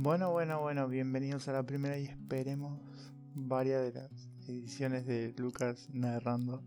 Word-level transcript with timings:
Bueno, 0.00 0.30
bueno, 0.30 0.60
bueno, 0.60 0.86
bienvenidos 0.86 1.48
a 1.48 1.52
la 1.52 1.64
primera 1.64 1.98
y 1.98 2.04
esperemos 2.04 2.80
varias 3.34 3.82
de 3.82 4.00
las 4.00 4.28
ediciones 4.46 5.04
de 5.06 5.34
Lucas 5.36 5.88
narrando. 5.92 6.62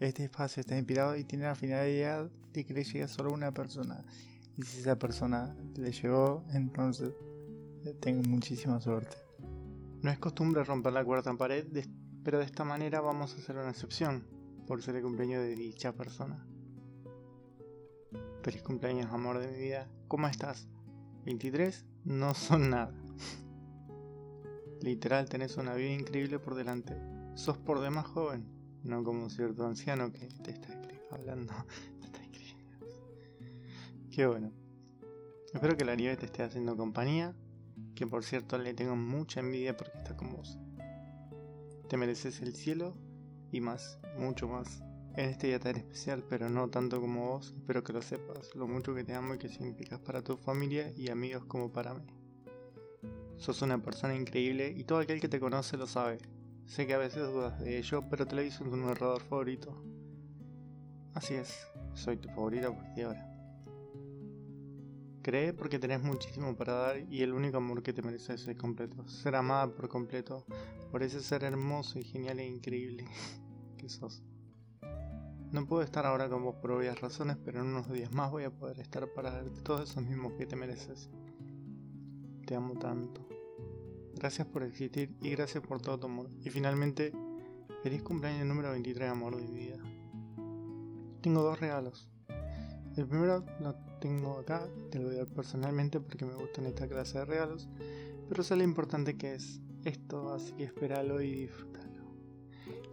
Este 0.00 0.24
espacio 0.24 0.60
está 0.60 0.76
inspirado 0.76 1.14
y 1.16 1.22
tiene 1.22 1.44
la 1.44 1.54
finalidad 1.54 2.28
de 2.52 2.66
que 2.66 2.74
le 2.74 2.82
llegue 2.82 3.06
solo 3.06 3.32
una 3.32 3.52
persona. 3.52 4.04
Y 4.56 4.62
si 4.62 4.80
esa 4.80 4.98
persona 4.98 5.54
le 5.76 5.92
llegó, 5.92 6.44
entonces 6.54 7.12
eh, 7.84 7.94
tengo 8.00 8.28
muchísima 8.28 8.80
suerte. 8.80 9.16
No 10.02 10.10
es 10.10 10.18
costumbre 10.18 10.64
romper 10.64 10.94
la 10.94 11.04
cuarta 11.04 11.32
pared, 11.34 11.66
pero 12.24 12.38
de 12.38 12.44
esta 12.46 12.64
manera 12.64 13.00
vamos 13.00 13.32
a 13.32 13.38
hacer 13.38 13.56
una 13.56 13.70
excepción, 13.70 14.26
por 14.66 14.82
ser 14.82 14.96
el 14.96 15.04
cumpleaños 15.04 15.44
de 15.44 15.54
dicha 15.54 15.92
persona. 15.92 16.44
Feliz 18.42 18.62
cumpleaños, 18.64 19.06
amor 19.12 19.38
de 19.38 19.52
mi 19.52 19.58
vida. 19.58 19.88
¿Cómo 20.08 20.26
estás? 20.26 20.66
23 21.24 21.84
no 22.08 22.34
son 22.34 22.70
nada. 22.70 22.90
Literal, 24.80 25.28
tenés 25.28 25.58
una 25.58 25.74
vida 25.74 25.90
increíble 25.90 26.38
por 26.38 26.54
delante. 26.54 26.96
Sos 27.34 27.58
por 27.58 27.80
demás 27.80 28.06
joven, 28.06 28.46
no 28.82 29.04
como 29.04 29.28
cierto 29.28 29.66
anciano 29.66 30.10
que 30.10 30.26
te 30.42 30.52
está 30.52 30.68
hablando, 31.10 31.52
te 32.00 32.06
está 32.06 32.22
escribiendo. 32.22 32.86
Qué 34.10 34.26
bueno. 34.26 34.50
Espero 35.52 35.76
que 35.76 35.84
la 35.84 35.96
nieve 35.96 36.16
te 36.16 36.26
esté 36.26 36.42
haciendo 36.42 36.76
compañía, 36.76 37.34
que 37.94 38.06
por 38.06 38.24
cierto 38.24 38.56
le 38.56 38.72
tengo 38.72 38.96
mucha 38.96 39.40
envidia 39.40 39.76
porque 39.76 39.98
está 39.98 40.16
con 40.16 40.32
vos. 40.32 40.58
Te 41.88 41.98
mereces 41.98 42.40
el 42.40 42.54
cielo 42.54 42.96
y 43.52 43.60
más, 43.60 43.98
mucho 44.16 44.48
más. 44.48 44.82
En 45.18 45.30
este 45.30 45.48
día 45.48 45.58
tan 45.58 45.74
especial, 45.74 46.22
pero 46.28 46.48
no 46.48 46.70
tanto 46.70 47.00
como 47.00 47.30
vos, 47.30 47.52
espero 47.56 47.82
que 47.82 47.92
lo 47.92 48.00
sepas, 48.02 48.54
lo 48.54 48.68
mucho 48.68 48.94
que 48.94 49.02
te 49.02 49.14
amo 49.14 49.34
y 49.34 49.38
que 49.38 49.48
significas 49.48 49.98
para 49.98 50.22
tu 50.22 50.36
familia 50.36 50.92
y 50.96 51.10
amigos 51.10 51.44
como 51.46 51.72
para 51.72 51.92
mí. 51.92 52.06
Sos 53.36 53.60
una 53.62 53.82
persona 53.82 54.14
increíble 54.14 54.72
y 54.76 54.84
todo 54.84 55.00
aquel 55.00 55.20
que 55.20 55.28
te 55.28 55.40
conoce 55.40 55.76
lo 55.76 55.88
sabe. 55.88 56.18
Sé 56.66 56.86
que 56.86 56.94
a 56.94 56.98
veces 56.98 57.26
dudas 57.32 57.58
de 57.58 57.78
ello, 57.78 58.04
pero 58.08 58.28
te 58.28 58.36
lo 58.36 58.42
hice 58.42 58.62
tu 58.62 58.76
narrador 58.76 59.20
favorito. 59.22 59.82
Así 61.14 61.34
es, 61.34 61.66
soy 61.94 62.18
tu 62.18 62.28
favorito 62.28 62.68
a 62.68 62.76
partir 62.76 62.94
de 62.94 63.02
ahora. 63.02 63.26
Cree 65.22 65.52
porque 65.52 65.80
tenés 65.80 66.00
muchísimo 66.00 66.54
para 66.54 66.74
dar 66.74 66.98
y 67.10 67.22
el 67.22 67.32
único 67.32 67.56
amor 67.56 67.82
que 67.82 67.92
te 67.92 68.02
mereces 68.02 68.46
es 68.46 68.56
completo. 68.56 69.08
Ser 69.08 69.34
amada 69.34 69.66
por 69.74 69.88
completo 69.88 70.46
por 70.92 71.02
ese 71.02 71.20
ser 71.20 71.42
hermoso 71.42 71.98
y 71.98 72.04
genial 72.04 72.38
e 72.38 72.46
increíble 72.46 73.04
que 73.78 73.88
sos. 73.88 74.22
No 75.50 75.66
puedo 75.66 75.82
estar 75.82 76.04
ahora 76.04 76.28
con 76.28 76.44
vos 76.44 76.56
por 76.56 76.72
obvias 76.72 77.00
razones, 77.00 77.38
pero 77.42 77.60
en 77.60 77.68
unos 77.68 77.90
días 77.90 78.12
más 78.12 78.30
voy 78.30 78.44
a 78.44 78.50
poder 78.50 78.78
estar 78.80 79.10
para 79.14 79.30
darte 79.30 79.62
todos 79.62 79.88
esos 79.88 80.04
mismos 80.04 80.34
que 80.34 80.44
te 80.44 80.56
mereces. 80.56 81.08
Te 82.46 82.54
amo 82.54 82.78
tanto. 82.78 83.26
Gracias 84.14 84.46
por 84.46 84.62
existir 84.62 85.16
y 85.22 85.30
gracias 85.30 85.64
por 85.64 85.80
todo 85.80 85.98
tu 85.98 86.06
amor. 86.06 86.28
Y 86.44 86.50
finalmente, 86.50 87.12
feliz 87.82 88.02
cumpleaños 88.02 88.46
número 88.46 88.70
23, 88.72 89.10
amor 89.10 89.36
de 89.36 89.46
vida. 89.46 89.78
Tengo 91.22 91.42
dos 91.42 91.58
regalos. 91.58 92.10
El 92.96 93.06
primero 93.06 93.42
lo 93.60 93.74
tengo 94.00 94.38
acá, 94.38 94.68
te 94.90 94.98
lo 94.98 95.06
voy 95.06 95.14
a 95.14 95.18
dar 95.20 95.28
personalmente 95.28 95.98
porque 95.98 96.26
me 96.26 96.34
gustan 96.34 96.66
esta 96.66 96.86
clase 96.86 97.18
de 97.20 97.24
regalos, 97.24 97.68
pero 98.28 98.42
sé 98.42 98.54
lo 98.54 98.64
importante 98.64 99.16
que 99.16 99.34
es 99.34 99.62
esto, 99.84 100.34
así 100.34 100.52
que 100.52 100.64
espéralo 100.64 101.22
y 101.22 101.46
disfrútalo. 101.46 102.02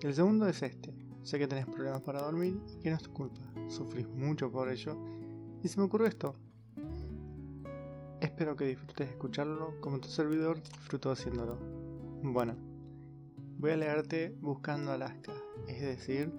El 0.02 0.14
segundo 0.14 0.48
es 0.48 0.62
este. 0.62 1.05
Sé 1.26 1.40
que 1.40 1.48
tenés 1.48 1.66
problemas 1.66 2.04
para 2.04 2.22
dormir 2.22 2.62
y 2.72 2.84
que 2.84 2.92
no 2.92 2.98
es 2.98 3.02
tu 3.02 3.12
culpa. 3.12 3.42
Sufrís 3.68 4.08
mucho 4.08 4.52
por 4.52 4.70
ello. 4.70 4.96
Y 5.64 5.68
se 5.68 5.80
me 5.80 5.88
ocurrió 5.88 6.06
esto. 6.06 6.36
Espero 8.22 8.56
que 8.56 8.66
disfrutes 8.66 9.10
escucharlo 9.10 9.74
como 9.82 10.00
tu 10.00 10.08
servidor 10.08 10.62
disfrutó 10.62 11.10
haciéndolo. 11.10 11.58
Bueno, 12.22 12.56
voy 13.58 13.72
a 13.72 13.78
leerte 13.78 14.38
Buscando 14.40 14.92
Alaska, 14.92 15.34
es 15.68 15.82
decir, 15.82 16.32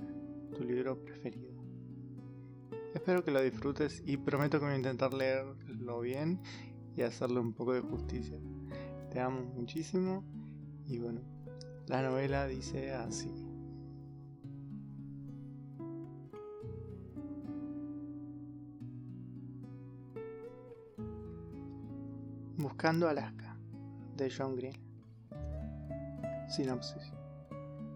tu 0.54 0.62
libro 0.62 1.04
preferido. 1.04 1.50
Espero 2.94 3.24
que 3.24 3.32
lo 3.32 3.42
disfrutes 3.42 4.04
y 4.06 4.18
prometo 4.18 4.60
que 4.60 4.66
voy 4.66 4.74
a 4.74 4.78
intentar 4.78 5.12
leerlo 5.12 6.00
bien 6.00 6.40
y 6.94 7.02
hacerle 7.02 7.40
un 7.40 7.54
poco 7.54 7.72
de 7.72 7.80
justicia. 7.80 8.38
Te 9.10 9.18
amo 9.18 9.42
muchísimo 9.42 10.22
y 10.86 10.98
bueno, 10.98 11.22
la 11.88 12.02
novela 12.02 12.46
dice 12.46 12.92
así. 12.92 13.45
Buscando 22.86 23.08
Alaska, 23.08 23.56
de 24.16 24.30
John 24.30 24.54
Green. 24.54 24.76
Sinopsis. 26.48 27.12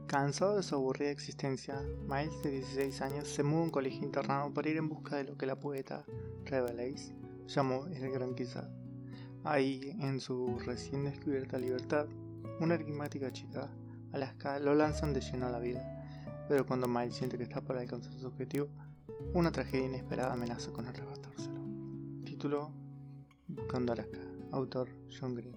Cansado 0.09 0.57
de 0.57 0.65
su 0.65 0.75
aburrida 0.75 1.13
existencia, 1.13 1.81
Miles, 2.09 2.43
de 2.43 2.51
16 2.51 3.01
años, 3.03 3.29
se 3.29 3.45
muda 3.45 3.61
a 3.61 3.65
un 3.67 3.71
colegio 3.71 4.03
internado 4.03 4.53
para 4.53 4.69
ir 4.69 4.79
en 4.79 4.89
busca 4.89 5.15
de 5.15 5.23
lo 5.23 5.37
que 5.37 5.47
la 5.47 5.61
poeta 5.61 6.05
Rabelais 6.45 7.13
llamó 7.47 7.87
el 7.87 8.11
Gran 8.11 8.35
Quizá. 8.35 8.69
Ahí, 9.45 9.97
en 10.01 10.19
su 10.19 10.59
recién 10.59 11.05
descubierta 11.05 11.57
libertad, 11.57 12.09
una 12.59 12.75
enigmática 12.75 13.31
chica, 13.31 13.71
Alaska, 14.11 14.59
lo 14.59 14.75
lanzan 14.75 15.15
de 15.15 15.21
lleno 15.21 15.47
a 15.47 15.51
la 15.51 15.61
vida. 15.61 16.05
Pero 16.49 16.67
cuando 16.67 16.89
Miles 16.89 17.15
siente 17.15 17.37
que 17.37 17.45
está 17.45 17.61
para 17.61 17.81
alcanzar 17.81 18.13
su 18.15 18.27
objetivo, 18.27 18.67
una 19.35 19.53
tragedia 19.53 19.87
inesperada 19.87 20.33
amenaza 20.33 20.73
con 20.73 20.89
arrebatárselo. 20.89 21.61
Título 22.25 22.73
Buscando 23.47 23.93
Alaska. 23.93 24.30
Autor 24.53 24.89
John 25.09 25.35
Green. 25.35 25.55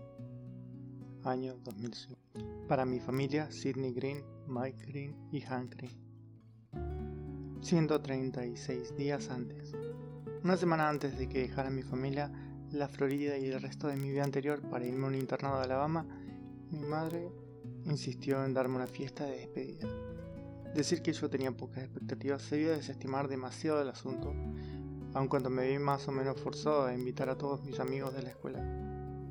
Año 1.23 1.55
2005. 1.63 2.21
Para 2.67 2.85
mi 2.85 2.99
familia, 2.99 3.49
Sidney 3.51 3.91
Green, 3.91 4.23
Mike 4.47 4.85
Green 4.85 5.15
y 5.31 5.41
Hank 5.41 5.75
Green. 5.75 5.93
136 7.61 8.95
días 8.95 9.29
antes. 9.29 9.73
Una 10.43 10.57
semana 10.57 10.89
antes 10.89 11.17
de 11.17 11.27
que 11.27 11.39
dejara 11.39 11.69
mi 11.69 11.81
familia, 11.81 12.31
la 12.71 12.87
Florida 12.87 13.37
y 13.37 13.45
el 13.45 13.61
resto 13.61 13.87
de 13.87 13.95
mi 13.95 14.11
vida 14.11 14.23
anterior 14.23 14.61
para 14.69 14.85
irme 14.85 15.05
a 15.05 15.07
un 15.07 15.15
internado 15.15 15.57
de 15.57 15.63
Alabama, 15.63 16.05
mi 16.69 16.81
madre 16.81 17.31
insistió 17.85 18.43
en 18.45 18.53
darme 18.53 18.75
una 18.75 18.87
fiesta 18.87 19.25
de 19.25 19.37
despedida. 19.37 19.87
Decir 20.75 21.01
que 21.01 21.13
yo 21.13 21.29
tenía 21.29 21.51
pocas 21.51 21.83
expectativas 21.83 22.41
se 22.41 22.57
vio 22.57 22.71
desestimar 22.71 23.27
demasiado 23.27 23.81
el 23.81 23.89
asunto, 23.89 24.33
aun 25.13 25.27
cuando 25.27 25.49
me 25.49 25.67
vi 25.67 25.79
más 25.79 26.07
o 26.07 26.11
menos 26.11 26.39
forzado 26.39 26.85
a 26.85 26.93
invitar 26.93 27.29
a 27.29 27.37
todos 27.37 27.63
mis 27.63 27.79
amigos 27.79 28.13
de 28.13 28.23
la 28.23 28.29
escuela 28.29 28.72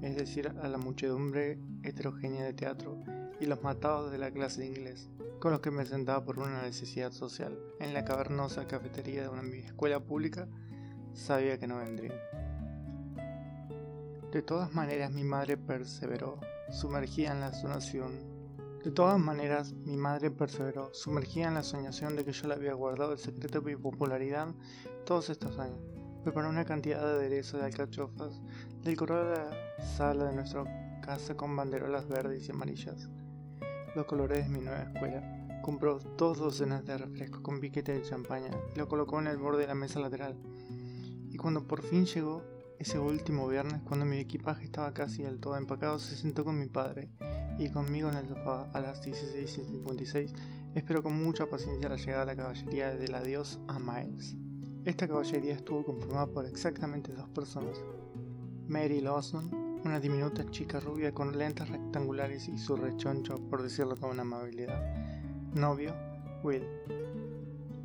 es 0.02 0.16
decir, 0.16 0.48
a 0.48 0.68
la 0.68 0.78
muchedumbre 0.78 1.58
heterogénea 1.84 2.44
de 2.44 2.52
teatro 2.52 2.98
y 3.40 3.46
los 3.46 3.62
matados 3.62 4.10
de 4.10 4.18
la 4.18 4.32
clase 4.32 4.60
de 4.60 4.66
inglés, 4.66 5.08
con 5.38 5.52
los 5.52 5.60
que 5.60 5.70
me 5.70 5.86
sentaba 5.86 6.24
por 6.24 6.38
una 6.38 6.62
necesidad 6.62 7.12
social 7.12 7.58
en 7.78 7.94
la 7.94 8.04
cavernosa 8.04 8.66
cafetería 8.66 9.22
de 9.22 9.28
una 9.28 9.42
escuela 9.56 10.00
pública, 10.00 10.48
sabía 11.14 11.58
que 11.58 11.68
no 11.68 11.78
vendría. 11.78 12.14
De 14.32 14.42
todas 14.42 14.72
maneras, 14.74 15.12
mi 15.12 15.24
madre 15.24 15.56
perseveró, 15.56 16.40
sumergida 16.70 17.32
en 17.32 17.40
la 17.40 17.52
sonación. 17.52 18.12
De 18.82 18.90
todas 18.90 19.20
maneras, 19.20 19.72
mi 19.72 19.96
madre 19.96 20.30
perseveró, 20.30 20.92
sumergida 20.94 21.48
en 21.48 21.54
la 21.54 21.62
soñación 21.62 22.16
de 22.16 22.24
que 22.24 22.32
yo 22.32 22.48
le 22.48 22.54
había 22.54 22.74
guardado 22.74 23.12
el 23.12 23.18
secreto 23.18 23.60
de 23.60 23.76
mi 23.76 23.80
popularidad 23.80 24.48
todos 25.04 25.30
estos 25.30 25.58
años. 25.58 25.78
Preparó 26.24 26.48
una 26.48 26.64
cantidad 26.64 27.00
de 27.04 27.12
aderezos 27.12 27.60
de 27.60 27.66
alcachofas, 27.66 28.40
decoró 28.82 29.22
la 29.34 29.50
sala 29.82 30.24
de 30.24 30.34
nuestra 30.34 31.00
casa 31.00 31.36
con 31.36 31.54
banderolas 31.56 32.08
verdes 32.08 32.48
y 32.48 32.52
amarillas, 32.52 33.08
los 33.94 34.06
colores 34.06 34.44
de 34.46 34.50
mi 34.50 34.64
nueva 34.64 34.82
escuela. 34.82 35.60
Compró 35.62 35.98
dos 36.16 36.38
docenas 36.38 36.84
de 36.84 36.98
refrescos 36.98 37.40
con 37.40 37.60
piquete 37.60 37.92
de 37.92 38.02
champaña 38.02 38.50
y 38.74 38.78
lo 38.78 38.88
colocó 38.88 39.20
en 39.20 39.28
el 39.28 39.36
borde 39.36 39.62
de 39.62 39.68
la 39.68 39.74
mesa 39.74 40.00
lateral. 40.00 40.36
Y 41.30 41.36
cuando 41.36 41.66
por 41.66 41.82
fin 41.82 42.04
llegó, 42.04 42.42
ese 42.78 42.98
último 42.98 43.46
viernes, 43.46 43.80
cuando 43.82 44.04
mi 44.04 44.18
equipaje 44.18 44.64
estaba 44.64 44.92
casi 44.92 45.22
del 45.22 45.38
todo 45.38 45.56
empacado, 45.56 46.00
se 46.00 46.16
sentó 46.16 46.44
con 46.44 46.58
mi 46.58 46.66
padre 46.66 47.10
y 47.56 47.70
conmigo 47.70 48.08
en 48.08 48.16
el 48.16 48.28
sofá 48.28 48.68
a 48.72 48.80
las 48.80 49.06
16.56. 49.06 50.32
Esperó 50.74 51.02
con 51.02 51.22
mucha 51.22 51.46
paciencia 51.46 51.88
la 51.88 51.96
llegada 51.96 52.20
de 52.20 52.26
la 52.26 52.36
caballería 52.36 52.96
del 52.96 53.14
adiós 53.14 53.60
a 53.68 53.78
Miles. 53.78 54.36
Esta 54.84 55.06
caballería 55.06 55.54
estuvo 55.54 55.84
conformada 55.84 56.26
por 56.26 56.44
exactamente 56.44 57.12
dos 57.12 57.28
personas. 57.28 57.78
Mary 58.66 59.00
Lawson, 59.00 59.71
una 59.84 59.98
diminuta 59.98 60.48
chica 60.50 60.78
rubia 60.78 61.12
con 61.12 61.36
lentes 61.36 61.68
rectangulares 61.68 62.48
y 62.48 62.56
su 62.56 62.76
rechoncho, 62.76 63.36
por 63.48 63.62
decirlo 63.62 63.96
con 63.96 64.18
amabilidad. 64.18 64.80
Novio, 65.54 65.94
Will. 66.42 66.64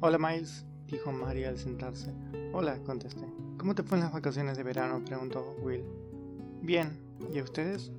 Hola 0.02 0.20
Miles, 0.20 0.66
dijo 0.88 1.12
Mary 1.12 1.46
al 1.46 1.58
sentarse. 1.58 2.14
Hola, 2.54 2.78
contesté. 2.84 3.26
¿Cómo 3.58 3.74
te 3.74 3.84
fue 3.84 3.98
en 3.98 4.04
las 4.04 4.14
vacaciones 4.14 4.58
de 4.58 4.64
verano? 4.64 5.04
preguntó 5.04 5.56
Will. 5.64 5.84
Bien, 6.62 7.00
¿y 7.34 7.40
a 7.40 7.44
ustedes? 7.44 7.92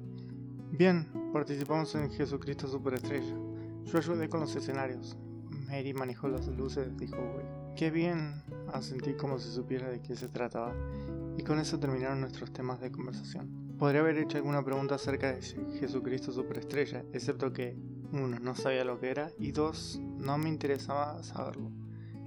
Bien, 0.71 1.09
participamos 1.33 1.93
en 1.97 2.11
Jesucristo 2.13 2.69
Superestrella. 2.69 3.35
Yo 3.85 3.99
ayudé 3.99 4.29
con 4.29 4.41
los 4.41 4.55
escenarios. 4.55 5.17
Mary 5.67 5.93
manejó 5.93 6.29
las 6.29 6.47
luces, 6.47 6.97
dijo 6.97 7.17
Will. 7.17 7.75
Qué 7.75 7.91
bien, 7.91 8.43
asentí 8.73 9.15
como 9.15 9.39
si 9.39 9.51
supiera 9.51 9.89
de 9.89 10.01
qué 10.01 10.15
se 10.15 10.29
trataba, 10.29 10.73
y 11.37 11.43
con 11.43 11.59
eso 11.59 11.81
terminaron 11.81 12.21
nuestros 12.21 12.53
temas 12.53 12.81
de 12.81 12.93
conversación. 12.93 13.68
Podría 13.79 14.01
haber 14.01 14.19
hecho 14.19 14.39
alguna 14.39 14.65
pregunta 14.65 14.97
acerca 14.97 15.33
de 15.33 15.41
Jesucristo 15.79 16.33
superestrella, 16.33 17.05
excepto 17.13 17.53
que, 17.53 17.77
uno, 18.11 18.41
no 18.41 18.57
sabía 18.57 18.85
lo 18.85 18.99
que 18.99 19.11
era, 19.11 19.31
y 19.39 19.53
dos, 19.53 20.01
no 20.19 20.37
me 20.37 20.49
interesaba 20.49 21.23
saberlo. 21.23 21.71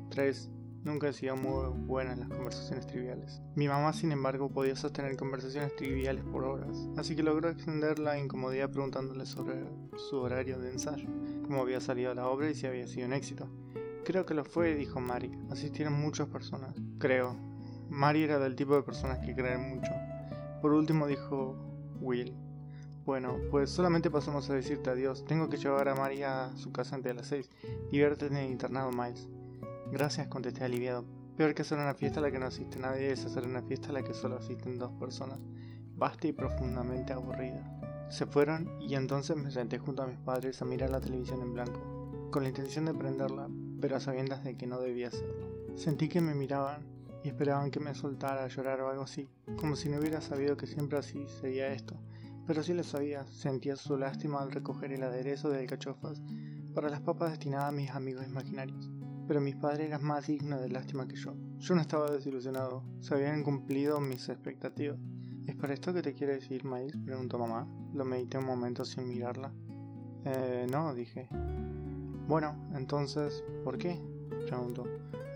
Tres, 0.09 0.50
nunca 0.86 1.09
he 1.09 1.13
sido 1.13 1.36
muy 1.36 1.77
buena 1.86 2.13
en 2.13 2.21
las 2.21 2.30
conversaciones 2.30 2.88
triviales. 2.88 3.42
Mi 3.56 3.68
mamá, 3.68 3.92
sin 3.92 4.13
embargo, 4.13 4.50
podía 4.50 4.77
sostener 4.77 5.18
conversaciones 5.18 5.75
triviales 5.75 6.24
por 6.24 6.45
horas, 6.45 6.88
así 6.95 7.18
que 7.18 7.24
logró 7.24 7.50
extender 7.50 8.00
la 8.00 8.18
incomodidad 8.18 8.69
preguntándole 8.69 9.25
sobre 9.25 9.65
su 10.09 10.19
horario 10.19 10.57
de 10.57 10.71
ensayo, 10.71 11.09
cómo 11.44 11.63
había 11.63 11.81
salido 11.81 12.13
la 12.13 12.27
obra 12.27 12.50
y 12.50 12.56
si 12.56 12.65
había 12.65 12.88
sido 12.88 13.07
un 13.07 13.13
éxito. 13.13 13.50
Creo 14.06 14.25
que 14.25 14.33
lo 14.33 14.45
fue, 14.45 14.74
dijo 14.75 15.01
Mari. 15.01 15.31
Asistieron 15.51 15.94
muchas 15.94 16.27
personas. 16.27 16.74
Creo. 16.98 17.36
Mari 17.89 18.24
era 18.24 18.39
del 18.39 18.56
tipo 18.56 18.74
de 18.74 18.83
personas 18.83 19.19
que 19.19 19.36
creen 19.36 19.75
mucho. 19.75 19.92
Por 20.62 20.74
último 20.74 21.08
dijo 21.08 21.56
Will. 22.00 22.36
Bueno, 23.06 23.38
pues 23.50 23.72
solamente 23.72 24.12
pasamos 24.12 24.50
a 24.50 24.54
decirte 24.54 24.92
adiós. 24.92 25.25
Tengo 25.25 25.50
que 25.50 25.58
llevar 25.58 25.90
a 25.90 25.96
María 25.96 26.46
a 26.46 26.58
su 26.58 26.72
casa 26.72 26.96
antes 26.96 27.12
de 27.12 27.16
las 27.16 27.28
seis 27.28 27.50
y 27.92 28.00
verte 28.00 28.28
en 28.28 28.38
el 28.38 28.52
internado 28.52 28.92
Miles. 28.92 29.28
Gracias, 29.92 30.28
contesté 30.28 30.63
aliviado. 30.63 31.04
Peor 31.36 31.56
que 31.56 31.63
hacer 31.63 31.80
una 31.80 31.96
fiesta 31.96 32.19
a 32.19 32.24
la 32.24 32.31
que 32.31 32.38
no 32.38 32.46
asiste 32.46 32.78
nadie 32.78 33.12
es 33.12 33.25
hacer 33.25 33.46
una 33.46 33.63
fiesta 33.63 33.90
a 33.90 33.94
la 33.94 34.04
que 34.04 34.13
solo 34.13 34.38
asisten 34.38 34.78
dos 34.78 34.92
personas. 34.94 35.40
Basta 35.96 36.28
y 36.28 36.34
profundamente 36.34 37.13
aburrida. 37.13 38.08
Se 38.10 38.28
fueron 38.28 38.69
y 38.80 38.94
entonces 38.94 39.36
me 39.38 39.50
senté 39.50 39.80
junto 39.80 40.04
a 40.04 40.08
mis 40.08 40.19
padres 40.19 40.62
a 40.62 40.66
mirar 40.66 40.92
la 40.92 41.02
televisión 41.02 41.42
en 41.42 41.54
blanco, 41.54 42.30
con 42.30 42.44
la 42.44 42.50
intención 42.50 42.86
de 42.86 42.94
prenderla, 42.94 43.50
pero 43.80 43.96
a 43.96 44.00
sabiendas 44.00 44.44
de 44.44 44.56
que 44.56 44.68
no 44.68 44.80
debía 44.80 45.08
hacerlo. 45.08 45.48
Sentí 45.75 46.08
que 46.08 46.22
me 46.22 46.36
miraban 46.36 46.86
y 47.24 47.30
esperaban 47.30 47.72
que 47.72 47.80
me 47.80 47.94
soltara 47.94 48.44
a 48.44 48.48
llorar 48.48 48.82
o 48.82 48.90
algo 48.90 49.04
así, 49.04 49.30
como 49.58 49.76
si 49.76 49.90
no 49.90 50.00
hubiera 50.00 50.22
sabido 50.22 50.58
que 50.58 50.68
siempre 50.68 50.98
así 50.98 51.26
sería 51.28 51.72
esto. 51.72 51.96
Pero 52.48 52.64
sí 52.64 52.74
lo 52.74 52.84
sabía, 52.84 53.26
sentía 53.28 53.76
su 53.76 53.98
lástima 53.98 54.42
al 54.42 54.52
recoger 54.52 54.92
el 54.92 55.04
aderezo 55.04 55.50
de 55.50 55.60
alcachofas 55.60 56.22
para 56.74 56.90
las 56.90 57.02
papas 57.02 57.32
destinadas 57.32 57.70
a 57.70 57.72
mis 57.72 57.92
amigos 57.92 58.26
imaginarios. 58.26 58.90
Pero 59.28 59.40
mis 59.40 59.56
padres 59.56 59.88
eran 59.88 60.04
más 60.04 60.28
dignos 60.28 60.62
de 60.62 60.70
lástima 60.70 61.08
que 61.08 61.16
yo. 61.16 61.36
Yo 61.60 61.76
no 61.76 61.82
estaba 61.82 62.10
desilusionado, 62.10 62.84
se 63.00 63.14
habían 63.14 63.44
cumplido 63.44 64.00
mis 64.02 64.28
expectativas. 64.30 64.98
¿Es 65.48 65.56
para 65.56 65.74
esto 65.74 65.94
que 65.94 66.02
te 66.02 66.14
quiere 66.14 66.34
decir, 66.34 66.66
Miles? 66.66 66.98
preguntó 67.06 67.38
mamá. 67.38 67.68
Lo 67.94 68.06
medité 68.06 68.38
un 68.38 68.46
momento 68.46 68.84
sin 68.86 69.08
mirarla. 69.08 69.52
Eh, 70.26 70.68
no, 70.70 70.94
dije. 70.94 71.28
Bueno, 72.28 72.56
entonces, 72.74 73.44
¿por 73.64 73.78
qué? 73.78 74.00
Preguntó. 74.48 74.86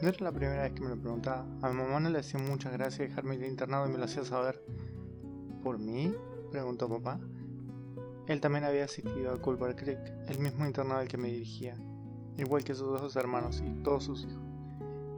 No 0.02 0.10
era 0.10 0.18
la 0.20 0.32
primera 0.32 0.64
vez 0.64 0.74
que 0.74 0.82
me 0.82 0.90
lo 0.90 0.98
preguntaba. 0.98 1.46
A 1.62 1.70
mi 1.70 1.76
mamá 1.76 2.00
no 2.00 2.10
le 2.10 2.20
hacía 2.20 2.40
muchas 2.40 2.74
gracias 2.74 3.10
dejarme 3.10 3.36
ir 3.36 3.44
internado 3.44 3.88
y 3.88 3.92
me 3.92 3.98
lo 3.98 4.06
hacía 4.06 4.24
saber. 4.26 4.62
¿Por 5.64 5.80
mí? 5.80 6.14
preguntó 6.52 6.88
papá. 6.88 7.20
Él 8.28 8.42
también 8.42 8.64
había 8.64 8.86
asistido 8.86 9.32
a 9.32 9.42
Culver 9.42 9.76
Creek, 9.76 10.00
el 10.28 10.40
mismo 10.40 10.66
internado 10.66 11.00
al 11.00 11.08
que 11.08 11.18
me 11.18 11.28
dirigía, 11.28 11.76
igual 12.38 12.64
que 12.64 12.74
sus 12.74 13.00
dos 13.00 13.16
hermanos 13.16 13.62
y 13.66 13.84
todos 13.84 14.06
sus 14.06 14.24
hijos. 14.24 14.42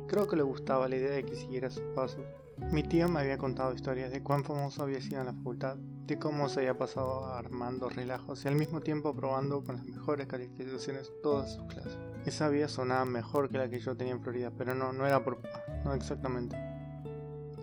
Creo 0.08 0.28
que 0.28 0.36
le 0.36 0.44
gustaba 0.44 0.88
la 0.88 0.96
idea 0.98 1.12
de 1.12 1.26
que 1.26 1.36
siguiera 1.36 1.70
sus 1.70 1.84
pasos. 1.96 2.26
Mi 2.72 2.84
tío 2.84 3.08
me 3.08 3.20
había 3.20 3.38
contado 3.38 3.74
historias 3.74 4.12
de 4.12 4.24
cuán 4.24 4.44
famoso 4.44 4.84
había 4.84 5.02
sido 5.02 5.20
en 5.22 5.28
la 5.28 5.34
facultad, 5.34 5.78
de 5.78 6.18
cómo 6.18 6.50
se 6.50 6.62
había 6.62 6.78
pasado 6.78 7.26
armando 7.28 7.90
relajos 7.90 8.44
y 8.44 8.48
al 8.48 8.56
mismo 8.56 8.82
tiempo 8.82 9.10
aprobando 9.10 9.64
con 9.64 9.76
las 9.76 9.86
mejores 9.86 10.28
calificaciones 10.28 11.12
todas 11.22 11.54
sus 11.54 11.64
clases. 11.66 11.98
Esa 12.26 12.50
vida 12.50 12.68
sonaba 12.68 13.06
mejor 13.06 13.50
que 13.50 13.58
la 13.58 13.70
que 13.70 13.80
yo 13.80 13.96
tenía 13.96 14.14
en 14.14 14.22
Florida, 14.22 14.52
pero 14.58 14.76
no, 14.76 14.92
no 14.94 15.06
era 15.06 15.24
por 15.24 15.42
papá, 15.42 15.64
no 15.86 15.94
exactamente. 15.94 16.58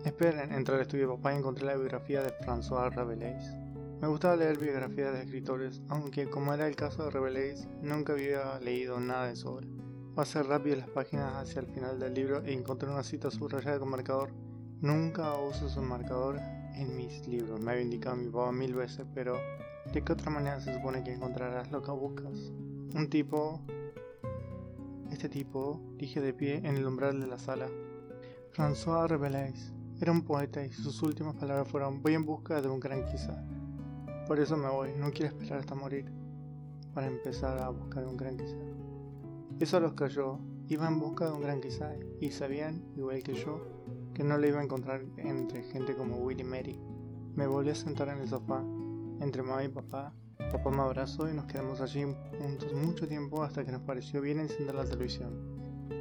Esperen, 0.04 0.52
entré 0.52 0.74
al 0.74 0.82
estudio 0.82 1.08
de 1.08 1.16
papá 1.16 1.34
y 1.34 1.38
encontré 1.38 1.64
la 1.64 1.76
biografía 1.76 2.22
de 2.22 2.32
François 2.40 2.94
Rabelais. 2.94 3.54
Me 4.00 4.08
gustaba 4.08 4.36
leer 4.36 4.58
biografías 4.58 5.14
de 5.14 5.22
escritores, 5.22 5.80
aunque 5.88 6.28
como 6.28 6.52
era 6.52 6.66
el 6.66 6.76
caso 6.76 7.04
de 7.04 7.10
Rabelais, 7.10 7.66
nunca 7.80 8.12
había 8.12 8.58
leído 8.60 9.00
nada 9.00 9.28
de 9.28 9.36
su 9.36 9.48
obra. 9.48 9.66
Pasé 10.14 10.42
rápido 10.42 10.76
las 10.76 10.90
páginas 10.90 11.34
hacia 11.36 11.60
el 11.60 11.68
final 11.68 11.98
del 11.98 12.12
libro 12.12 12.42
e 12.44 12.52
encontré 12.52 12.90
una 12.90 13.02
cita 13.02 13.30
subrayada 13.30 13.78
con 13.78 13.88
marcador. 13.88 14.30
Nunca 14.82 15.38
uso 15.38 15.70
su 15.70 15.80
marcador 15.80 16.38
en 16.74 16.94
mis 16.96 17.26
libros, 17.26 17.58
me 17.60 17.70
había 17.70 17.82
indicado 17.82 18.16
mi 18.16 18.28
papá 18.28 18.52
mil 18.52 18.74
veces, 18.74 19.06
pero 19.14 19.38
¿de 19.90 20.02
qué 20.02 20.12
otra 20.12 20.30
manera 20.30 20.60
se 20.60 20.74
supone 20.74 21.02
que 21.02 21.14
encontrarás 21.14 21.72
lo 21.72 21.82
que 21.82 21.90
buscas? 21.90 22.52
Un 22.94 23.08
tipo 23.08 23.62
este 25.10 25.28
tipo, 25.28 25.80
dije 25.96 26.20
de 26.20 26.32
pie 26.32 26.56
en 26.56 26.76
el 26.76 26.86
umbral 26.86 27.20
de 27.20 27.26
la 27.26 27.38
sala. 27.38 27.68
François 28.52 29.08
Rabelais 29.08 29.72
era 30.00 30.12
un 30.12 30.22
poeta 30.22 30.64
y 30.64 30.72
sus 30.72 31.02
últimas 31.02 31.34
palabras 31.36 31.68
fueron 31.68 32.02
voy 32.02 32.14
en 32.14 32.24
busca 32.24 32.60
de 32.60 32.68
un 32.68 32.80
gran 32.80 33.04
quizá. 33.06 33.44
Por 34.26 34.40
eso 34.40 34.56
me 34.56 34.68
voy, 34.68 34.92
no 34.96 35.10
quiero 35.10 35.28
esperar 35.36 35.60
hasta 35.60 35.74
morir 35.74 36.10
para 36.94 37.06
empezar 37.06 37.58
a 37.58 37.68
buscar 37.68 38.06
un 38.06 38.16
gran 38.16 38.36
quizá. 38.36 38.56
Eso 39.60 39.80
los 39.80 39.94
cayó, 39.94 40.38
iba 40.68 40.88
en 40.88 40.98
busca 40.98 41.26
de 41.26 41.32
un 41.32 41.42
gran 41.42 41.60
quizá 41.60 41.92
y 42.20 42.30
sabían, 42.30 42.84
igual 42.96 43.22
que 43.22 43.34
yo, 43.34 43.60
que 44.14 44.24
no 44.24 44.38
le 44.38 44.48
iba 44.48 44.60
a 44.60 44.64
encontrar 44.64 45.04
entre 45.18 45.62
gente 45.64 45.94
como 45.94 46.16
Will 46.18 46.40
y 46.40 46.44
Mary. 46.44 46.80
Me 47.34 47.46
volví 47.46 47.70
a 47.70 47.74
sentar 47.74 48.08
en 48.08 48.18
el 48.18 48.28
sofá, 48.28 48.64
entre 49.20 49.42
mamá 49.42 49.64
y 49.64 49.68
papá, 49.68 50.14
Papá 50.38 50.70
me 50.70 50.82
abrazó 50.82 51.28
y 51.28 51.34
nos 51.34 51.46
quedamos 51.46 51.80
allí 51.80 52.04
juntos 52.38 52.72
mucho 52.72 53.06
tiempo 53.06 53.42
hasta 53.42 53.64
que 53.64 53.72
nos 53.72 53.82
pareció 53.82 54.20
bien 54.20 54.40
encender 54.40 54.74
la 54.74 54.84
televisión. 54.84 55.32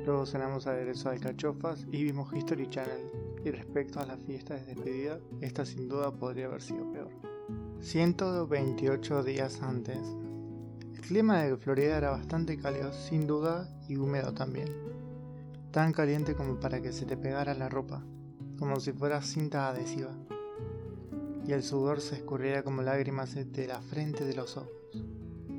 Luego 0.05 0.25
cenamos 0.25 0.67
aderezo 0.67 1.09
de 1.09 1.15
alcachofas 1.15 1.85
y 1.91 2.03
vimos 2.03 2.33
History 2.33 2.69
Channel. 2.69 3.11
Y 3.45 3.51
respecto 3.51 3.99
a 3.99 4.05
la 4.05 4.17
fiesta 4.17 4.55
de 4.55 4.65
despedida, 4.65 5.19
esta 5.41 5.65
sin 5.65 5.89
duda 5.89 6.11
podría 6.11 6.45
haber 6.45 6.61
sido 6.61 6.89
peor. 6.91 7.09
128 7.81 9.23
días 9.23 9.61
antes. 9.61 9.99
El 10.93 11.01
clima 11.01 11.43
de 11.43 11.57
Florida 11.57 11.97
era 11.97 12.11
bastante 12.11 12.57
cálido, 12.57 12.93
sin 12.93 13.27
duda, 13.27 13.67
y 13.89 13.97
húmedo 13.97 14.33
también. 14.33 14.69
Tan 15.71 15.91
caliente 15.91 16.35
como 16.35 16.59
para 16.59 16.81
que 16.81 16.93
se 16.93 17.05
te 17.05 17.17
pegara 17.17 17.53
la 17.53 17.67
ropa, 17.67 18.03
como 18.57 18.79
si 18.79 18.93
fuera 18.93 19.21
cinta 19.21 19.67
adhesiva 19.67 20.15
y 21.45 21.51
el 21.51 21.63
sudor 21.63 22.01
se 22.01 22.15
escurría 22.15 22.63
como 22.63 22.81
lágrimas 22.81 23.35
de 23.35 23.67
la 23.67 23.81
frente 23.81 24.25
de 24.25 24.33
los 24.33 24.57
ojos. 24.57 24.71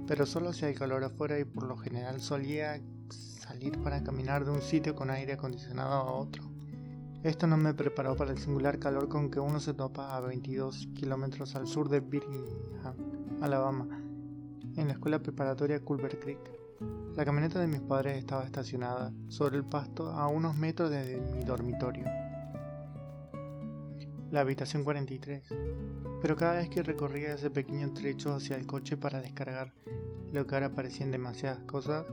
Pero 0.07 0.27
solo 0.27 0.53
si 0.53 0.65
hay 0.65 0.75
calor 0.75 1.05
afuera 1.05 1.39
y 1.39 1.45
por 1.45 1.65
lo 1.65 1.77
general 1.77 2.21
solía 2.21 2.81
salir 3.11 3.81
para 3.83 4.03
caminar 4.03 4.45
de 4.45 4.51
un 4.51 4.63
sitio 4.63 4.95
con 4.95 5.11
aire 5.11 5.35
acondicionado 5.35 5.93
a 5.93 6.13
otro. 6.13 6.43
Esto 7.23 7.47
no 7.47 7.57
me 7.57 7.73
preparó 7.73 8.17
para 8.17 8.33
el 8.33 8.39
singular 8.39 8.79
calor 8.79 9.09
con 9.09 9.31
que 9.31 9.41
uno 9.41 9.61
se 9.61 9.73
topa 9.73 10.15
a 10.15 10.21
22 10.21 10.89
kilómetros 10.95 11.55
al 11.55 11.67
sur 11.67 11.89
de 11.89 12.01
Birmingham, 12.01 12.95
Alabama, 13.41 13.87
en 14.77 14.89
la 14.89 14.93
escuela 14.93 15.19
preparatoria 15.19 15.81
Culver 15.81 16.19
Creek. 16.19 16.39
La 17.17 17.25
camioneta 17.25 17.61
de 17.61 17.67
mis 17.67 17.81
padres 17.81 18.19
estaba 18.19 18.45
estacionada 18.45 19.13
sobre 19.29 19.57
el 19.57 19.65
pasto 19.65 20.11
a 20.11 20.29
unos 20.29 20.57
metros 20.57 20.91
de 20.91 21.19
mi 21.35 21.45
dormitorio 21.45 22.24
la 24.31 24.41
habitación 24.41 24.85
43, 24.85 25.43
pero 26.21 26.37
cada 26.37 26.55
vez 26.55 26.69
que 26.69 26.83
recorría 26.83 27.35
ese 27.35 27.51
pequeño 27.51 27.93
trecho 27.93 28.35
hacia 28.35 28.57
el 28.57 28.67
coche 28.67 28.97
para 28.97 29.21
descargar 29.21 29.73
lo 30.33 30.47
que 30.47 30.55
ahora 30.55 30.75
parecían 30.75 31.11
demasiadas 31.11 31.61
cosas, 31.65 32.07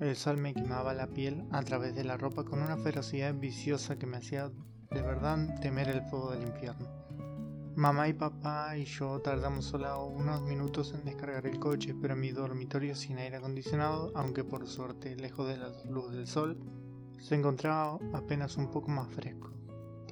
el 0.00 0.16
sol 0.16 0.38
me 0.38 0.54
quemaba 0.54 0.92
la 0.94 1.06
piel 1.06 1.46
a 1.50 1.62
través 1.62 1.94
de 1.94 2.04
la 2.04 2.16
ropa 2.16 2.44
con 2.44 2.60
una 2.60 2.76
ferocidad 2.76 3.34
viciosa 3.34 3.96
que 3.96 4.06
me 4.06 4.16
hacía 4.16 4.50
de 4.90 5.02
verdad 5.02 5.60
temer 5.60 5.88
el 5.88 6.02
fuego 6.02 6.32
del 6.32 6.42
infierno. 6.42 6.88
Mamá 7.76 8.08
y 8.08 8.12
papá 8.12 8.76
y 8.76 8.84
yo 8.84 9.20
tardamos 9.20 9.64
solo 9.64 10.06
unos 10.06 10.42
minutos 10.42 10.94
en 10.94 11.04
descargar 11.04 11.46
el 11.46 11.58
coche, 11.58 11.94
pero 12.00 12.14
mi 12.14 12.30
dormitorio 12.30 12.94
sin 12.94 13.18
aire 13.18 13.38
acondicionado, 13.38 14.12
aunque 14.14 14.44
por 14.44 14.68
suerte 14.68 15.16
lejos 15.16 15.48
de 15.48 15.56
la 15.56 15.70
luz 15.90 16.12
del 16.12 16.28
sol, 16.28 16.56
se 17.18 17.34
encontraba 17.34 17.98
apenas 18.12 18.56
un 18.56 18.70
poco 18.70 18.90
más 18.90 19.08
fresco. 19.12 19.50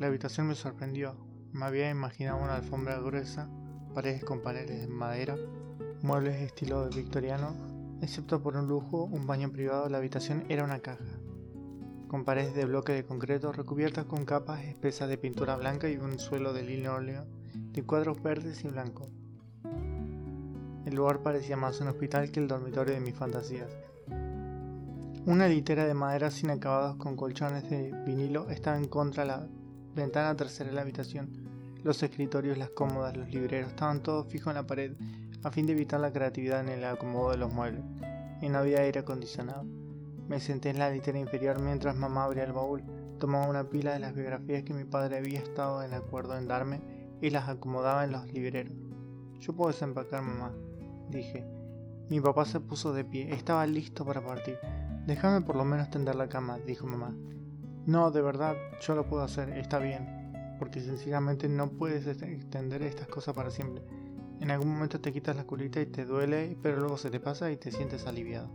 La 0.02 0.08
habitación 0.08 0.48
me 0.48 0.56
sorprendió. 0.56 1.14
Me 1.52 1.64
había 1.64 1.88
imaginado 1.88 2.42
una 2.42 2.56
alfombra 2.56 2.98
gruesa, 2.98 3.48
paredes 3.94 4.24
con 4.24 4.42
paneles 4.42 4.80
de 4.80 4.88
madera, 4.88 5.36
muebles 6.02 6.40
de 6.40 6.46
estilo 6.46 6.88
victoriano, 6.88 7.54
excepto 8.00 8.42
por 8.42 8.56
un 8.56 8.66
lujo, 8.66 9.04
un 9.04 9.28
baño 9.28 9.52
privado, 9.52 9.88
la 9.88 9.98
habitación 9.98 10.44
era 10.48 10.64
una 10.64 10.80
caja, 10.80 11.04
con 12.08 12.24
paredes 12.24 12.52
de 12.56 12.64
bloque 12.64 12.92
de 12.92 13.04
concreto 13.04 13.52
recubiertas 13.52 14.06
con 14.06 14.24
capas 14.24 14.64
espesas 14.64 15.08
de 15.08 15.18
pintura 15.18 15.54
blanca 15.54 15.88
y 15.88 15.96
un 15.98 16.18
suelo 16.18 16.52
de 16.52 16.64
linóleo 16.64 17.24
de 17.54 17.84
cuadros 17.84 18.20
verdes 18.20 18.64
y 18.64 18.68
blancos. 18.70 19.06
El 20.84 20.96
lugar 20.96 21.22
parecía 21.22 21.56
más 21.56 21.80
un 21.80 21.86
hospital 21.86 22.32
que 22.32 22.40
el 22.40 22.48
dormitorio 22.48 22.92
de 22.92 23.00
mis 23.00 23.14
fantasías. 23.14 23.70
Una 25.26 25.46
litera 25.46 25.84
de 25.84 25.94
madera 25.94 26.32
sin 26.32 26.50
acabados 26.50 26.96
con 26.96 27.14
colchones 27.14 27.70
de 27.70 27.92
vinilo 28.04 28.50
estaba 28.50 28.76
en 28.76 28.88
contra 28.88 29.24
la 29.24 29.46
ventana 29.94 30.36
tercera 30.36 30.70
de 30.70 30.76
la 30.76 30.82
habitación. 30.82 31.30
Los 31.82 32.02
escritorios, 32.02 32.58
las 32.58 32.70
cómodas, 32.70 33.16
los 33.16 33.28
libreros, 33.30 33.70
estaban 33.70 34.02
todos 34.02 34.26
fijos 34.26 34.48
en 34.48 34.54
la 34.54 34.66
pared 34.66 34.92
a 35.42 35.50
fin 35.50 35.66
de 35.66 35.72
evitar 35.72 36.00
la 36.00 36.12
creatividad 36.12 36.60
en 36.60 36.68
el 36.68 36.84
acomodo 36.84 37.30
de 37.32 37.36
los 37.36 37.52
muebles, 37.52 37.82
y 38.40 38.48
no 38.48 38.58
había 38.58 38.80
aire 38.80 39.00
acondicionado. 39.00 39.64
Me 40.28 40.38
senté 40.40 40.70
en 40.70 40.78
la 40.78 40.90
litera 40.90 41.18
inferior 41.18 41.60
mientras 41.60 41.96
mamá 41.96 42.24
abría 42.24 42.44
el 42.44 42.52
baúl, 42.52 42.82
tomaba 43.18 43.48
una 43.48 43.68
pila 43.68 43.92
de 43.92 43.98
las 43.98 44.14
biografías 44.14 44.62
que 44.62 44.74
mi 44.74 44.84
padre 44.84 45.18
había 45.18 45.40
estado 45.40 45.82
en 45.82 45.94
acuerdo 45.94 46.36
en 46.38 46.46
darme 46.46 46.80
y 47.20 47.30
las 47.30 47.48
acomodaba 47.48 48.04
en 48.04 48.12
los 48.12 48.32
libreros. 48.32 48.74
Yo 49.40 49.52
puedo 49.52 49.72
desempacar, 49.72 50.22
mamá, 50.22 50.52
dije. 51.10 51.44
Mi 52.08 52.20
papá 52.20 52.44
se 52.44 52.60
puso 52.60 52.92
de 52.92 53.04
pie, 53.04 53.32
estaba 53.32 53.66
listo 53.66 54.04
para 54.04 54.24
partir. 54.24 54.58
Déjame 55.06 55.40
por 55.40 55.56
lo 55.56 55.64
menos 55.64 55.90
tender 55.90 56.14
la 56.14 56.28
cama, 56.28 56.58
dijo 56.58 56.86
mamá. 56.86 57.14
No, 57.86 58.10
de 58.10 58.22
verdad, 58.22 58.56
yo 58.80 58.94
lo 58.94 59.06
puedo 59.06 59.22
hacer, 59.22 59.50
está 59.50 59.78
bien, 59.78 60.56
porque 60.58 60.80
sencillamente 60.80 61.48
no 61.48 61.70
puedes 61.70 62.06
extender 62.06 62.82
estas 62.82 63.08
cosas 63.08 63.34
para 63.34 63.50
siempre. 63.50 63.82
En 64.40 64.50
algún 64.50 64.72
momento 64.72 65.00
te 65.00 65.12
quitas 65.12 65.36
la 65.36 65.44
curita 65.44 65.80
y 65.80 65.86
te 65.86 66.04
duele, 66.04 66.56
pero 66.62 66.78
luego 66.78 66.96
se 66.96 67.10
te 67.10 67.20
pasa 67.20 67.50
y 67.50 67.56
te 67.56 67.72
sientes 67.72 68.06
aliviado. 68.06 68.50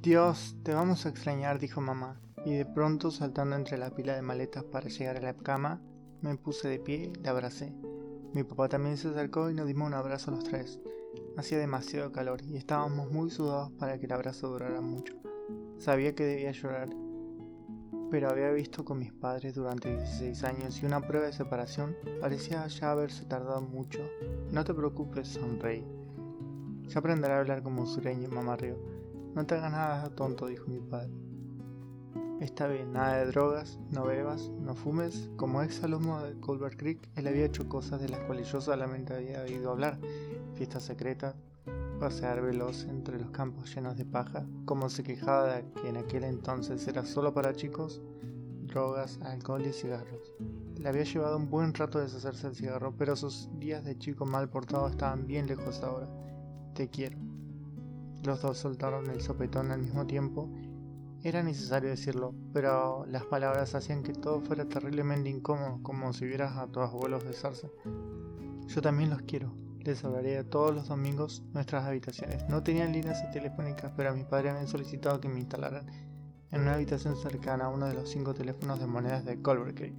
Dios, 0.00 0.56
te 0.62 0.74
vamos 0.74 1.06
a 1.06 1.08
extrañar, 1.08 1.58
dijo 1.58 1.80
mamá, 1.80 2.20
y 2.44 2.54
de 2.54 2.66
pronto 2.66 3.10
saltando 3.10 3.56
entre 3.56 3.78
la 3.78 3.90
pila 3.90 4.14
de 4.14 4.22
maletas 4.22 4.64
para 4.64 4.88
llegar 4.88 5.16
a 5.16 5.20
la 5.20 5.34
cama, 5.34 5.80
me 6.20 6.36
puse 6.36 6.68
de 6.68 6.78
pie 6.78 7.12
y 7.14 7.22
la 7.22 7.30
abracé. 7.30 7.72
Mi 8.32 8.42
papá 8.42 8.68
también 8.68 8.96
se 8.96 9.08
acercó 9.08 9.50
y 9.50 9.54
nos 9.54 9.66
dimos 9.66 9.86
un 9.88 9.94
abrazo 9.94 10.30
los 10.30 10.44
tres. 10.44 10.80
Hacía 11.36 11.58
demasiado 11.58 12.12
calor 12.12 12.42
y 12.42 12.56
estábamos 12.56 13.10
muy 13.10 13.30
sudados 13.30 13.70
para 13.72 13.98
que 13.98 14.06
el 14.06 14.12
abrazo 14.12 14.48
durara 14.48 14.80
mucho. 14.80 15.14
Sabía 15.78 16.14
que 16.14 16.24
debía 16.24 16.52
llorar, 16.52 16.88
pero 18.14 18.30
había 18.30 18.52
visto 18.52 18.84
con 18.84 19.00
mis 19.00 19.12
padres 19.12 19.56
durante 19.56 19.90
16 19.90 20.44
años 20.44 20.80
y 20.80 20.86
una 20.86 21.00
prueba 21.00 21.26
de 21.26 21.32
separación 21.32 21.96
parecía 22.20 22.64
ya 22.68 22.92
haberse 22.92 23.24
tardado 23.24 23.60
mucho. 23.60 24.08
No 24.52 24.62
te 24.62 24.72
preocupes, 24.72 25.26
sonreí. 25.26 25.84
Ya 26.86 27.00
aprenderé 27.00 27.34
a 27.34 27.40
hablar 27.40 27.64
como 27.64 27.84
sureño, 27.86 28.28
mamá 28.28 28.54
río. 28.54 28.76
No 29.34 29.44
te 29.44 29.56
hagas 29.56 29.72
nada 29.72 30.08
tonto, 30.10 30.46
dijo 30.46 30.68
mi 30.68 30.78
padre. 30.78 31.10
Está 32.40 32.68
bien, 32.68 32.92
nada 32.92 33.16
de 33.16 33.26
drogas, 33.32 33.80
no 33.90 34.04
bebas, 34.04 34.48
no 34.60 34.76
fumes. 34.76 35.28
Como 35.34 35.60
ex 35.64 35.82
alumno 35.82 36.22
de 36.22 36.38
Colbert 36.38 36.78
Creek, 36.78 37.10
él 37.16 37.26
había 37.26 37.46
hecho 37.46 37.68
cosas 37.68 38.00
de 38.00 38.10
las 38.10 38.20
cuales 38.20 38.48
yo 38.52 38.60
solamente 38.60 39.12
había 39.12 39.42
oído 39.42 39.72
hablar. 39.72 39.98
Fiestas 40.54 40.84
secretas, 40.84 41.34
pasear 42.04 42.42
veloz 42.42 42.84
entre 42.84 43.18
los 43.18 43.30
campos 43.30 43.74
llenos 43.74 43.96
de 43.96 44.04
paja, 44.04 44.46
como 44.66 44.90
se 44.90 45.02
quejaba 45.02 45.54
de 45.54 45.72
que 45.72 45.88
en 45.88 45.96
aquel 45.96 46.24
entonces 46.24 46.86
era 46.86 47.02
solo 47.02 47.32
para 47.32 47.54
chicos, 47.54 48.02
drogas, 48.66 49.18
alcohol 49.22 49.64
y 49.64 49.72
cigarros. 49.72 50.34
Le 50.76 50.86
había 50.86 51.04
llevado 51.04 51.38
un 51.38 51.48
buen 51.48 51.72
rato 51.72 51.98
deshacerse 51.98 52.48
del 52.48 52.56
cigarro, 52.56 52.94
pero 52.98 53.16
sus 53.16 53.48
días 53.58 53.86
de 53.86 53.96
chico 53.96 54.26
mal 54.26 54.50
portado 54.50 54.86
estaban 54.86 55.26
bien 55.26 55.46
lejos 55.46 55.82
ahora. 55.82 56.06
Te 56.74 56.90
quiero. 56.90 57.16
Los 58.22 58.42
dos 58.42 58.58
soltaron 58.58 59.08
el 59.08 59.22
sopetón 59.22 59.70
al 59.70 59.80
mismo 59.80 60.06
tiempo. 60.06 60.50
Era 61.22 61.42
necesario 61.42 61.88
decirlo, 61.88 62.34
pero 62.52 63.06
las 63.06 63.24
palabras 63.24 63.74
hacían 63.74 64.02
que 64.02 64.12
todo 64.12 64.42
fuera 64.42 64.66
terriblemente 64.66 65.30
incómodo, 65.30 65.82
como 65.82 66.12
si 66.12 66.26
vieras 66.26 66.54
a 66.58 66.66
tus 66.66 66.82
abuelos 66.82 67.24
besarse. 67.24 67.70
Yo 68.66 68.82
también 68.82 69.08
los 69.08 69.22
quiero, 69.22 69.54
les 69.84 70.02
hablaría 70.02 70.48
todos 70.48 70.74
los 70.74 70.88
domingos 70.88 71.42
nuestras 71.52 71.84
habitaciones. 71.84 72.48
No 72.48 72.62
tenían 72.62 72.92
líneas 72.92 73.30
telefónicas, 73.32 73.92
pero 73.96 74.14
mis 74.14 74.24
padres 74.24 74.52
habían 74.52 74.68
solicitado 74.68 75.20
que 75.20 75.28
me 75.28 75.40
instalaran 75.40 75.86
en 76.50 76.60
una 76.62 76.74
habitación 76.74 77.16
cercana 77.16 77.66
a 77.66 77.68
uno 77.68 77.86
de 77.86 77.94
los 77.94 78.08
cinco 78.08 78.32
teléfonos 78.32 78.80
de 78.80 78.86
monedas 78.86 79.24
de 79.24 79.40
Colbert 79.42 79.76
Creek. 79.76 79.94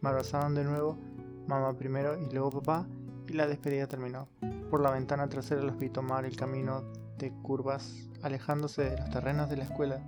Me 0.00 0.08
abrazaron 0.08 0.54
de 0.54 0.64
nuevo, 0.64 0.98
mamá 1.46 1.76
primero 1.76 2.18
y 2.20 2.32
luego 2.32 2.50
papá, 2.50 2.86
y 3.28 3.34
la 3.34 3.46
despedida 3.46 3.86
terminó. 3.86 4.28
Por 4.70 4.80
la 4.80 4.90
ventana 4.90 5.28
trasera 5.28 5.62
los 5.62 5.78
vi 5.78 5.90
tomar 5.90 6.24
el 6.24 6.36
camino 6.36 6.82
de 7.18 7.32
curvas, 7.42 8.08
alejándose 8.22 8.90
de 8.90 8.96
los 8.96 9.10
terrenos 9.10 9.50
de 9.50 9.56
la 9.58 9.64
escuela. 9.64 10.00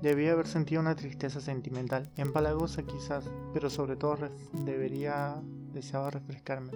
Debía 0.00 0.32
haber 0.32 0.46
sentido 0.46 0.80
una 0.80 0.94
tristeza 0.94 1.40
sentimental, 1.40 2.08
empalagosa 2.16 2.82
quizás, 2.82 3.24
pero 3.52 3.68
sobre 3.68 3.96
todo 3.96 4.30
debería 4.52 5.36
deseaba 5.72 6.10
refrescarme 6.10 6.72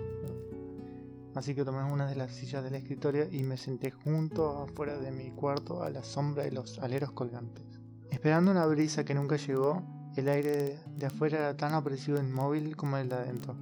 así 1.35 1.55
que 1.55 1.65
tomé 1.65 1.83
una 1.85 2.09
de 2.09 2.17
las 2.17 2.33
sillas 2.35 2.65
del 2.65 2.75
escritorio 2.75 3.29
y 3.31 3.43
me 3.43 3.57
senté 3.57 3.91
junto 3.91 4.63
afuera 4.63 4.99
de 4.99 5.11
mi 5.11 5.31
cuarto 5.31 5.83
a 5.83 5.91
la 5.91 6.03
sombra 6.03 6.45
de 6.45 6.53
los 6.53 6.79
aleros 6.79 7.13
colgantes. 7.13 7.65
Esperando 8.11 8.51
una 8.51 8.67
brisa 8.67 9.05
que 9.05 9.15
nunca 9.15 9.37
llegó, 9.37 9.83
el 10.17 10.29
aire 10.29 10.79
de 10.97 11.07
afuera 11.07 11.39
era 11.39 11.57
tan 11.57 11.75
opresivo 11.75 12.19
e 12.19 12.23
inmóvil 12.23 12.77
como 12.77 12.97
el 12.97 13.09
de 13.09 13.15
adentro. 13.15 13.55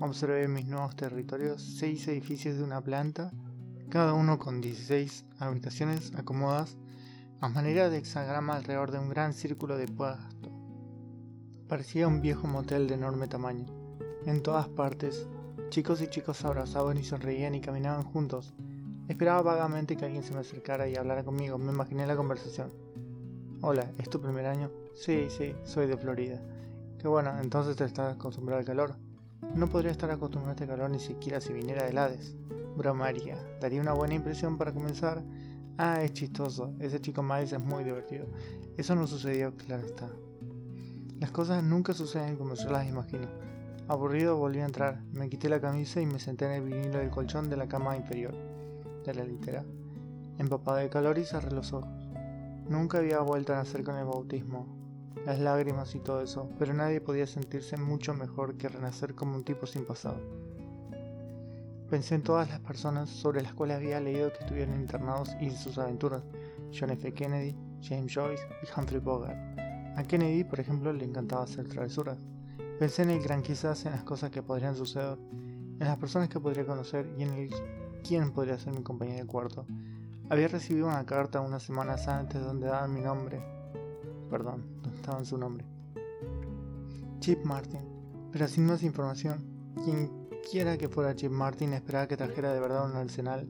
Observé 0.00 0.48
mis 0.48 0.66
nuevos 0.66 0.96
territorios, 0.96 1.62
seis 1.78 2.08
edificios 2.08 2.56
de 2.56 2.64
una 2.64 2.80
planta, 2.80 3.30
cada 3.90 4.14
uno 4.14 4.38
con 4.38 4.60
16 4.60 5.26
habitaciones 5.38 6.12
acomodadas 6.16 6.78
a 7.40 7.48
manera 7.48 7.90
de 7.90 7.98
hexagrama 7.98 8.56
alrededor 8.56 8.90
de 8.90 8.98
un 8.98 9.08
gran 9.08 9.34
círculo 9.34 9.76
de 9.76 9.88
pasto. 9.88 10.50
Parecía 11.68 12.08
un 12.08 12.20
viejo 12.20 12.46
motel 12.46 12.88
de 12.88 12.94
enorme 12.94 13.28
tamaño. 13.28 13.66
En 14.26 14.42
todas 14.42 14.68
partes 14.68 15.26
Chicos 15.70 16.02
y 16.02 16.08
chicos 16.08 16.44
abrazaban 16.44 16.98
y 16.98 17.04
sonreían 17.04 17.54
y 17.54 17.60
caminaban 17.60 18.02
juntos. 18.02 18.54
Esperaba 19.06 19.40
vagamente 19.42 19.96
que 19.96 20.04
alguien 20.04 20.24
se 20.24 20.34
me 20.34 20.40
acercara 20.40 20.88
y 20.88 20.96
hablara 20.96 21.22
conmigo. 21.22 21.58
Me 21.58 21.70
imaginé 21.70 22.08
la 22.08 22.16
conversación. 22.16 22.72
Hola, 23.60 23.88
¿es 23.98 24.10
tu 24.10 24.20
primer 24.20 24.46
año? 24.46 24.68
Sí, 24.96 25.28
sí, 25.30 25.54
soy 25.62 25.86
de 25.86 25.96
Florida. 25.96 26.42
Qué 26.98 27.06
bueno, 27.06 27.38
entonces 27.40 27.76
te 27.76 27.84
estás 27.84 28.16
acostumbrado 28.16 28.58
al 28.58 28.66
calor. 28.66 28.96
No 29.54 29.68
podría 29.68 29.92
estar 29.92 30.10
acostumbrado 30.10 30.50
a 30.50 30.54
este 30.54 30.66
calor 30.66 30.90
ni 30.90 30.98
siquiera 30.98 31.40
si 31.40 31.52
viniera 31.52 31.88
de 31.88 31.96
Hades. 31.96 32.34
Bromaría. 32.76 33.38
Daría 33.60 33.80
una 33.80 33.92
buena 33.92 34.14
impresión 34.14 34.58
para 34.58 34.74
comenzar. 34.74 35.22
Ah, 35.78 36.02
es 36.02 36.12
chistoso. 36.14 36.74
Ese 36.80 37.00
chico 37.00 37.22
Miles 37.22 37.52
es 37.52 37.62
muy 37.62 37.84
divertido. 37.84 38.26
Eso 38.76 38.96
no 38.96 39.06
sucedió, 39.06 39.54
claro 39.56 39.86
está. 39.86 40.10
Las 41.20 41.30
cosas 41.30 41.62
nunca 41.62 41.92
suceden 41.92 42.34
como 42.34 42.54
yo 42.54 42.70
las 42.70 42.88
imagino. 42.88 43.49
Aburrido 43.90 44.36
volví 44.36 44.60
a 44.60 44.66
entrar, 44.66 45.02
me 45.12 45.28
quité 45.28 45.48
la 45.48 45.60
camisa 45.60 46.00
y 46.00 46.06
me 46.06 46.20
senté 46.20 46.44
en 46.44 46.52
el 46.52 46.62
vinilo 46.62 47.00
del 47.00 47.10
colchón 47.10 47.50
de 47.50 47.56
la 47.56 47.66
cama 47.66 47.96
inferior 47.96 48.32
de 49.04 49.14
la 49.14 49.24
litera. 49.24 49.64
Empapado 50.38 50.76
de 50.76 50.88
calor 50.88 51.18
y 51.18 51.24
cerré 51.24 51.50
los 51.50 51.72
ojos. 51.72 51.90
Nunca 52.68 52.98
había 52.98 53.18
vuelto 53.18 53.52
a 53.52 53.56
nacer 53.56 53.82
con 53.82 53.96
el 53.96 54.04
bautismo, 54.04 54.68
las 55.26 55.40
lágrimas 55.40 55.92
y 55.96 55.98
todo 55.98 56.22
eso, 56.22 56.48
pero 56.56 56.72
nadie 56.72 57.00
podía 57.00 57.26
sentirse 57.26 57.76
mucho 57.78 58.14
mejor 58.14 58.56
que 58.56 58.68
renacer 58.68 59.16
como 59.16 59.34
un 59.34 59.42
tipo 59.42 59.66
sin 59.66 59.84
pasado. 59.84 60.20
Pensé 61.90 62.14
en 62.14 62.22
todas 62.22 62.48
las 62.48 62.60
personas 62.60 63.10
sobre 63.10 63.42
las 63.42 63.54
cuales 63.54 63.78
había 63.78 63.98
leído 63.98 64.32
que 64.32 64.44
estuvieron 64.44 64.76
internados 64.76 65.34
y 65.40 65.50
sus 65.50 65.78
aventuras, 65.78 66.22
John 66.72 66.90
F. 66.90 67.12
Kennedy, 67.12 67.56
James 67.82 68.14
Joyce 68.14 68.44
y 68.62 68.78
Humphrey 68.78 69.00
Bogart. 69.00 69.36
A 69.96 70.04
Kennedy, 70.04 70.44
por 70.44 70.60
ejemplo, 70.60 70.92
le 70.92 71.06
encantaba 71.06 71.42
hacer 71.42 71.66
travesuras. 71.66 72.29
Pensé 72.80 73.02
en 73.02 73.10
el 73.10 73.20
gran 73.20 73.42
quizás, 73.42 73.84
en 73.84 73.92
las 73.92 74.04
cosas 74.04 74.30
que 74.30 74.42
podrían 74.42 74.74
suceder, 74.74 75.18
en 75.32 75.86
las 75.86 75.98
personas 75.98 76.30
que 76.30 76.40
podría 76.40 76.64
conocer 76.64 77.12
y 77.18 77.24
en 77.24 77.34
el 77.34 77.50
quién 78.02 78.32
podría 78.32 78.58
ser 78.58 78.72
mi 78.72 78.82
compañía 78.82 79.16
de 79.16 79.26
cuarto. 79.26 79.66
Había 80.30 80.48
recibido 80.48 80.86
una 80.86 81.04
carta 81.04 81.42
unas 81.42 81.62
semanas 81.62 82.08
antes 82.08 82.40
donde 82.40 82.68
daban 82.68 82.94
mi 82.94 83.02
nombre. 83.02 83.38
Perdón, 84.30 84.64
donde 85.04 85.26
su 85.26 85.36
nombre. 85.36 85.66
Chip 87.18 87.44
Martin. 87.44 87.82
Pero 88.32 88.48
sin 88.48 88.64
más 88.64 88.82
información, 88.82 89.44
quien 89.84 90.10
quiera 90.50 90.78
que 90.78 90.88
fuera 90.88 91.14
Chip 91.14 91.32
Martin 91.32 91.74
esperaba 91.74 92.08
que 92.08 92.16
trajera 92.16 92.54
de 92.54 92.60
verdad 92.60 92.90
un 92.90 92.96
arsenal 92.96 93.46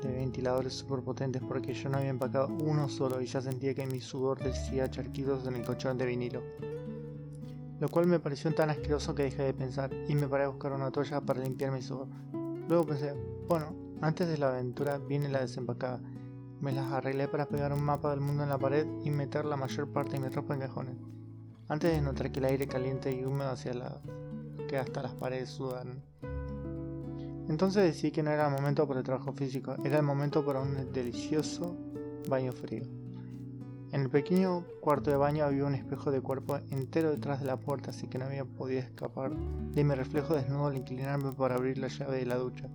de 0.00 0.12
ventiladores 0.12 0.74
super 0.74 1.02
potentes 1.02 1.42
porque 1.42 1.74
yo 1.74 1.88
no 1.88 1.98
había 1.98 2.10
empacado 2.10 2.56
uno 2.62 2.88
solo 2.88 3.20
y 3.20 3.26
ya 3.26 3.40
sentía 3.40 3.74
que 3.74 3.84
mi 3.84 4.00
sudor 4.00 4.38
decía 4.38 4.88
charquitos 4.88 5.44
en 5.48 5.56
el 5.56 5.64
colchón 5.64 5.98
de 5.98 6.06
vinilo 6.06 6.40
lo 7.80 7.88
cual 7.88 8.06
me 8.06 8.20
pareció 8.20 8.54
tan 8.54 8.70
asqueroso 8.70 9.14
que 9.14 9.24
dejé 9.24 9.42
de 9.42 9.54
pensar 9.54 9.90
y 10.06 10.14
me 10.14 10.28
paré 10.28 10.44
a 10.44 10.48
buscar 10.48 10.72
una 10.72 10.90
toalla 10.90 11.22
para 11.22 11.40
limpiar 11.40 11.72
mi 11.72 11.80
sudor. 11.80 12.08
Luego 12.68 12.86
pensé, 12.86 13.14
bueno, 13.48 13.74
antes 14.02 14.28
de 14.28 14.36
la 14.36 14.50
aventura 14.50 14.98
viene 14.98 15.28
la 15.28 15.40
desempacada. 15.40 16.00
Me 16.60 16.72
las 16.72 16.92
arreglé 16.92 17.26
para 17.26 17.48
pegar 17.48 17.72
un 17.72 17.82
mapa 17.82 18.10
del 18.10 18.20
mundo 18.20 18.42
en 18.42 18.50
la 18.50 18.58
pared 18.58 18.86
y 19.02 19.10
meter 19.10 19.46
la 19.46 19.56
mayor 19.56 19.88
parte 19.88 20.12
de 20.12 20.20
mi 20.20 20.28
ropa 20.28 20.54
en 20.54 20.60
cajones. 20.60 20.96
Antes 21.68 21.92
de 21.92 22.02
notar 22.02 22.30
que 22.30 22.40
el 22.40 22.44
aire 22.44 22.68
caliente 22.68 23.12
y 23.12 23.24
húmedo 23.24 23.50
hacia 23.50 23.72
la 23.72 24.00
que 24.68 24.76
hasta 24.76 25.02
las 25.02 25.14
paredes 25.14 25.48
sudan. 25.48 26.02
Entonces 27.48 27.82
decidí 27.84 28.12
que 28.12 28.22
no 28.22 28.30
era 28.30 28.46
el 28.46 28.52
momento 28.52 28.86
para 28.86 29.00
el 29.00 29.06
trabajo 29.06 29.32
físico, 29.32 29.74
era 29.82 29.96
el 29.96 30.04
momento 30.04 30.44
para 30.44 30.60
un 30.60 30.92
delicioso 30.92 31.76
baño 32.28 32.52
frío. 32.52 32.99
En 33.92 34.02
el 34.02 34.08
pequeño 34.08 34.64
cuarto 34.80 35.10
de 35.10 35.16
baño 35.16 35.44
había 35.44 35.64
un 35.64 35.74
espejo 35.74 36.12
de 36.12 36.20
cuerpo 36.20 36.58
entero 36.70 37.10
detrás 37.10 37.40
de 37.40 37.46
la 37.46 37.56
puerta, 37.56 37.90
así 37.90 38.06
que 38.06 38.18
no 38.18 38.26
había 38.26 38.44
podido 38.44 38.80
escapar 38.80 39.32
de 39.34 39.82
mi 39.82 39.94
reflejo 39.96 40.34
desnudo 40.34 40.68
al 40.68 40.76
inclinarme 40.76 41.32
para 41.32 41.56
abrir 41.56 41.76
la 41.78 41.88
llave 41.88 42.18
de 42.18 42.26
la 42.26 42.36
ducha. 42.36 42.68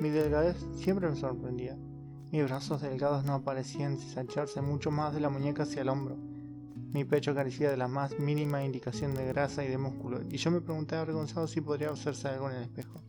Mi 0.00 0.10
delgadez 0.10 0.56
siempre 0.74 1.08
me 1.08 1.14
sorprendía. 1.14 1.76
Mis 2.32 2.42
brazos 2.44 2.82
delgados 2.82 3.24
no 3.24 3.42
parecían 3.42 3.92
ensancharse 3.92 4.60
mucho 4.62 4.90
más 4.90 5.14
de 5.14 5.20
la 5.20 5.28
muñeca 5.28 5.62
hacia 5.62 5.82
el 5.82 5.88
hombro. 5.88 6.16
Mi 6.92 7.04
pecho 7.04 7.36
carecía 7.36 7.70
de 7.70 7.76
la 7.76 7.86
más 7.86 8.18
mínima 8.18 8.64
indicación 8.64 9.14
de 9.14 9.26
grasa 9.26 9.64
y 9.64 9.68
de 9.68 9.78
músculo, 9.78 10.22
y 10.28 10.38
yo 10.38 10.50
me 10.50 10.60
pregunté 10.60 10.96
avergonzado 10.96 11.46
si 11.46 11.60
podría 11.60 11.90
hacerse 11.90 12.26
algo 12.26 12.50
en 12.50 12.56
el 12.56 12.62
espejo. 12.64 13.00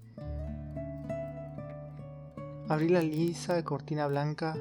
Abrí 2.70 2.90
la 2.90 3.02
lisa 3.02 3.63
cortina 3.63 4.08
blanca 4.08 4.56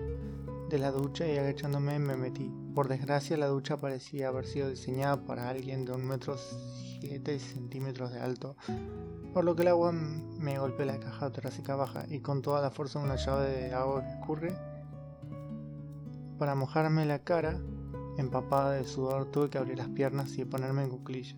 de 0.73 0.79
la 0.79 0.91
ducha 0.91 1.29
y 1.29 1.37
agachándome 1.37 1.99
me 1.99 2.17
metí. 2.17 2.51
Por 2.75 2.89
desgracia 2.89 3.37
la 3.37 3.49
ducha 3.49 3.79
parecía 3.79 4.29
haber 4.29 4.47
sido 4.47 4.71
diseñada 4.71 5.23
para 5.27 5.51
alguien 5.51 5.85
de 5.85 5.93
un 5.93 6.07
metro 6.07 6.39
siete 6.99 7.39
centímetros 7.39 8.11
de 8.11 8.21
alto, 8.21 8.57
por 9.35 9.45
lo 9.45 9.55
que 9.55 9.63
el 9.63 9.69
agua 9.69 9.93
me 9.93 10.59
golpeó 10.59 10.87
la 10.87 10.99
caja 10.99 11.31
torácica 11.31 11.77
baja 11.77 12.07
y 12.09 12.21
con 12.21 12.41
toda 12.41 12.63
la 12.63 12.71
fuerza 12.71 12.99
de 12.99 13.05
una 13.05 13.17
llave 13.17 13.51
de 13.51 13.75
agua 13.75 14.03
que 14.03 14.13
escurre. 14.13 14.55
Para 16.39 16.55
mojarme 16.55 17.05
la 17.05 17.19
cara, 17.19 17.61
empapada 18.17 18.73
de 18.73 18.85
sudor, 18.85 19.27
tuve 19.27 19.51
que 19.51 19.59
abrir 19.59 19.77
las 19.77 19.91
piernas 19.91 20.39
y 20.39 20.47
ponerme 20.47 20.85
en 20.85 20.89
cuclillas. 20.89 21.37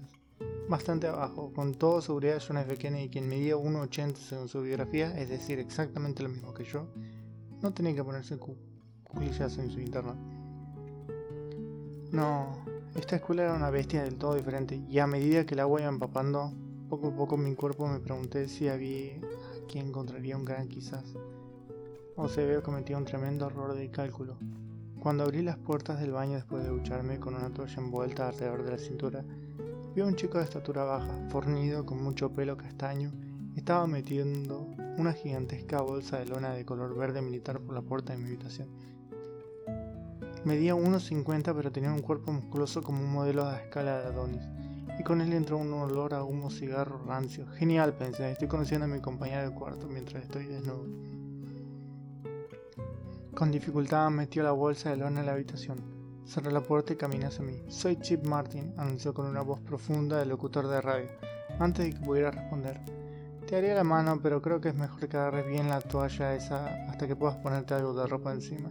Bastante 0.68 1.08
abajo, 1.08 1.52
con 1.52 1.74
toda 1.74 2.00
seguridad 2.02 2.40
John 2.46 2.58
F. 2.58 2.76
Kennedy, 2.76 3.08
quien 3.08 3.28
medía 3.28 3.56
1,80 3.56 4.14
según 4.14 4.46
su 4.48 4.62
biografía, 4.62 5.18
es 5.18 5.28
decir, 5.28 5.58
exactamente 5.58 6.22
lo 6.22 6.28
mismo 6.28 6.54
que 6.54 6.62
yo, 6.62 6.86
no 7.62 7.74
tenía 7.74 7.96
que 7.96 8.04
ponerse 8.04 8.38
cuclillas 8.38 8.73
en 9.14 9.70
su 9.70 9.80
interno. 9.80 10.14
No, 12.12 12.64
esta 12.94 13.16
escuela 13.16 13.44
era 13.44 13.54
una 13.54 13.70
bestia 13.70 14.02
del 14.04 14.16
todo 14.16 14.34
diferente, 14.34 14.82
y 14.88 14.98
a 14.98 15.06
medida 15.06 15.44
que 15.44 15.54
el 15.54 15.60
agua 15.60 15.80
iba 15.80 15.88
empapando, 15.88 16.52
poco 16.88 17.08
a 17.08 17.16
poco 17.16 17.36
mi 17.36 17.54
cuerpo 17.54 17.86
me 17.86 18.00
pregunté 18.00 18.48
si 18.48 18.68
había 18.68 19.14
aquí 19.64 19.78
encontraría 19.78 20.36
un 20.36 20.44
gran 20.44 20.68
quizás, 20.68 21.04
o 22.16 22.28
se 22.28 22.44
había 22.44 22.62
cometido 22.62 22.98
un 22.98 23.04
tremendo 23.04 23.46
error 23.46 23.74
de 23.74 23.90
cálculo. 23.90 24.36
Cuando 25.00 25.24
abrí 25.24 25.42
las 25.42 25.58
puertas 25.58 26.00
del 26.00 26.12
baño 26.12 26.34
después 26.34 26.62
de 26.62 26.70
ducharme 26.70 27.18
con 27.18 27.34
una 27.34 27.50
toalla 27.50 27.76
envuelta 27.76 28.28
alrededor 28.28 28.62
de 28.62 28.70
la 28.70 28.78
cintura, 28.78 29.24
vi 29.94 30.00
a 30.00 30.06
un 30.06 30.16
chico 30.16 30.38
de 30.38 30.44
estatura 30.44 30.84
baja, 30.84 31.28
fornido, 31.30 31.84
con 31.84 32.02
mucho 32.02 32.32
pelo 32.32 32.56
castaño, 32.56 33.12
estaba 33.56 33.86
metiendo 33.86 34.66
una 34.98 35.12
gigantesca 35.12 35.80
bolsa 35.80 36.18
de 36.18 36.26
lona 36.26 36.54
de 36.54 36.64
color 36.64 36.96
verde 36.96 37.22
militar 37.22 37.60
por 37.60 37.74
la 37.74 37.82
puerta 37.82 38.12
de 38.12 38.18
mi 38.18 38.28
habitación. 38.28 38.68
Medía 40.44 40.74
1,50 40.74 41.54
pero 41.54 41.72
tenía 41.72 41.92
un 41.92 42.02
cuerpo 42.02 42.30
musculoso 42.32 42.82
como 42.82 43.00
un 43.00 43.10
modelo 43.10 43.46
a 43.46 43.56
escala 43.56 44.00
de 44.00 44.06
Adonis. 44.08 44.42
Y 44.98 45.02
con 45.02 45.20
él 45.20 45.32
entró 45.32 45.56
un 45.58 45.72
olor 45.72 46.14
a 46.14 46.22
humo 46.22 46.50
cigarro 46.50 47.02
rancio. 47.04 47.46
Genial, 47.48 47.94
pensé, 47.94 48.30
estoy 48.30 48.46
conociendo 48.46 48.84
a 48.84 48.88
mi 48.88 49.00
compañera 49.00 49.48
de 49.48 49.54
cuarto 49.54 49.88
mientras 49.88 50.22
estoy 50.22 50.46
desnudo. 50.46 50.86
Con 53.34 53.50
dificultad 53.50 54.10
metió 54.10 54.42
la 54.42 54.52
bolsa 54.52 54.90
de 54.90 54.96
lona 54.96 55.20
en 55.20 55.26
la 55.26 55.32
habitación. 55.32 55.78
Cerró 56.24 56.50
la 56.50 56.62
puerta 56.62 56.92
y 56.92 56.96
caminé 56.96 57.26
hacia 57.26 57.44
mí. 57.44 57.62
Soy 57.68 57.96
Chip 57.96 58.24
Martin, 58.26 58.72
anunció 58.76 59.12
con 59.12 59.26
una 59.26 59.42
voz 59.42 59.60
profunda 59.60 60.18
del 60.18 60.28
locutor 60.28 60.68
de 60.68 60.80
radio, 60.80 61.08
antes 61.58 61.86
de 61.86 61.92
que 61.94 62.04
pudiera 62.04 62.30
responder. 62.30 63.03
Te 63.46 63.56
haría 63.56 63.74
la 63.74 63.84
mano, 63.84 64.20
pero 64.22 64.40
creo 64.40 64.60
que 64.60 64.70
es 64.70 64.74
mejor 64.74 65.06
que 65.06 65.16
agarres 65.18 65.46
bien 65.46 65.68
la 65.68 65.80
toalla 65.80 66.34
esa 66.34 66.66
hasta 66.88 67.06
que 67.06 67.14
puedas 67.14 67.36
ponerte 67.36 67.74
algo 67.74 67.92
de 67.92 68.06
ropa 68.06 68.32
encima. 68.32 68.70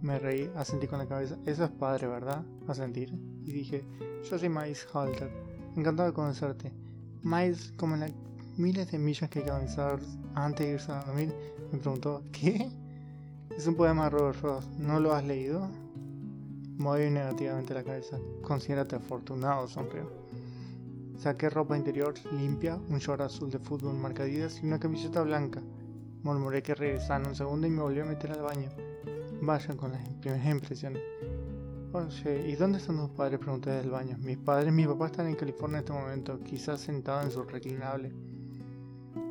Me 0.00 0.18
reí, 0.18 0.48
asentí 0.54 0.86
con 0.86 1.00
la 1.00 1.08
cabeza. 1.08 1.36
Eso 1.44 1.64
es 1.64 1.70
padre, 1.70 2.06
¿verdad? 2.06 2.44
Asentir. 2.68 3.12
Y 3.44 3.52
dije, 3.52 3.84
yo 4.30 4.38
soy 4.38 4.48
Miles 4.48 4.86
Halter. 4.94 5.30
Encantado 5.76 6.08
de 6.08 6.14
conocerte. 6.14 6.72
Miles, 7.22 7.72
como 7.76 7.94
en 7.94 8.00
las 8.00 8.12
miles 8.56 8.90
de 8.92 8.98
millas 8.98 9.28
que 9.28 9.40
hay 9.40 9.44
que 9.46 9.50
avanzar 9.50 9.98
antes 10.34 10.66
de 10.66 10.72
irse 10.74 10.92
a 10.92 11.02
dormir, 11.02 11.34
me 11.72 11.78
preguntó, 11.78 12.22
¿qué? 12.30 12.70
Es 13.56 13.66
un 13.66 13.74
poema 13.74 14.04
de 14.04 14.10
Robert 14.10 14.38
Frost. 14.38 14.70
¿No 14.78 15.00
lo 15.00 15.12
has 15.12 15.24
leído? 15.24 15.68
Moví 16.78 17.10
negativamente 17.10 17.74
la 17.74 17.82
cabeza. 17.82 18.18
Considérate 18.42 18.94
afortunado, 18.94 19.66
sonrió. 19.66 20.19
Saqué 21.20 21.50
ropa 21.50 21.76
interior 21.76 22.14
limpia, 22.32 22.76
un 22.88 22.98
short 22.98 23.20
azul 23.20 23.50
de 23.50 23.58
fútbol 23.58 23.94
marcadidas 23.94 24.62
y 24.62 24.66
una 24.66 24.80
camiseta 24.80 25.20
blanca. 25.20 25.60
Murmuré 26.22 26.62
que 26.62 26.74
regresara 26.74 27.28
un 27.28 27.34
segundo 27.34 27.66
y 27.66 27.70
me 27.70 27.82
volvió 27.82 28.04
a 28.04 28.06
meter 28.06 28.32
al 28.32 28.40
baño. 28.40 28.70
Vayan 29.42 29.76
con 29.76 29.92
las 29.92 30.08
primeras 30.14 30.46
impresiones. 30.46 31.02
Oye, 31.92 32.48
¿y 32.48 32.56
dónde 32.56 32.78
están 32.78 32.96
tus 32.96 33.10
padres? 33.10 33.38
Pregunté 33.38 33.68
desde 33.68 33.84
el 33.84 33.90
baño. 33.90 34.16
Mis 34.18 34.38
padres 34.38 34.72
mi 34.72 34.86
papá 34.86 35.08
están 35.08 35.26
en 35.26 35.34
California 35.34 35.80
en 35.80 35.84
este 35.84 35.92
momento, 35.92 36.40
quizás 36.42 36.80
sentados 36.80 37.26
en 37.26 37.30
su 37.32 37.42
reclinable. 37.42 38.14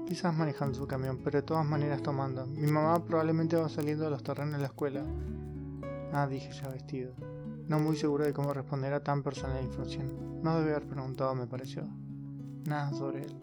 Quizás 0.05 0.37
manejando 0.37 0.77
su 0.77 0.85
camión, 0.85 1.19
pero 1.23 1.39
de 1.39 1.43
todas 1.43 1.65
maneras 1.65 2.03
tomando. 2.03 2.45
Mi 2.45 2.71
mamá 2.71 3.03
probablemente 3.03 3.55
va 3.55 3.67
saliendo 3.67 4.03
de 4.03 4.11
los 4.11 4.21
terrenos 4.21 4.53
de 4.53 4.59
la 4.59 4.67
escuela. 4.67 5.03
Ah, 6.13 6.27
dije 6.27 6.51
ya 6.51 6.69
vestido. 6.69 7.13
No 7.69 7.79
muy 7.79 7.95
seguro 7.95 8.25
de 8.25 8.33
cómo 8.33 8.51
responder 8.51 8.93
a 8.93 9.03
tan 9.03 9.21
personal 9.21 9.63
información. 9.63 10.41
No 10.41 10.59
debe 10.59 10.71
haber 10.71 10.87
preguntado, 10.87 11.35
me 11.35 11.45
pareció. 11.45 11.83
Nada 12.65 12.91
sobre 12.91 13.21
él. 13.21 13.41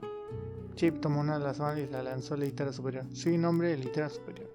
Chip 0.75 1.01
tomó 1.01 1.21
una 1.21 1.39
de 1.39 1.45
las 1.45 1.61
manos 1.61 1.79
y 1.79 1.87
la 1.87 2.03
lanzó 2.03 2.35
a 2.35 2.37
la 2.37 2.45
litera 2.45 2.73
superior. 2.73 3.07
Soy 3.13 3.37
un 3.37 3.45
hombre 3.45 3.69
de 3.69 3.77
litera 3.77 4.09
superior. 4.11 4.51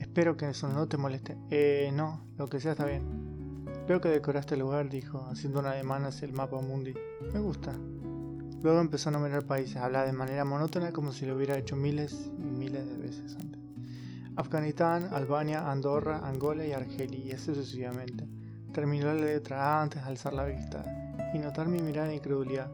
Espero 0.00 0.38
que 0.38 0.48
eso 0.48 0.68
no 0.68 0.88
te 0.88 0.96
moleste. 0.96 1.36
Eh, 1.50 1.90
no, 1.92 2.24
lo 2.38 2.48
que 2.48 2.60
sea 2.60 2.72
está 2.72 2.86
bien. 2.86 3.66
Creo 3.86 4.00
que 4.00 4.08
decoraste 4.08 4.54
el 4.54 4.60
lugar, 4.60 4.88
dijo, 4.88 5.26
haciendo 5.30 5.60
una 5.60 5.72
ademán 5.72 6.04
hacia 6.04 6.26
el 6.26 6.32
mapa 6.32 6.60
mundi. 6.62 6.94
Me 7.32 7.40
gusta. 7.40 7.74
Luego 8.62 8.80
empezó 8.80 9.10
a 9.10 9.12
nombrar 9.12 9.44
países, 9.44 9.76
hablaba 9.76 10.06
de 10.06 10.12
manera 10.12 10.46
monótona 10.46 10.92
como 10.92 11.12
si 11.12 11.26
lo 11.26 11.36
hubiera 11.36 11.58
hecho 11.58 11.76
miles 11.76 12.30
y 12.38 12.42
miles 12.42 12.88
de 12.88 12.96
veces 12.96 13.36
antes. 13.36 13.57
Afganistán, 14.38 15.10
Albania, 15.12 15.68
Andorra, 15.70 16.20
Angola 16.22 16.64
y 16.64 16.72
Argelia, 16.72 17.18
y 17.18 17.32
así 17.32 17.46
sucesivamente. 17.46 18.24
Terminó 18.72 19.06
la 19.06 19.14
letra 19.14 19.82
antes 19.82 20.02
de 20.02 20.08
alzar 20.08 20.32
la 20.32 20.44
vista 20.44 20.84
y 21.34 21.38
notar 21.38 21.66
mi 21.66 21.82
mirada 21.82 22.06
de 22.06 22.14
incredulidad. 22.14 22.70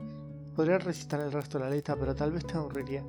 Podría 0.55 0.79
recitar 0.79 1.21
el 1.21 1.33
resto 1.33 1.59
de 1.59 1.65
la 1.65 1.71
lista, 1.71 1.97
pero 1.97 2.15
tal 2.15 2.33
vez 2.33 2.47
te 2.47 2.55
aburriría. 2.55 3.03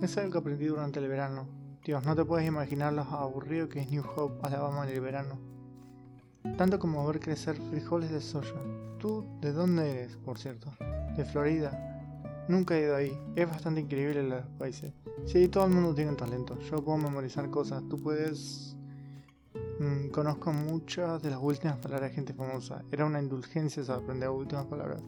Es 0.00 0.16
algo 0.16 0.32
que 0.32 0.38
aprendí 0.38 0.64
durante 0.64 1.00
el 1.00 1.08
verano, 1.08 1.46
Dios, 1.84 2.02
no 2.06 2.16
te 2.16 2.24
puedes 2.24 2.48
imaginar 2.48 2.94
lo 2.94 3.02
aburrido 3.02 3.68
que 3.68 3.80
es 3.80 3.90
New 3.90 4.02
Hope, 4.16 4.38
Alabama 4.42 4.88
en 4.88 4.94
el 4.94 5.02
verano. 5.02 5.38
Tanto 6.56 6.78
como 6.78 7.06
ver 7.06 7.20
crecer 7.20 7.56
frijoles 7.56 8.10
de 8.10 8.22
soya. 8.22 8.54
¿Tú 8.98 9.26
de 9.42 9.52
dónde 9.52 9.90
eres, 9.90 10.16
por 10.16 10.38
cierto? 10.38 10.72
De 11.14 11.26
Florida. 11.26 11.93
Nunca 12.48 12.76
he 12.76 12.82
ido 12.82 12.96
ahí. 12.96 13.18
Es 13.36 13.48
bastante 13.48 13.80
increíble 13.80 14.22
los 14.22 14.44
países. 14.58 14.92
Sí, 15.24 15.48
todo 15.48 15.64
el 15.64 15.70
mundo 15.70 15.94
tiene 15.94 16.12
talento. 16.14 16.58
Yo 16.60 16.84
puedo 16.84 16.98
memorizar 16.98 17.50
cosas. 17.50 17.82
Tú 17.88 18.00
puedes... 18.00 18.76
Mm, 19.80 20.08
conozco 20.10 20.52
muchas 20.52 21.22
de 21.22 21.30
las 21.30 21.40
últimas 21.40 21.78
palabras 21.78 22.10
de 22.10 22.14
gente 22.14 22.34
famosa. 22.34 22.82
Era 22.92 23.06
una 23.06 23.20
indulgencia 23.20 23.82
aprender 23.92 24.28
últimas 24.28 24.66
palabras. 24.66 25.02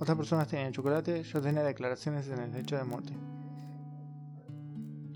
Otras 0.00 0.16
personas 0.16 0.48
tenían 0.48 0.72
chocolate, 0.72 1.22
yo 1.24 1.40
tenía 1.40 1.62
declaraciones 1.62 2.28
en 2.28 2.38
el 2.38 2.52
lecho 2.52 2.76
de 2.76 2.84
muerte. 2.84 3.12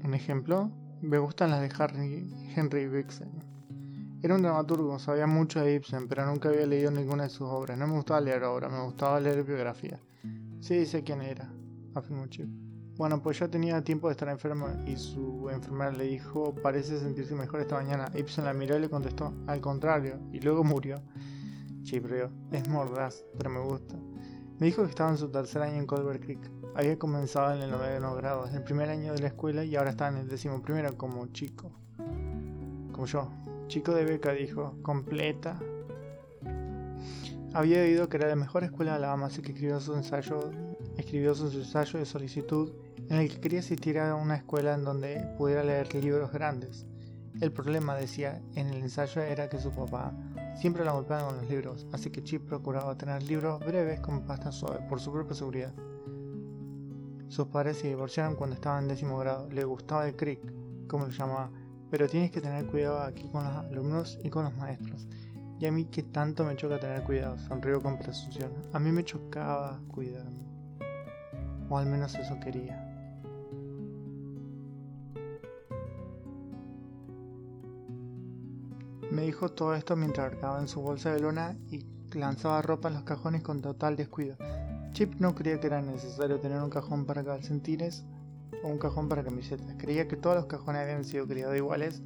Un 0.04 0.14
ejemplo, 0.14 0.70
me 1.00 1.18
gustan 1.18 1.50
las 1.50 1.60
de 1.60 1.70
Harry, 1.78 2.52
Henry 2.56 2.82
Ibsen. 2.82 3.30
Era 4.22 4.34
un 4.34 4.42
dramaturgo, 4.42 4.98
sabía 4.98 5.26
mucho 5.26 5.60
de 5.60 5.74
Ibsen, 5.74 6.08
pero 6.08 6.26
nunca 6.26 6.48
había 6.48 6.66
leído 6.66 6.90
ninguna 6.90 7.24
de 7.24 7.30
sus 7.30 7.48
obras. 7.48 7.78
No 7.78 7.86
me 7.86 7.94
gustaba 7.94 8.20
leer 8.20 8.42
obras, 8.42 8.72
me 8.72 8.82
gustaba 8.82 9.20
leer 9.20 9.44
biografía. 9.44 10.00
Sí, 10.62 10.86
sé 10.86 11.02
quién 11.02 11.22
era, 11.22 11.52
afirmó 11.92 12.24
Chip. 12.28 12.46
Bueno, 12.96 13.20
pues 13.20 13.40
ya 13.40 13.48
tenía 13.48 13.82
tiempo 13.82 14.06
de 14.06 14.12
estar 14.12 14.28
enfermo 14.28 14.68
y 14.86 14.94
su 14.94 15.50
enfermera 15.50 15.90
le 15.90 16.04
dijo, 16.04 16.54
parece 16.62 17.00
sentirse 17.00 17.34
mejor 17.34 17.62
esta 17.62 17.74
mañana. 17.74 18.12
Ibsen 18.14 18.44
la 18.44 18.52
miró 18.52 18.76
y 18.76 18.80
le 18.80 18.88
contestó, 18.88 19.34
al 19.48 19.60
contrario, 19.60 20.20
y 20.30 20.38
luego 20.38 20.62
murió. 20.62 21.02
Chip 21.82 22.06
rió, 22.06 22.30
es 22.52 22.68
mordaz, 22.68 23.24
pero 23.36 23.50
me 23.50 23.58
gusta. 23.58 23.96
Me 24.60 24.66
dijo 24.66 24.84
que 24.84 24.90
estaba 24.90 25.10
en 25.10 25.18
su 25.18 25.32
tercer 25.32 25.62
año 25.62 25.78
en 25.78 25.86
Colbert 25.86 26.22
Creek. 26.22 26.48
Había 26.76 26.96
comenzado 26.96 27.56
en 27.56 27.62
el 27.62 27.72
noveno 27.72 28.14
grado, 28.14 28.46
en 28.46 28.54
el 28.54 28.62
primer 28.62 28.88
año 28.88 29.14
de 29.14 29.20
la 29.20 29.26
escuela 29.26 29.64
y 29.64 29.74
ahora 29.74 29.90
está 29.90 30.06
en 30.06 30.18
el 30.18 30.28
décimo 30.28 30.62
primero 30.62 30.96
como 30.96 31.26
chico. 31.32 31.72
Como 32.92 33.06
yo. 33.06 33.28
Chico 33.66 33.92
de 33.92 34.04
beca, 34.04 34.30
dijo. 34.30 34.76
Completa. 34.82 35.58
Había 37.54 37.82
oído 37.82 38.08
que 38.08 38.16
era 38.16 38.28
la 38.28 38.36
mejor 38.36 38.64
escuela 38.64 38.92
de 38.92 38.96
Alabama, 38.98 39.26
así 39.26 39.42
que 39.42 39.52
escribió 39.52 39.78
su 39.78 39.94
ensayo, 39.94 40.50
escribió 40.96 41.34
su 41.34 41.46
ensayo 41.48 41.98
de 41.98 42.06
solicitud 42.06 42.72
en 43.10 43.18
el 43.18 43.28
que 43.28 43.40
quería 43.40 43.60
asistir 43.60 43.98
a 43.98 44.14
una 44.14 44.36
escuela 44.36 44.74
en 44.74 44.84
donde 44.84 45.34
pudiera 45.36 45.62
leer 45.62 45.94
libros 45.94 46.32
grandes. 46.32 46.86
El 47.42 47.52
problema, 47.52 47.94
decía 47.94 48.40
en 48.54 48.68
el 48.68 48.82
ensayo, 48.82 49.20
era 49.20 49.50
que 49.50 49.58
su 49.58 49.70
papá 49.70 50.14
siempre 50.56 50.82
la 50.82 50.92
golpeaba 50.92 51.28
con 51.28 51.36
los 51.36 51.50
libros, 51.50 51.86
así 51.92 52.10
que 52.10 52.22
Chip 52.22 52.46
procuraba 52.46 52.96
tener 52.96 53.22
libros 53.22 53.60
breves 53.60 54.00
con 54.00 54.22
pasta 54.22 54.50
suave 54.50 54.80
por 54.88 55.00
su 55.00 55.12
propia 55.12 55.34
seguridad. 55.34 55.74
Sus 57.28 57.48
padres 57.48 57.78
se 57.78 57.88
divorciaron 57.88 58.34
cuando 58.34 58.54
estaba 58.54 58.78
en 58.78 58.88
décimo 58.88 59.18
grado. 59.18 59.48
Le 59.50 59.64
gustaba 59.64 60.06
el 60.06 60.16
crick, 60.16 60.40
como 60.86 61.06
lo 61.06 61.10
llamaba. 61.10 61.50
Pero 61.90 62.06
tienes 62.06 62.30
que 62.30 62.42
tener 62.42 62.66
cuidado 62.66 63.00
aquí 63.00 63.28
con 63.28 63.44
los 63.44 63.52
alumnos 63.54 64.18
y 64.22 64.28
con 64.28 64.44
los 64.44 64.54
maestros. 64.56 65.06
Y 65.62 65.66
a 65.66 65.70
mí 65.70 65.84
que 65.84 66.02
tanto 66.02 66.42
me 66.42 66.56
choca 66.56 66.80
tener 66.80 67.04
cuidado, 67.04 67.38
sonrió 67.38 67.80
con 67.80 67.96
presunción. 67.96 68.50
A 68.72 68.80
mí 68.80 68.90
me 68.90 69.04
chocaba 69.04 69.80
cuidarme. 69.86 70.42
O 71.68 71.78
al 71.78 71.86
menos 71.86 72.16
eso 72.16 72.36
quería. 72.40 72.84
Me 79.12 79.22
dijo 79.22 79.50
todo 79.50 79.76
esto 79.76 79.94
mientras 79.94 80.30
cargaba 80.30 80.58
en 80.58 80.66
su 80.66 80.80
bolsa 80.80 81.14
de 81.14 81.20
lona 81.20 81.56
y 81.70 81.86
lanzaba 82.12 82.60
ropa 82.60 82.88
en 82.88 82.94
los 82.94 83.04
cajones 83.04 83.42
con 83.42 83.62
total 83.62 83.94
descuido. 83.94 84.36
Chip 84.94 85.14
no 85.20 85.32
creía 85.36 85.60
que 85.60 85.68
era 85.68 85.80
necesario 85.80 86.40
tener 86.40 86.60
un 86.60 86.70
cajón 86.70 87.06
para 87.06 87.22
calcetines 87.22 88.04
o 88.64 88.66
un 88.66 88.78
cajón 88.78 89.08
para 89.08 89.22
camisetas. 89.22 89.76
Creía 89.78 90.08
que 90.08 90.16
todos 90.16 90.34
los 90.34 90.46
cajones 90.46 90.82
habían 90.82 91.04
sido 91.04 91.24
criados 91.28 91.56
iguales 91.56 92.02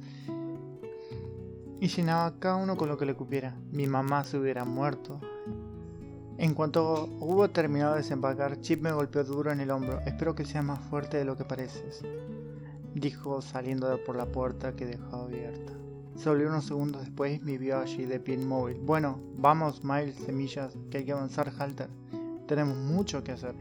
y 1.79 1.87
llenaba 1.87 2.33
cada 2.39 2.55
uno 2.55 2.75
con 2.75 2.89
lo 2.89 2.97
que 2.97 3.05
le 3.05 3.15
cupiera. 3.15 3.55
Mi 3.71 3.87
mamá 3.87 4.23
se 4.23 4.37
hubiera 4.37 4.65
muerto. 4.65 5.19
En 6.37 6.53
cuanto 6.53 7.09
hubo 7.19 7.49
terminado 7.49 7.93
de 7.93 8.01
desempacar, 8.01 8.61
Chip 8.61 8.81
me 8.81 8.91
golpeó 8.91 9.23
duro 9.23 9.51
en 9.51 9.59
el 9.59 9.71
hombro. 9.71 9.99
Espero 10.01 10.35
que 10.35 10.45
sea 10.45 10.61
más 10.61 10.79
fuerte 10.79 11.17
de 11.17 11.25
lo 11.25 11.35
que 11.35 11.45
pareces, 11.45 12.03
dijo 12.93 13.41
saliendo 13.41 13.97
por 14.05 14.15
la 14.15 14.27
puerta 14.27 14.75
que 14.75 14.85
dejaba 14.85 15.23
abierta. 15.23 15.73
Se 16.15 16.31
unos 16.31 16.65
segundos 16.65 17.01
después 17.01 17.37
y 17.37 17.43
me 17.43 17.59
vio 17.59 17.79
allí 17.79 18.05
de 18.05 18.19
pie 18.19 18.35
inmóvil. 18.35 18.77
Bueno, 18.81 19.19
vamos, 19.37 19.83
Miles, 19.83 20.15
semillas, 20.15 20.75
que 20.89 20.99
hay 20.99 21.05
que 21.05 21.11
avanzar, 21.11 21.51
Halter. 21.59 21.89
Tenemos 22.47 22.75
mucho 22.75 23.23
que 23.23 23.33
hacer. 23.33 23.53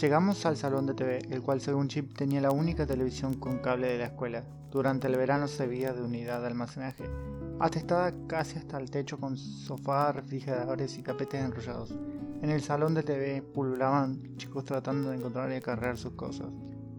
Llegamos 0.00 0.46
al 0.46 0.56
salón 0.56 0.86
de 0.86 0.94
TV, 0.94 1.18
el 1.30 1.42
cual 1.42 1.60
según 1.60 1.88
Chip 1.88 2.16
tenía 2.16 2.40
la 2.40 2.50
única 2.50 2.86
televisión 2.86 3.34
con 3.34 3.58
cable 3.58 3.88
de 3.88 3.98
la 3.98 4.06
escuela. 4.06 4.44
Durante 4.72 5.06
el 5.06 5.16
verano 5.16 5.48
se 5.48 5.66
veía 5.66 5.92
de 5.92 6.02
unidad 6.02 6.40
de 6.40 6.46
almacenaje, 6.46 7.04
atestada 7.60 8.14
casi 8.26 8.56
hasta 8.56 8.78
el 8.78 8.90
techo 8.90 9.20
con 9.20 9.36
sofá, 9.36 10.12
refrigeradores 10.12 10.96
y 10.96 11.02
tapetes 11.02 11.44
enrollados. 11.44 11.94
En 12.40 12.48
el 12.48 12.62
salón 12.62 12.94
de 12.94 13.02
TV 13.02 13.42
pululaban 13.42 14.34
chicos 14.38 14.64
tratando 14.64 15.10
de 15.10 15.18
encontrar 15.18 15.52
y 15.52 15.56
acarrear 15.56 15.98
sus 15.98 16.14
cosas. 16.14 16.48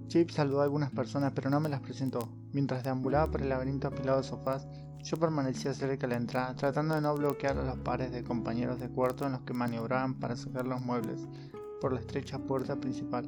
Chip 0.07 0.29
saludó 0.29 0.61
a 0.61 0.65
algunas 0.65 0.91
personas 0.91 1.31
pero 1.33 1.49
no 1.49 1.59
me 1.59 1.67
las 1.67 1.81
presentó. 1.81 2.29
Mientras 2.51 2.83
deambulaba 2.83 3.31
por 3.31 3.41
el 3.41 3.49
laberinto 3.49 3.87
apilado 3.87 4.19
de 4.19 4.27
sofás, 4.27 4.67
yo 5.03 5.17
permanecía 5.17 5.73
cerca 5.73 6.05
de 6.05 6.13
la 6.13 6.19
entrada, 6.19 6.55
tratando 6.55 6.93
de 6.93 7.01
no 7.01 7.15
bloquear 7.15 7.57
a 7.57 7.63
los 7.63 7.79
pares 7.79 8.11
de 8.11 8.23
compañeros 8.23 8.79
de 8.79 8.89
cuarto 8.89 9.25
en 9.25 9.31
los 9.31 9.41
que 9.41 9.53
maniobraban 9.53 10.13
para 10.13 10.35
sacar 10.35 10.67
los 10.67 10.79
muebles 10.79 11.27
por 11.81 11.91
la 11.91 12.01
estrecha 12.01 12.37
puerta 12.37 12.75
principal. 12.75 13.27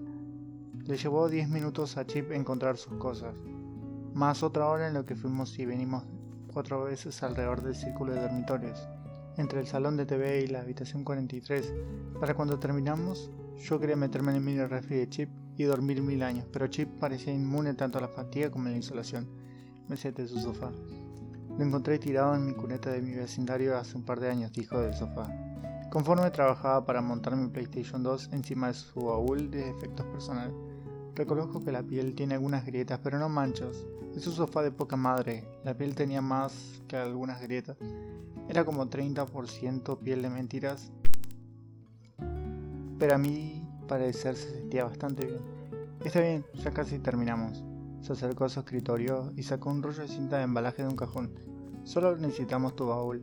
Le 0.86 0.98
llevó 0.98 1.28
10 1.30 1.50
minutos 1.50 1.98
a 1.98 2.06
Chip 2.06 2.32
encontrar 2.32 2.78
sus 2.78 2.94
cosas, 2.94 3.34
más 4.16 4.44
otra 4.44 4.66
hora 4.68 4.88
en 4.88 4.94
lo 4.94 5.06
que 5.06 5.18
fuimos 5.18 5.60
y 5.60 5.66
venimos 5.66 6.06
cuatro 6.54 6.86
veces 6.86 7.22
alrededor 7.22 7.62
del 7.62 7.76
círculo 7.76 8.14
de 8.14 8.22
dormitorios, 8.22 8.88
entre 9.36 9.60
el 9.60 9.68
salón 9.68 9.98
de 9.98 10.06
TV 10.06 10.40
y 10.42 10.48
la 10.48 10.62
habitación 10.62 11.04
43. 11.04 11.74
Para 12.18 12.34
cuando 12.34 12.58
terminamos, 12.58 13.30
yo 13.58 13.78
quería 13.78 13.98
meterme 13.98 14.32
en 14.32 14.38
el 14.38 14.42
mini 14.42 14.66
refri 14.66 14.96
de 14.96 15.10
Chip 15.10 15.30
y 15.58 15.66
dormir 15.66 16.02
mil 16.02 16.24
años, 16.24 16.48
pero 16.50 16.68
Chip 16.68 16.98
parecía 16.98 17.34
inmune 17.34 17.74
tanto 17.74 17.98
a 17.98 18.02
la 18.02 18.08
fatiga 18.08 18.50
como 18.50 18.68
a 18.68 18.72
la 18.72 18.78
insolación. 18.78 19.28
Me 19.90 19.98
senté 19.98 20.22
en 20.22 20.30
su 20.30 20.40
sofá. 20.40 20.72
Lo 21.58 21.66
encontré 21.66 22.00
tirado 22.00 22.36
en 22.36 22.46
mi 22.46 22.54
cuneta 22.54 22.92
de 22.92 23.02
mi 23.02 23.16
vecindario 23.16 23.78
hace 23.78 23.98
un 23.98 24.06
par 24.06 24.22
de 24.22 24.30
años, 24.30 24.54
dijo 24.54 24.80
del 24.80 24.94
sofá. 24.94 25.28
Conforme 25.92 26.32
trabajaba 26.32 26.86
para 26.86 27.02
montar 27.02 27.36
mi 27.36 27.50
PlayStation 27.50 28.02
2 28.02 28.30
encima 28.32 28.68
de 28.68 28.76
su 28.76 29.02
baúl 29.02 29.52
de 29.52 29.70
efectos 29.70 30.06
personales, 30.06 30.56
reconozco 31.16 31.66
que 31.66 31.74
la 31.74 31.84
piel 31.84 32.16
tiene 32.16 32.36
algunas 32.36 32.66
grietas, 32.66 33.02
pero 33.04 33.20
no 33.20 33.28
manchas. 33.28 33.86
Es 34.16 34.26
un 34.28 34.34
sofá 34.34 34.64
de 34.64 34.72
poca 34.72 34.96
madre, 34.96 35.44
la 35.66 35.76
piel 35.76 35.94
tenía 35.94 36.22
más 36.22 36.82
que 36.88 36.96
algunas 36.96 37.42
grietas. 37.42 37.76
Era 38.48 38.64
como 38.64 38.90
30% 38.90 40.00
piel 40.00 40.22
de 40.22 40.30
mentiras, 40.30 40.90
pero 42.98 43.16
a 43.16 43.18
mí 43.18 43.68
parecer 43.90 44.38
se 44.38 44.52
sentía 44.52 44.86
bastante 44.86 45.26
bien. 45.26 45.42
Está 46.06 46.22
bien, 46.22 46.46
ya 46.54 46.72
casi 46.72 46.98
terminamos. 47.00 47.62
Se 48.00 48.14
acercó 48.14 48.46
a 48.46 48.50
su 48.50 48.62
escritorio 48.62 49.34
y 49.36 49.44
sacó 49.44 49.70
un 49.70 49.84
rollo 49.84 50.04
de 50.04 50.08
cinta 50.08 50.38
de 50.38 50.44
embalaje 50.44 50.84
de 50.84 50.88
un 50.88 50.96
cajón. 50.96 51.34
Solo 51.84 52.16
necesitamos 52.16 52.74
tu 52.78 52.88
baúl. 52.88 53.22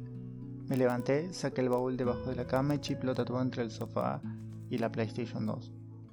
Me 0.69 0.77
levanté, 0.77 1.33
saqué 1.33 1.63
el 1.63 1.71
baúl 1.71 1.97
debajo 1.97 2.29
de 2.29 2.37
la 2.37 2.47
cama 2.47 2.75
y 2.75 2.81
Chip 2.81 3.03
lo 3.03 3.15
tatuó 3.15 3.41
entre 3.41 3.63
el 3.63 3.71
sofá 3.71 4.21
y 4.69 4.77
la 4.77 4.93
PlayStation 4.93 5.47
2. 5.47 5.73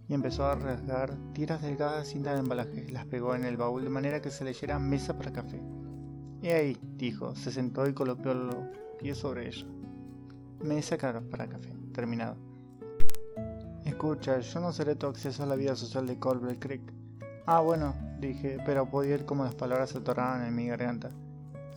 Y 0.10 0.16
empezó 0.16 0.46
a 0.46 0.56
rasgar 0.56 1.16
tiras 1.34 1.62
delgadas 1.62 2.00
de 2.00 2.12
cinta 2.12 2.34
de 2.34 2.40
embalaje. 2.40 2.90
Las 2.92 3.06
pegó 3.06 3.36
en 3.36 3.46
el 3.46 3.56
baúl 3.56 3.84
de 3.84 3.90
manera 3.90 4.22
que 4.22 4.32
se 4.32 4.44
leyera 4.44 4.80
mesa 4.80 5.16
para 5.18 5.32
café. 5.32 5.62
Y 6.42 6.48
ahí, 6.48 6.78
dijo, 6.98 7.36
se 7.36 7.52
sentó 7.52 7.88
y 7.88 7.94
colocó 7.94 8.34
los 8.34 8.56
pies 8.98 9.20
sobre 9.20 9.48
ella. 9.48 9.68
Mesa 10.64 10.98
para 10.98 11.48
café. 11.48 11.74
Terminado. 11.94 12.36
Escucha, 13.86 14.40
yo 14.40 14.60
no 14.60 14.74
seré 14.74 14.96
tu 14.96 15.06
acceso 15.08 15.44
a 15.44 15.46
la 15.46 15.56
vida 15.56 15.76
social 15.76 16.08
de 16.08 16.18
Colbert 16.18 16.60
Creek. 16.60 16.82
Ah, 17.46 17.62
bueno, 17.62 17.94
dije, 18.20 18.58
pero 18.66 18.90
podía 18.90 19.16
ir 19.16 19.26
como 19.26 19.44
las 19.44 19.56
palabras 19.56 19.92
se 19.92 20.00
atoraban 20.00 20.44
en 20.44 20.56
mi 20.56 20.68
garganta. 20.68 21.12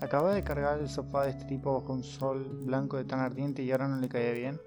Acaba 0.00 0.34
de 0.34 0.42
cargar 0.42 0.80
el 0.80 0.88
sofá 0.88 1.24
de 1.24 1.30
este 1.30 1.44
tipo 1.44 1.78
bajo 1.78 1.92
un 1.92 2.02
sol 2.02 2.44
blanco 2.64 2.96
de 2.96 3.04
tan 3.04 3.20
ardiente 3.20 3.62
y 3.62 3.70
ahora 3.72 3.88
no 3.88 3.96
le 3.96 4.08
caía 4.08 4.32
bien. 4.32 4.60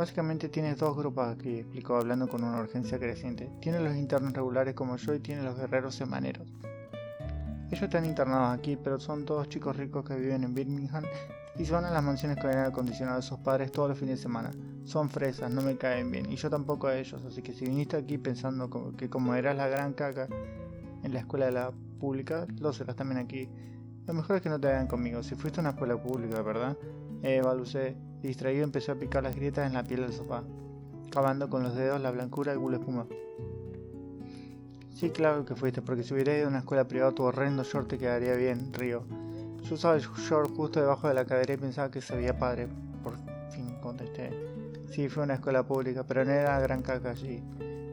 Básicamente 0.00 0.48
tienes 0.48 0.78
dos 0.78 0.96
grupos 0.96 1.28
aquí, 1.28 1.58
explicó 1.58 1.96
hablando 1.96 2.26
con 2.26 2.42
una 2.42 2.58
urgencia 2.58 2.98
creciente. 2.98 3.50
Tiene 3.60 3.80
los 3.80 3.94
internos 3.94 4.32
regulares 4.32 4.72
como 4.72 4.96
yo 4.96 5.12
y 5.12 5.20
tiene 5.20 5.42
los 5.42 5.58
guerreros 5.58 5.94
semaneros. 5.94 6.48
Ellos 7.66 7.82
están 7.82 8.06
internados 8.06 8.58
aquí, 8.58 8.78
pero 8.82 8.98
son 8.98 9.26
todos 9.26 9.50
chicos 9.50 9.76
ricos 9.76 10.02
que 10.06 10.16
viven 10.16 10.42
en 10.42 10.54
Birmingham 10.54 11.04
y 11.58 11.66
se 11.66 11.72
van 11.72 11.84
a 11.84 11.90
las 11.90 12.02
mansiones 12.02 12.38
con 12.38 12.48
aire 12.48 12.62
acondicionado 12.62 13.18
de 13.18 13.22
sus 13.22 13.40
padres 13.40 13.72
todos 13.72 13.90
los 13.90 13.98
fines 13.98 14.16
de 14.16 14.22
semana. 14.22 14.50
Son 14.84 15.10
fresas, 15.10 15.52
no 15.52 15.60
me 15.60 15.76
caen 15.76 16.10
bien, 16.10 16.32
y 16.32 16.36
yo 16.36 16.48
tampoco 16.48 16.86
a 16.86 16.96
ellos, 16.96 17.22
así 17.26 17.42
que 17.42 17.52
si 17.52 17.66
viniste 17.66 17.98
aquí 17.98 18.16
pensando 18.16 18.94
que 18.96 19.10
como 19.10 19.34
eras 19.34 19.54
la 19.54 19.68
gran 19.68 19.92
caca 19.92 20.28
en 21.02 21.12
la 21.12 21.18
escuela 21.18 21.44
de 21.44 21.52
la 21.52 21.72
pública, 21.98 22.46
lo 22.58 22.72
serás 22.72 22.96
también 22.96 23.20
aquí. 23.20 23.50
Lo 24.06 24.14
mejor 24.14 24.36
es 24.36 24.42
que 24.42 24.48
no 24.48 24.58
te 24.58 24.66
vayan 24.66 24.86
conmigo. 24.86 25.22
Si 25.22 25.34
fuiste 25.34 25.60
a 25.60 25.62
una 25.62 25.70
escuela 25.70 26.02
pública, 26.02 26.40
¿verdad? 26.40 26.74
Eh, 27.22 27.42
distraído, 28.22 28.64
empezó 28.64 28.92
a 28.92 28.96
picar 28.96 29.22
las 29.22 29.34
grietas 29.34 29.66
en 29.66 29.74
la 29.74 29.84
piel 29.84 30.02
del 30.02 30.12
sofá, 30.12 30.42
cavando 31.10 31.48
con 31.48 31.62
los 31.62 31.74
dedos 31.74 32.00
la 32.00 32.10
blancura 32.10 32.52
del 32.52 32.60
culo 32.60 32.76
espuma. 32.76 33.06
Sí, 34.94 35.10
claro 35.10 35.46
que 35.46 35.54
fuiste, 35.54 35.80
porque 35.80 36.02
si 36.02 36.12
hubiera 36.12 36.36
ido 36.36 36.46
a 36.46 36.48
una 36.50 36.58
escuela 36.58 36.86
privada, 36.86 37.12
tu 37.12 37.22
horrendo 37.22 37.64
short 37.64 37.88
te 37.88 37.98
quedaría 37.98 38.34
bien, 38.34 38.72
río. 38.74 39.04
Yo 39.62 39.74
usaba 39.74 39.94
el 39.94 40.02
short 40.02 40.54
justo 40.54 40.80
debajo 40.80 41.08
de 41.08 41.14
la 41.14 41.24
cadera 41.24 41.54
y 41.54 41.56
pensaba 41.56 41.90
que 41.90 42.00
se 42.02 42.14
veía 42.16 42.38
padre. 42.38 42.68
Por 43.02 43.14
fin 43.50 43.76
contesté. 43.80 44.30
Sí, 44.90 45.08
fue 45.08 45.22
una 45.22 45.34
escuela 45.34 45.62
pública, 45.62 46.04
pero 46.04 46.24
no 46.24 46.32
era 46.32 46.58
gran 46.60 46.82
caca 46.82 47.10
allí. 47.10 47.42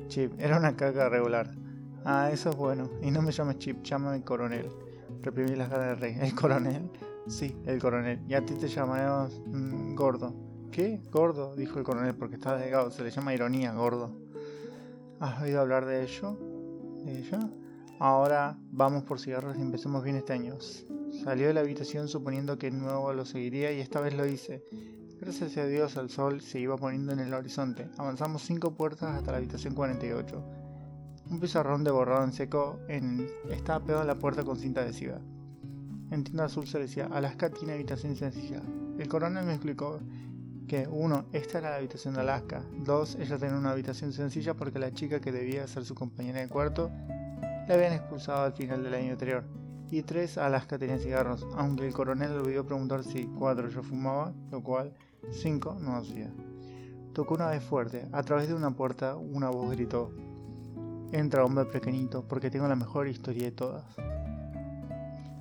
Chip, 0.07 0.33
era 0.39 0.57
una 0.57 0.75
caca 0.75 1.09
regular. 1.09 1.49
Ah, 2.03 2.29
eso 2.31 2.49
es 2.49 2.55
bueno. 2.55 2.89
Y 3.01 3.11
no 3.11 3.21
me 3.21 3.31
llames 3.31 3.59
Chip, 3.59 3.83
llámame 3.83 4.23
coronel. 4.23 4.69
Reprimí 5.21 5.55
las 5.55 5.69
ganas 5.69 5.89
del 5.89 5.99
rey. 5.99 6.17
¿El 6.21 6.35
coronel? 6.35 6.89
Sí, 7.27 7.55
el 7.65 7.79
coronel. 7.79 8.21
Y 8.27 8.33
a 8.33 8.45
ti 8.45 8.53
te 8.53 8.67
llamaremos 8.67 9.41
mm, 9.47 9.95
gordo. 9.95 10.33
¿Qué? 10.71 11.01
Gordo, 11.11 11.55
dijo 11.55 11.77
el 11.77 11.83
coronel, 11.83 12.15
porque 12.15 12.35
está 12.35 12.57
delgado. 12.57 12.89
Se 12.89 13.03
le 13.03 13.11
llama 13.11 13.33
ironía, 13.33 13.73
gordo. 13.73 14.11
¿Has 15.19 15.41
oído 15.41 15.59
hablar 15.59 15.85
de 15.85 16.03
ello? 16.03 16.37
¿De 17.03 17.19
ello? 17.19 17.39
Ahora 17.99 18.57
vamos 18.71 19.03
por 19.03 19.19
cigarros 19.19 19.57
y 19.57 19.61
empecemos 19.61 20.03
bien 20.03 20.15
este 20.15 20.33
año. 20.33 20.55
Salió 21.23 21.47
de 21.47 21.53
la 21.53 21.61
habitación 21.61 22.07
suponiendo 22.07 22.57
que 22.57 22.71
nuevo 22.71 23.11
lo 23.11 23.25
seguiría 23.25 23.71
y 23.71 23.81
esta 23.81 23.99
vez 23.99 24.15
lo 24.15 24.25
hice. 24.25 24.63
Gracias 25.19 25.57
a 25.57 25.65
Dios 25.65 25.97
el 25.97 26.09
sol 26.09 26.41
se 26.41 26.59
iba 26.59 26.77
poniendo 26.77 27.11
en 27.11 27.19
el 27.19 27.33
horizonte. 27.33 27.89
Avanzamos 27.97 28.43
cinco 28.43 28.75
puertas 28.75 29.15
hasta 29.15 29.31
la 29.31 29.37
habitación 29.37 29.73
48. 29.73 30.43
Un 31.29 31.39
pizarrón 31.39 31.83
de 31.83 31.91
borrado 31.91 32.23
en 32.23 32.31
seco 32.31 32.79
en... 32.87 33.27
estaba 33.49 33.83
pegado 33.83 34.03
a 34.03 34.05
la 34.05 34.15
puerta 34.15 34.43
con 34.43 34.57
cinta 34.57 34.81
adhesiva. 34.81 35.19
En 36.09 36.23
tienda 36.23 36.45
azul 36.45 36.67
se 36.67 36.79
decía, 36.79 37.07
Alaska 37.11 37.49
tiene 37.49 37.73
habitación 37.73 38.15
sencilla. 38.15 38.61
El 38.97 39.07
coronel 39.09 39.45
me 39.45 39.53
explicó 39.53 39.99
que, 40.67 40.87
uno, 40.87 41.25
esta 41.33 41.59
era 41.59 41.71
la 41.71 41.75
habitación 41.77 42.13
de 42.13 42.21
Alaska. 42.21 42.63
Dos, 42.85 43.15
ella 43.15 43.37
tenía 43.37 43.57
una 43.57 43.71
habitación 43.71 44.13
sencilla 44.13 44.53
porque 44.53 44.79
la 44.79 44.93
chica 44.93 45.19
que 45.19 45.31
debía 45.31 45.67
ser 45.67 45.85
su 45.85 45.95
compañera 45.95 46.39
de 46.39 46.47
cuarto 46.47 46.89
la 47.67 47.73
habían 47.73 47.93
expulsado 47.93 48.43
al 48.43 48.53
final 48.53 48.83
del 48.83 48.93
año 48.93 49.11
anterior. 49.11 49.43
Y 49.91 50.01
tres, 50.01 50.37
Alaska 50.37 50.77
tenía 50.77 50.97
cigarros, 50.97 51.45
aunque 51.55 51.87
el 51.87 51.93
coronel 51.93 52.31
olvidó 52.31 52.65
preguntar 52.65 53.03
si 53.03 53.25
cuatro 53.25 53.69
yo 53.69 53.83
fumaba, 53.83 54.33
lo 54.51 54.61
cual 54.61 54.93
cinco 55.31 55.77
no 55.79 55.95
hacía. 55.95 56.29
Tocó 57.13 57.35
una 57.35 57.47
vez 57.47 57.63
fuerte, 57.63 58.05
a 58.11 58.23
través 58.23 58.47
de 58.47 58.53
una 58.53 58.71
puerta 58.71 59.15
una 59.15 59.49
voz 59.49 59.71
gritó, 59.71 60.11
Entra, 61.13 61.45
hombre 61.45 61.63
pequeñito, 61.65 62.27
porque 62.27 62.51
tengo 62.51 62.67
la 62.67 62.75
mejor 62.75 63.07
historia 63.07 63.45
de 63.45 63.51
todas. 63.51 63.85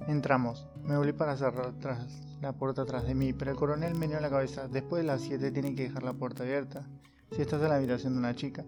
Entramos. 0.07 0.69
Me 0.85 0.97
volví 0.97 1.12
para 1.12 1.37
cerrar 1.37 1.73
tras 1.81 2.38
la 2.40 2.53
puerta 2.53 2.83
atrás 2.83 3.05
de 3.09 3.14
mí, 3.16 3.33
pero 3.33 3.51
el 3.51 3.57
coronel 3.57 3.97
me 3.97 4.07
dio 4.07 4.21
la 4.21 4.31
cabeza. 4.31 4.69
Después 4.69 5.03
de 5.03 5.07
las 5.09 5.21
7 5.23 5.51
tiene 5.51 5.75
que 5.75 5.83
dejar 5.83 6.05
la 6.05 6.12
puerta 6.12 6.45
abierta. 6.45 6.87
Si 7.33 7.42
estás 7.42 7.61
en 7.61 7.71
la 7.71 7.75
habitación 7.75 8.12
de 8.12 8.21
una 8.21 8.37
chica. 8.37 8.64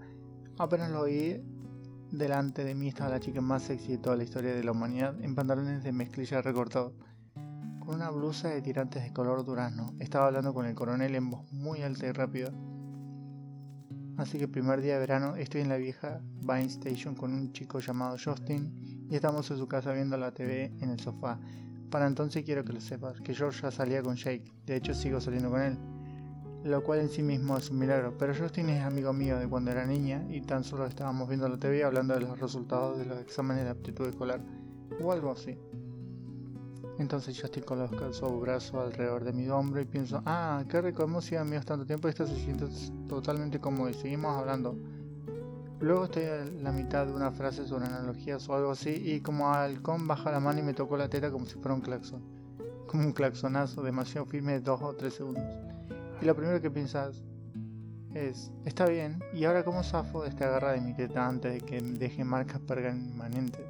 Apenas 0.59 0.91
lo 0.91 1.03
oí, 1.03 1.41
delante 2.11 2.65
de 2.65 2.75
mí 2.75 2.89
estaba 2.89 3.11
la 3.11 3.21
chica 3.21 3.41
más 3.41 3.63
sexy 3.63 3.93
de 3.93 3.99
toda 3.99 4.17
la 4.17 4.25
historia 4.25 4.53
de 4.53 4.65
la 4.65 4.73
humanidad, 4.73 5.15
en 5.23 5.37
pantalones 5.37 5.85
de 5.85 5.93
mezclilla 5.93 6.43
recortado, 6.43 6.93
con 7.79 7.95
una 7.95 8.11
blusa 8.11 8.49
de 8.49 8.61
tirantes 8.61 9.05
de 9.05 9.13
color 9.13 9.45
durazno. 9.45 9.95
Estaba 10.01 10.27
hablando 10.27 10.53
con 10.53 10.67
el 10.67 10.75
coronel 10.75 11.15
en 11.15 11.31
voz 11.31 11.53
muy 11.53 11.83
alta 11.83 12.09
y 12.09 12.11
rápida. 12.11 12.53
Así 14.17 14.39
que 14.39 14.49
primer 14.49 14.81
día 14.81 14.95
de 14.95 15.01
verano 15.01 15.37
estoy 15.37 15.61
en 15.61 15.69
la 15.69 15.77
vieja 15.77 16.21
Vine 16.41 16.65
Station 16.65 17.15
con 17.15 17.33
un 17.33 17.53
chico 17.53 17.79
llamado 17.79 18.17
Justin 18.23 18.98
y 19.11 19.17
estamos 19.17 19.51
en 19.51 19.59
su 19.59 19.67
casa 19.67 19.93
viendo 19.93 20.17
la 20.17 20.33
TV 20.33 20.73
en 20.81 20.91
el 20.91 21.01
sofá. 21.01 21.39
Para 21.91 22.07
entonces 22.07 22.45
quiero 22.45 22.65
que 22.65 22.73
lo 22.73 22.81
sepas, 22.81 23.21
que 23.21 23.35
George 23.35 23.63
ya 23.63 23.71
salía 23.71 24.03
con 24.03 24.17
Jake, 24.17 24.53
de 24.67 24.77
hecho 24.77 24.93
sigo 24.93 25.21
saliendo 25.21 25.51
con 25.51 25.63
él, 25.63 25.79
lo 26.65 26.83
cual 26.83 27.01
en 27.01 27.09
sí 27.09 27.23
mismo 27.23 27.57
es 27.57 27.71
un 27.71 27.79
milagro, 27.79 28.15
pero 28.19 28.35
Justin 28.35 28.69
es 28.69 28.83
amigo 28.83 29.13
mío 29.13 29.39
de 29.39 29.49
cuando 29.49 29.71
era 29.71 29.87
niña 29.87 30.25
y 30.29 30.43
tan 30.43 30.65
solo 30.65 30.87
estábamos 30.87 31.29
viendo 31.29 31.49
la 31.49 31.57
TV 31.57 31.85
hablando 31.85 32.15
de 32.15 32.21
los 32.21 32.39
resultados 32.39 32.99
de 32.99 33.07
los 33.07 33.19
exámenes 33.21 33.65
de 33.65 33.71
aptitud 33.71 34.07
escolar 34.07 34.41
o 35.01 35.13
algo 35.13 35.33
así. 35.33 35.57
Entonces 36.99 37.41
Justin 37.41 37.63
coloca 37.63 38.13
su 38.13 38.27
brazo 38.41 38.81
alrededor 38.81 39.25
de 39.25 39.33
mi 39.33 39.49
hombro 39.49 39.81
y 39.81 39.85
pienso, 39.85 40.21
ah, 40.27 40.65
qué 40.69 40.83
rico, 40.83 41.05
hemos 41.05 41.25
sido 41.25 41.41
amigos 41.41 41.65
tanto 41.65 41.87
tiempo 41.87 42.09
y 42.09 42.11
esto 42.11 42.27
se 42.27 42.35
siente 42.35 42.67
totalmente 43.09 43.61
cómodo 43.61 43.89
y 43.89 43.95
seguimos 43.95 44.37
hablando. 44.37 44.77
Luego 45.81 46.05
estoy 46.07 46.25
a 46.25 46.45
la 46.61 46.73
mitad 46.73 47.07
de 47.07 47.13
una 47.13 47.31
frase 47.31 47.65
sobre 47.67 47.87
analogías 47.87 48.49
o 48.49 48.55
algo 48.55 48.73
así 48.73 48.91
y 48.91 49.21
como 49.21 49.53
halcón 49.53 50.09
baja 50.09 50.33
la 50.33 50.41
mano 50.41 50.59
y 50.59 50.63
me 50.63 50.75
tocó 50.75 50.97
la 50.97 51.09
teta 51.09 51.31
como 51.31 51.47
si 51.47 51.55
fuera 51.55 51.75
un 51.75 51.81
claxon. 51.81 52.21
Como 52.89 53.05
un 53.05 53.13
claxonazo 53.13 53.83
demasiado 53.83 54.27
firme 54.27 54.53
de 54.55 54.61
2 54.61 54.83
o 54.83 54.95
3 54.97 55.15
segundos. 55.15 55.45
Y 56.21 56.25
lo 56.25 56.35
primero 56.35 56.61
que 56.61 56.71
piensas 56.71 57.23
es, 58.13 58.51
está 58.65 58.87
bien, 58.87 59.23
¿y 59.33 59.45
ahora 59.45 59.65
cómo 59.65 59.85
zafo 59.85 60.25
de 60.25 60.31
esta 60.31 60.49
garra 60.49 60.73
de 60.73 60.81
mi 60.81 60.95
teta 60.95 61.29
antes 61.29 61.53
de 61.53 61.61
que 61.61 61.81
deje 61.81 62.25
marcas 62.25 62.61
permanentes? 62.61 63.65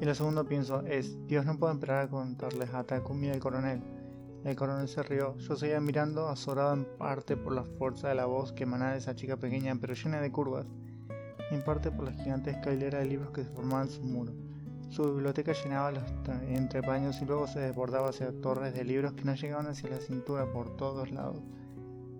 Y 0.00 0.04
lo 0.04 0.14
segundo 0.14 0.44
pienso 0.44 0.80
es, 0.86 1.16
Dios 1.28 1.46
no 1.46 1.56
puedo 1.56 1.72
esperar 1.72 2.04
a 2.04 2.08
contarles 2.08 2.74
a 2.74 2.82
Takumi 2.82 3.30
al 3.30 3.38
coronel. 3.38 3.80
El 4.46 4.54
coronel 4.54 4.86
se 4.86 5.02
rió. 5.02 5.36
Yo 5.38 5.56
seguía 5.56 5.80
mirando, 5.80 6.28
azorado 6.28 6.72
en 6.72 6.84
parte 6.84 7.36
por 7.36 7.52
la 7.52 7.64
fuerza 7.64 8.08
de 8.08 8.14
la 8.14 8.26
voz 8.26 8.52
que 8.52 8.62
emanaba 8.62 8.92
de 8.92 8.98
esa 8.98 9.16
chica 9.16 9.36
pequeña, 9.36 9.74
pero 9.80 9.94
llena 9.94 10.20
de 10.20 10.30
curvas, 10.30 10.66
y 11.50 11.54
en 11.56 11.64
parte 11.64 11.90
por 11.90 12.04
la 12.04 12.12
gigantesca 12.12 12.72
hilera 12.72 13.00
de 13.00 13.06
libros 13.06 13.32
que 13.32 13.42
se 13.42 13.50
formaban 13.50 13.88
en 13.88 13.92
su 13.92 14.04
muro. 14.04 14.32
Su 14.88 15.02
biblioteca 15.02 15.52
llenaba 15.52 15.90
los 15.90 16.04
entrepaños 16.48 17.20
y 17.20 17.24
luego 17.24 17.48
se 17.48 17.58
desbordaba 17.58 18.10
hacia 18.10 18.40
torres 18.40 18.72
de 18.72 18.84
libros 18.84 19.14
que 19.14 19.24
no 19.24 19.34
llegaban 19.34 19.66
hacia 19.66 19.90
la 19.90 19.98
cintura 19.98 20.48
por 20.52 20.76
todos 20.76 21.10
lados 21.10 21.42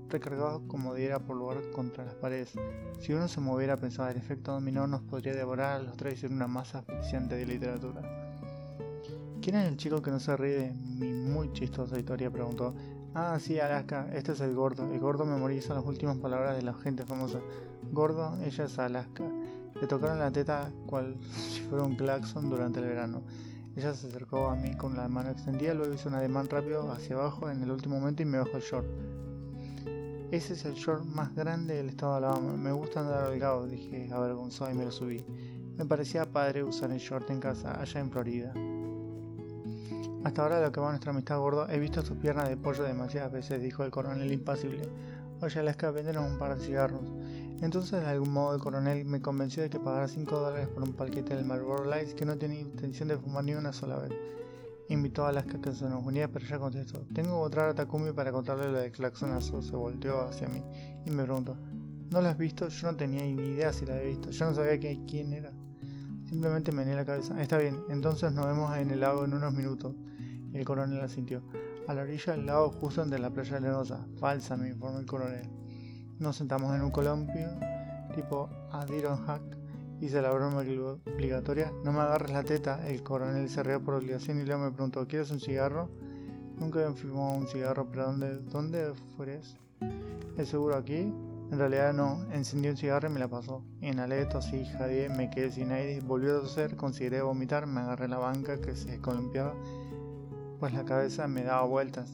recargados 0.09 0.62
como 0.69 0.95
diera 0.95 1.19
por 1.19 1.37
lugar 1.37 1.59
contra 1.73 2.05
las 2.05 2.15
paredes. 2.15 2.53
Si 3.01 3.12
uno 3.12 3.27
se 3.29 3.41
moviera 3.41 3.77
pensaba 3.77 4.11
el 4.11 4.17
efecto 4.17 4.53
dominó 4.53 4.87
nos 4.87 5.03
podría 5.03 5.35
devorar 5.35 5.81
a 5.81 5.83
los 5.83 5.97
tres 5.97 6.23
en 6.25 6.33
una 6.33 6.47
masa 6.47 6.79
asfixiante 6.79 7.35
de 7.35 7.47
literatura. 7.47 8.26
¿Quién 9.47 9.59
es 9.59 9.69
el 9.69 9.77
chico 9.77 10.03
que 10.03 10.11
no 10.11 10.19
se 10.19 10.37
ríe 10.37 10.57
de 10.57 10.73
mi 10.73 11.13
muy 11.13 11.53
chistosa 11.53 11.97
historia? 11.97 12.33
preguntó. 12.33 12.75
Ah, 13.15 13.39
sí, 13.39 13.61
Alaska, 13.61 14.09
este 14.13 14.33
es 14.33 14.41
el 14.41 14.57
gordo. 14.57 14.93
El 14.93 14.99
gordo 14.99 15.25
memoriza 15.25 15.73
las 15.73 15.85
últimas 15.85 16.17
palabras 16.17 16.57
de 16.57 16.63
la 16.63 16.75
gente 16.75 17.05
famosa. 17.05 17.39
Gordo, 17.93 18.37
ella 18.43 18.65
es 18.65 18.77
Alaska. 18.77 19.23
Le 19.81 19.87
tocaron 19.87 20.19
la 20.19 20.33
teta 20.33 20.73
cual 20.87 21.15
si 21.49 21.61
fuera 21.61 21.85
un 21.85 21.95
claxon 21.95 22.51
durante 22.51 22.81
el 22.81 22.87
verano. 22.87 23.23
Ella 23.77 23.95
se 23.95 24.09
acercó 24.09 24.49
a 24.49 24.57
mí 24.57 24.75
con 24.77 24.97
la 24.97 25.07
mano 25.07 25.31
extendida, 25.31 25.75
luego 25.75 25.95
hizo 25.95 26.09
un 26.09 26.17
ademán 26.17 26.49
rápido 26.49 26.91
hacia 26.91 27.15
abajo 27.15 27.49
en 27.49 27.63
el 27.63 27.71
último 27.71 28.01
momento 28.01 28.23
y 28.23 28.27
me 28.27 28.39
bajó 28.39 28.57
el 28.57 28.65
short. 28.65 28.89
Ese 30.33 30.55
es 30.55 30.65
el 30.65 30.75
short 30.75 31.05
más 31.05 31.33
grande 31.37 31.77
del 31.77 31.91
estado 31.91 32.15
de 32.15 32.19
Alabama. 32.19 32.57
Me 32.57 32.73
gusta 32.73 32.99
andar 32.99 33.31
holgado, 33.31 33.69
dije 33.69 34.09
avergonzado 34.13 34.73
y 34.73 34.75
me 34.75 34.87
lo 34.87 34.91
subí. 34.91 35.25
Me 35.77 35.85
parecía 35.85 36.25
padre 36.25 36.65
usar 36.65 36.91
el 36.91 36.99
short 36.99 37.31
en 37.31 37.39
casa, 37.39 37.81
allá 37.81 38.01
en 38.01 38.11
Florida. 38.11 38.53
Hasta 40.25 40.43
ahora 40.43 40.61
lo 40.61 40.73
que 40.73 40.81
va 40.81 40.89
nuestra 40.91 41.13
amistad 41.13 41.39
gordo, 41.39 41.69
he 41.69 41.79
visto 41.79 42.03
tus 42.03 42.17
piernas 42.17 42.49
de 42.49 42.57
pollo 42.57 42.83
demasiadas 42.83 43.33
veces, 43.33 43.63
dijo 43.63 43.85
el 43.85 43.91
coronel 43.91 44.33
impasible. 44.33 44.83
Oye, 45.41 45.61
Alaska, 45.61 45.91
véndenos 45.91 46.31
un 46.31 46.39
par 46.39 46.57
de 46.57 46.65
cigarros. 46.65 47.03
Entonces, 47.61 48.01
de 48.01 48.07
algún 48.07 48.33
modo, 48.33 48.55
el 48.55 48.61
coronel 48.61 49.05
me 49.05 49.21
convenció 49.21 49.63
de 49.63 49.71
que 49.71 49.79
pagara 49.79 50.09
5 50.09 50.39
dólares 50.39 50.69
por 50.69 50.83
un 50.83 50.95
paquete 50.95 51.37
del 51.37 51.45
Marlboro 51.45 51.85
Lights 51.85 52.15
que 52.15 52.25
no 52.25 52.37
tenía 52.37 52.61
intención 52.61 53.09
de 53.09 53.17
fumar 53.17 53.45
ni 53.45 53.55
una 53.55 53.73
sola 53.73 53.97
vez. 53.97 54.13
Invitó 54.89 55.25
a 55.25 55.31
Alaska 55.31 55.61
que 55.61 55.73
se 55.73 55.89
nos 55.89 56.05
unía, 56.05 56.29
pero 56.29 56.45
ella 56.45 56.59
contestó: 56.59 57.01
Tengo 57.15 57.31
que 57.31 57.47
otra 57.47 57.71
a 57.71 57.75
Takumi 57.75 58.13
para 58.13 58.33
contarle 58.33 58.71
lo 58.71 58.79
de 58.79 58.91
claxonazo. 58.91 59.63
Se 59.63 59.75
volteó 59.75 60.23
hacia 60.23 60.49
mí 60.49 60.63
y 61.05 61.11
me 61.11 61.25
preguntó: 61.25 61.57
¿No 62.11 62.21
la 62.21 62.31
has 62.31 62.39
visto? 62.39 62.69
Yo 62.69 62.93
no 62.93 62.97
tenía 62.97 63.23
ni 63.23 63.49
idea 63.49 63.73
si 63.73 63.85
la 63.85 63.95
había 63.95 64.09
visto. 64.09 64.31
Yo 64.31 64.47
no 64.47 64.55
sabía 64.55 64.79
quién 64.79 65.33
era. 65.33 65.53
Simplemente 66.29 66.73
me 66.73 66.85
la 66.85 67.05
cabeza. 67.05 67.41
Está 67.41 67.59
bien, 67.59 67.83
entonces 67.89 68.33
nos 68.33 68.47
vemos 68.47 68.77
en 68.77 68.91
el 68.91 69.01
lago 69.01 69.25
en 69.25 69.35
unos 69.35 69.55
minutos. 69.55 69.95
El 70.53 70.65
coronel 70.65 71.01
asintió. 71.01 71.43
A 71.87 71.95
la 71.95 72.03
orilla 72.03 72.33
del 72.33 72.47
lago, 72.47 72.71
justo 72.71 73.03
entre 73.03 73.19
la 73.19 73.31
playa 73.31 73.61
Lenosa. 73.61 74.07
Falsa, 74.19 74.57
me 74.57 74.69
informó 74.69 74.99
el 74.99 75.07
coronel. 75.07 75.49
Nos 76.19 76.37
sentamos 76.37 76.75
en 76.75 76.83
un 76.83 76.91
columpio, 76.91 77.49
tipo 78.15 78.49
Adirondack 78.73 79.57
Hice 80.01 80.21
la 80.21 80.31
broma 80.31 80.59
obligatoria. 80.59 81.73
No 81.83 81.93
me 81.93 82.01
agarres 82.01 82.31
la 82.31 82.43
teta. 82.43 82.87
El 82.87 83.03
coronel 83.03 83.49
se 83.49 83.62
rió 83.62 83.83
por 83.83 83.95
obligación 83.95 84.41
y 84.41 84.45
luego 84.45 84.65
me 84.65 84.71
preguntó: 84.71 85.07
¿Quieres 85.07 85.31
un 85.31 85.41
cigarro? 85.41 85.89
Nunca 86.59 86.81
me 86.81 86.95
fumó 86.95 87.35
un 87.35 87.47
cigarro, 87.47 87.87
pero 87.91 88.07
¿dónde, 88.07 88.37
dónde 88.39 88.93
fueres? 89.17 89.57
¿Es 90.37 90.49
seguro 90.49 90.77
aquí? 90.77 91.12
En 91.51 91.59
realidad 91.59 91.93
no. 91.93 92.25
Encendí 92.33 92.69
un 92.69 92.77
cigarro 92.77 93.09
y 93.09 93.13
me 93.13 93.21
la 93.21 93.29
pasó. 93.29 93.63
Inhalé, 93.81 94.27
tosí, 94.27 94.65
jadeé, 94.65 95.09
me 95.09 95.31
quedé 95.31 95.51
sin 95.51 95.71
aire. 95.71 96.01
Volvió 96.01 96.37
a 96.37 96.41
toser, 96.41 96.77
consideré 96.77 97.23
vomitar, 97.23 97.67
me 97.67 97.81
agarré 97.81 98.09
la 98.09 98.19
banca 98.19 98.61
que 98.61 98.75
se 98.75 99.01
columpiaba, 99.01 99.55
pues 100.59 100.73
la 100.75 100.85
cabeza 100.85 101.29
me 101.29 101.45
daba 101.45 101.65
vueltas. 101.65 102.11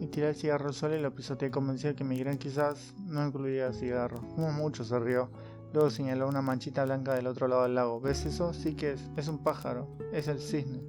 Y 0.00 0.08
tiré 0.08 0.28
el 0.28 0.34
cigarro 0.34 0.70
al 0.70 0.94
y 0.94 1.00
lo 1.00 1.14
pisoteé 1.14 1.50
convencido 1.50 1.90
de 1.92 1.96
que 1.96 2.04
mi 2.04 2.18
gran 2.18 2.36
quizás 2.38 2.94
no 3.06 3.26
incluía 3.26 3.72
cigarro. 3.72 4.20
Como 4.34 4.52
mucho 4.52 4.84
se 4.84 4.98
rió. 4.98 5.30
Luego 5.72 5.90
señaló 5.90 6.28
una 6.28 6.42
manchita 6.42 6.84
blanca 6.84 7.14
del 7.14 7.26
otro 7.26 7.48
lado 7.48 7.62
del 7.62 7.74
lago. 7.74 8.00
¿Ves 8.00 8.26
eso? 8.26 8.52
Sí 8.52 8.74
que 8.74 8.92
es. 8.92 9.10
Es 9.16 9.28
un 9.28 9.38
pájaro. 9.38 9.88
Es 10.12 10.28
el 10.28 10.40
cisne. 10.40 10.80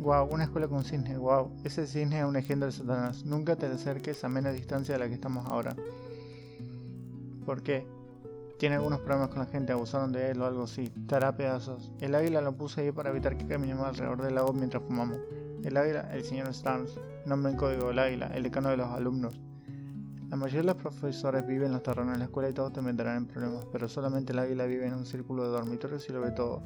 Wow, 0.00 0.30
una 0.32 0.44
escuela 0.44 0.66
con 0.66 0.82
cisne. 0.82 1.18
Wow, 1.18 1.52
ese 1.62 1.86
cisne 1.86 2.20
es 2.20 2.24
un 2.24 2.34
engendro 2.34 2.64
de 2.64 2.72
Satanás. 2.72 3.26
Nunca 3.26 3.56
te 3.56 3.66
acerques 3.66 4.24
a 4.24 4.30
menos 4.30 4.54
distancia 4.54 4.94
de 4.94 4.98
la 4.98 5.08
que 5.08 5.12
estamos 5.12 5.46
ahora. 5.46 5.76
¿Por 7.44 7.62
qué? 7.62 7.86
Tiene 8.58 8.76
algunos 8.76 9.00
problemas 9.00 9.28
con 9.28 9.40
la 9.40 9.44
gente, 9.44 9.72
abusaron 9.72 10.10
de 10.10 10.30
él 10.30 10.40
o 10.40 10.46
algo 10.46 10.62
así. 10.62 10.88
Te 11.06 11.16
hará 11.16 11.36
pedazos. 11.36 11.92
El 12.00 12.14
águila 12.14 12.40
lo 12.40 12.56
puse 12.56 12.80
ahí 12.80 12.92
para 12.92 13.10
evitar 13.10 13.36
que 13.36 13.46
caminemos 13.46 13.86
alrededor 13.86 14.22
del 14.22 14.36
lago 14.36 14.54
mientras 14.54 14.82
fumamos. 14.82 15.18
El 15.62 15.76
águila, 15.76 16.08
el 16.14 16.24
señor 16.24 16.54
Starnes. 16.54 16.98
Nombre 17.26 17.52
en 17.52 17.58
código, 17.58 17.90
el 17.90 17.98
águila, 17.98 18.28
el 18.28 18.42
decano 18.42 18.70
de 18.70 18.78
los 18.78 18.88
alumnos. 18.88 19.38
La 20.30 20.36
mayoría 20.36 20.60
de 20.60 20.66
los 20.68 20.76
profesores 20.76 21.46
viven 21.46 21.66
en 21.66 21.72
los 21.72 21.82
terrenos 21.82 22.14
de 22.14 22.20
la 22.20 22.24
escuela 22.24 22.48
y 22.48 22.54
todos 22.54 22.72
te 22.72 22.80
meterán 22.80 23.18
en 23.18 23.26
problemas, 23.26 23.66
pero 23.70 23.86
solamente 23.86 24.32
el 24.32 24.38
águila 24.38 24.64
vive 24.64 24.86
en 24.86 24.94
un 24.94 25.04
círculo 25.04 25.42
de 25.42 25.50
dormitorios 25.50 26.08
y 26.08 26.12
lo 26.14 26.22
ve 26.22 26.30
todo. 26.30 26.62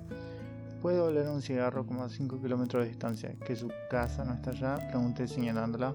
Puede 0.84 1.00
oler 1.00 1.26
un 1.30 1.40
cigarro 1.40 1.86
como 1.86 2.04
a 2.04 2.10
5 2.10 2.42
kilómetros 2.42 2.82
de 2.82 2.90
distancia. 2.90 3.34
¿Que 3.36 3.56
su 3.56 3.72
casa 3.88 4.22
no 4.22 4.34
está 4.34 4.50
allá? 4.50 4.86
Pregunté 4.90 5.26
señalándola. 5.26 5.94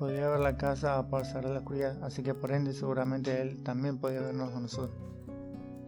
Podría 0.00 0.28
ver 0.28 0.40
la 0.40 0.56
casa 0.56 0.98
a 0.98 1.08
pasar 1.08 1.46
a 1.46 1.50
la 1.50 1.60
oscuridad, 1.60 2.02
así 2.02 2.24
que 2.24 2.34
por 2.34 2.50
ende 2.50 2.72
seguramente 2.72 3.40
él 3.42 3.62
también 3.62 3.98
podía 3.98 4.22
vernos 4.22 4.52
a 4.52 4.58
nosotros. 4.58 4.98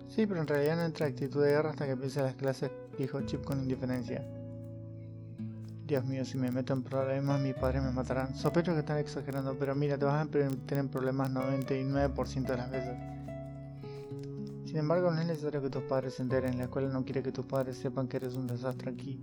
Sí, 0.06 0.28
pero 0.28 0.42
en 0.42 0.46
realidad 0.46 0.76
no 0.76 0.84
entra 0.84 1.08
actitud 1.08 1.42
de 1.42 1.50
guerra 1.50 1.70
hasta 1.70 1.86
que 1.86 1.90
empiece 1.90 2.22
las 2.22 2.36
clases, 2.36 2.70
dijo 2.96 3.20
Chip 3.22 3.44
con 3.44 3.58
indiferencia. 3.58 4.24
Dios 5.84 6.04
mío, 6.04 6.24
si 6.24 6.38
me 6.38 6.52
meto 6.52 6.72
en 6.72 6.84
problemas, 6.84 7.40
mis 7.40 7.54
padres 7.54 7.82
me 7.82 7.90
matarán. 7.90 8.36
Sospecho 8.36 8.74
que 8.74 8.78
están 8.78 8.98
exagerando, 8.98 9.56
pero 9.58 9.74
mira, 9.74 9.98
te 9.98 10.04
vas 10.04 10.24
a 10.24 10.38
en 10.38 10.88
problemas 10.88 11.32
99% 11.32 12.46
de 12.46 12.56
las 12.56 12.70
veces. 12.70 13.11
Sin 14.72 14.78
embargo, 14.78 15.10
no 15.10 15.20
es 15.20 15.26
necesario 15.26 15.60
que 15.60 15.68
tus 15.68 15.82
padres 15.82 16.14
se 16.14 16.22
enteren. 16.22 16.56
La 16.56 16.64
escuela 16.64 16.88
no 16.88 17.04
quiere 17.04 17.22
que 17.22 17.30
tus 17.30 17.44
padres 17.44 17.76
sepan 17.76 18.08
que 18.08 18.16
eres 18.16 18.36
un 18.36 18.46
desastre 18.46 18.90
aquí. 18.90 19.20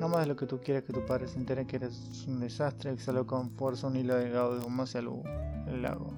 No 0.00 0.08
más 0.08 0.22
de 0.22 0.26
lo 0.26 0.34
que 0.34 0.44
tú 0.44 0.58
quieres 0.58 0.82
que 0.82 0.92
tus 0.92 1.04
padres 1.04 1.30
se 1.30 1.38
enteren 1.38 1.68
que 1.68 1.76
eres 1.76 2.26
un 2.26 2.40
desastre, 2.40 2.90
exhaló 2.90 3.24
con 3.24 3.48
fuerza 3.52 3.86
un 3.86 3.94
hilo 3.94 4.16
delgado 4.16 4.58
de 4.58 4.66
humo 4.66 4.82
hacia 4.82 4.98
el 4.98 5.82
lago. 5.82 6.10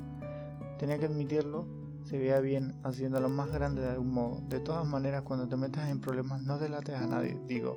Tenía 0.78 0.98
que 0.98 1.04
admitirlo, 1.04 1.66
se 2.04 2.16
veía 2.16 2.40
bien 2.40 2.74
haciéndolo 2.82 3.28
más 3.28 3.52
grande 3.52 3.82
de 3.82 3.90
algún 3.90 4.14
modo. 4.14 4.40
De 4.48 4.60
todas 4.60 4.86
maneras, 4.86 5.24
cuando 5.24 5.46
te 5.46 5.58
metas 5.58 5.90
en 5.90 6.00
problemas, 6.00 6.42
no 6.44 6.56
delates 6.56 6.94
a 6.94 7.06
nadie. 7.06 7.38
Digo, 7.46 7.76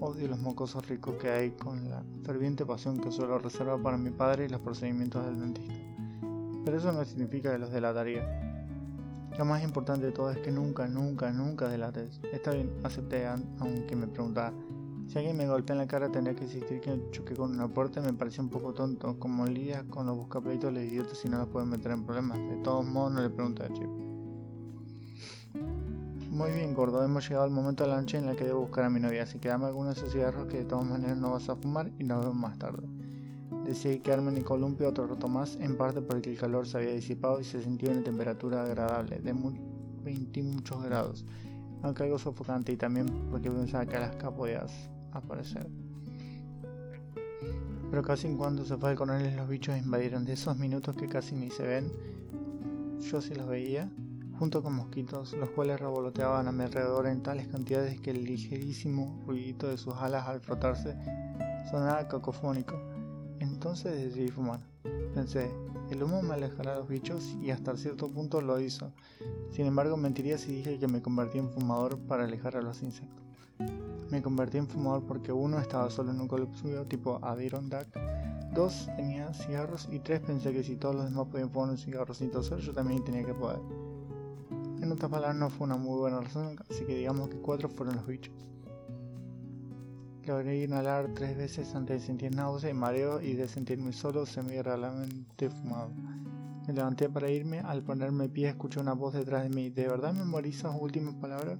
Odio 0.00 0.26
los 0.26 0.38
mocosos 0.38 0.88
ricos 0.88 1.16
que 1.16 1.28
hay 1.28 1.50
con 1.50 1.90
la 1.90 2.02
ferviente 2.24 2.64
pasión 2.64 2.96
que 2.96 3.12
suelo 3.12 3.38
reservar 3.38 3.82
para 3.82 3.98
mi 3.98 4.08
padre 4.08 4.46
y 4.46 4.48
los 4.48 4.62
procedimientos 4.62 5.22
del 5.26 5.38
dentista. 5.38 5.74
Pero 6.64 6.78
eso 6.78 6.92
no 6.92 7.04
significa 7.04 7.52
que 7.52 7.58
los 7.58 7.70
delataría. 7.70 8.49
Lo 9.38 9.44
más 9.44 9.62
importante 9.62 10.06
de 10.06 10.12
todo 10.12 10.30
es 10.30 10.38
que 10.38 10.50
nunca, 10.50 10.86
nunca, 10.86 11.32
nunca 11.32 11.68
delates. 11.68 12.20
Está 12.32 12.52
bien, 12.52 12.70
acepté 12.82 13.26
aunque 13.26 13.96
me 13.96 14.06
preguntaba. 14.06 14.52
Si 15.08 15.18
alguien 15.18 15.36
me 15.36 15.46
golpea 15.46 15.74
en 15.74 15.78
la 15.78 15.88
cara 15.88 16.08
tendría 16.10 16.36
que 16.36 16.44
insistir 16.44 16.80
que 16.80 17.10
choque 17.10 17.34
con 17.34 17.50
una 17.50 17.66
puerta 17.66 18.00
me 18.00 18.12
parecía 18.12 18.42
un 18.42 18.50
poco 18.50 18.74
tonto. 18.74 19.18
Como 19.18 19.46
lidia 19.46 19.84
con 19.88 20.06
los 20.06 20.16
buscapleitos 20.16 20.72
los 20.72 20.82
idiotas 20.82 21.18
si 21.18 21.28
no 21.28 21.38
los 21.38 21.48
pueden 21.48 21.68
meter 21.68 21.92
en 21.92 22.04
problemas. 22.04 22.38
De 22.38 22.56
todos 22.62 22.84
modos 22.84 23.12
no 23.12 23.22
le 23.22 23.30
pregunté 23.30 23.64
a 23.64 23.72
Chip. 23.72 23.88
Muy 26.30 26.52
bien, 26.52 26.74
gordo, 26.74 27.04
hemos 27.04 27.28
llegado 27.28 27.44
al 27.44 27.50
momento 27.50 27.82
de 27.82 27.90
la 27.90 28.00
noche 28.00 28.18
en 28.18 28.26
la 28.26 28.36
que 28.36 28.44
debo 28.44 28.60
buscar 28.60 28.84
a 28.84 28.90
mi 28.90 29.00
novia, 29.00 29.24
así 29.24 29.40
que 29.40 29.48
dame 29.48 29.68
esos 29.90 30.12
cigarros 30.12 30.46
que 30.46 30.58
de 30.58 30.64
todas 30.64 30.86
maneras 30.86 31.18
no 31.18 31.32
vas 31.32 31.48
a 31.48 31.56
fumar 31.56 31.90
y 31.98 32.04
nos 32.04 32.20
vemos 32.20 32.36
más 32.36 32.56
tarde. 32.56 32.86
Decidí 33.70 34.00
quedarme 34.00 34.32
en 34.32 34.38
el 34.38 34.44
columpio 34.44 34.88
otro 34.88 35.06
rato 35.06 35.28
más, 35.28 35.54
en 35.60 35.76
parte 35.76 36.02
porque 36.02 36.28
el 36.28 36.36
calor 36.36 36.66
se 36.66 36.78
había 36.78 36.90
disipado 36.90 37.38
y 37.38 37.44
se 37.44 37.62
sentía 37.62 37.92
una 37.92 38.02
temperatura 38.02 38.64
agradable, 38.64 39.20
de 39.20 39.32
20 40.02 40.42
muchos 40.42 40.82
grados, 40.82 41.24
aunque 41.80 42.02
algo 42.02 42.18
sofocante 42.18 42.72
y 42.72 42.76
también 42.76 43.06
porque 43.30 43.48
pensaba 43.48 43.86
que 43.86 43.96
Alaska 43.96 44.34
podía 44.34 44.66
aparecer. 45.12 45.68
Pero 47.90 48.02
casi 48.02 48.26
en 48.26 48.36
cuanto 48.36 48.64
se 48.64 48.76
fue 48.76 48.90
el 48.90 48.96
coronel 48.96 49.36
los 49.36 49.48
bichos 49.48 49.78
invadieron 49.78 50.24
de 50.24 50.32
esos 50.32 50.58
minutos 50.58 50.96
que 50.96 51.06
casi 51.06 51.36
ni 51.36 51.48
se 51.50 51.62
ven, 51.62 51.92
yo 52.98 53.20
sí 53.20 53.36
los 53.36 53.46
veía, 53.46 53.88
junto 54.36 54.64
con 54.64 54.74
mosquitos, 54.74 55.34
los 55.34 55.50
cuales 55.50 55.78
revoloteaban 55.78 56.48
a 56.48 56.50
mi 56.50 56.64
alrededor 56.64 57.06
en 57.06 57.22
tales 57.22 57.46
cantidades 57.46 58.00
que 58.00 58.10
el 58.10 58.24
ligerísimo 58.24 59.22
ruidito 59.28 59.68
de 59.68 59.78
sus 59.78 59.94
alas 59.94 60.26
al 60.26 60.40
frotarse 60.40 60.96
sonaba 61.70 62.08
cacofónico. 62.08 62.89
Entonces 63.40 63.92
decidí 63.92 64.28
fumar. 64.28 64.60
Pensé, 65.14 65.50
el 65.90 66.02
humo 66.02 66.22
me 66.22 66.34
alejará 66.34 66.74
a 66.74 66.78
los 66.78 66.88
bichos 66.88 67.36
y 67.42 67.50
hasta 67.50 67.76
cierto 67.76 68.08
punto 68.08 68.40
lo 68.40 68.60
hizo. 68.60 68.92
Sin 69.50 69.66
embargo, 69.66 69.96
mentiría 69.96 70.38
si 70.38 70.52
dije 70.52 70.78
que 70.78 70.86
me 70.86 71.02
convertí 71.02 71.38
en 71.38 71.50
fumador 71.50 71.98
para 71.98 72.24
alejar 72.24 72.56
a 72.56 72.62
los 72.62 72.82
insectos. 72.82 73.24
Me 74.10 74.22
convertí 74.22 74.58
en 74.58 74.68
fumador 74.68 75.04
porque 75.04 75.32
uno 75.32 75.58
estaba 75.58 75.90
solo 75.90 76.10
en 76.10 76.20
un 76.20 76.28
columpio 76.28 76.86
tipo 76.86 77.18
Adirondack, 77.22 77.88
dos 78.54 78.88
tenía 78.96 79.32
cigarros 79.32 79.88
y 79.90 80.00
tres 80.00 80.20
pensé 80.20 80.52
que 80.52 80.62
si 80.62 80.76
todos 80.76 80.96
los 80.96 81.04
demás 81.04 81.28
podían 81.28 81.50
fumar 81.50 81.70
un 81.70 81.78
cigarro 81.78 82.12
sin 82.12 82.30
toser, 82.30 82.58
yo 82.58 82.72
también 82.72 83.04
tenía 83.04 83.24
que 83.24 83.34
poder. 83.34 83.60
En 84.80 84.90
otras 84.90 85.10
palabras, 85.10 85.36
no 85.36 85.50
fue 85.50 85.66
una 85.66 85.76
muy 85.76 85.98
buena 85.98 86.20
razón, 86.20 86.56
así 86.70 86.84
que 86.84 86.96
digamos 86.96 87.28
que 87.28 87.36
cuatro 87.36 87.68
fueron 87.68 87.96
los 87.96 88.06
bichos. 88.06 88.34
Logré 90.26 90.62
inhalar 90.62 91.12
tres 91.14 91.36
veces 91.36 91.74
antes 91.74 92.00
de 92.00 92.06
sentir 92.06 92.34
náusea 92.34 92.70
y 92.70 92.74
mareo 92.74 93.20
y 93.20 93.34
de 93.34 93.48
sentirme 93.48 93.92
solo 93.92 94.26
semi-realmente 94.26 95.50
fumado. 95.50 95.92
Me 96.66 96.74
levanté 96.74 97.08
para 97.08 97.30
irme, 97.30 97.60
al 97.60 97.82
ponerme 97.82 98.28
pie 98.28 98.48
escuché 98.48 98.80
una 98.80 98.92
voz 98.92 99.14
detrás 99.14 99.42
de 99.42 99.48
mí. 99.48 99.70
¿De 99.70 99.88
verdad 99.88 100.12
memorizo 100.12 100.68
las 100.68 100.80
últimas 100.80 101.14
palabras? 101.16 101.58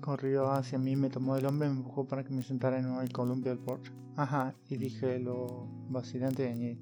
Corrió 0.00 0.50
hacia 0.52 0.78
mí, 0.78 0.94
me 0.94 1.10
tomó 1.10 1.34
del 1.34 1.46
hombro 1.46 1.66
y 1.66 1.70
me 1.70 1.76
empujó 1.78 2.06
para 2.06 2.22
que 2.22 2.32
me 2.32 2.42
sentara 2.42 2.78
en 2.78 2.86
el 2.86 3.12
columpio 3.12 3.50
del 3.50 3.58
porche. 3.58 3.92
Ajá, 4.14 4.54
y 4.68 4.76
dije 4.76 5.18
lo 5.18 5.68
vacilante 5.90 6.44
de 6.44 6.50
añadir. 6.50 6.78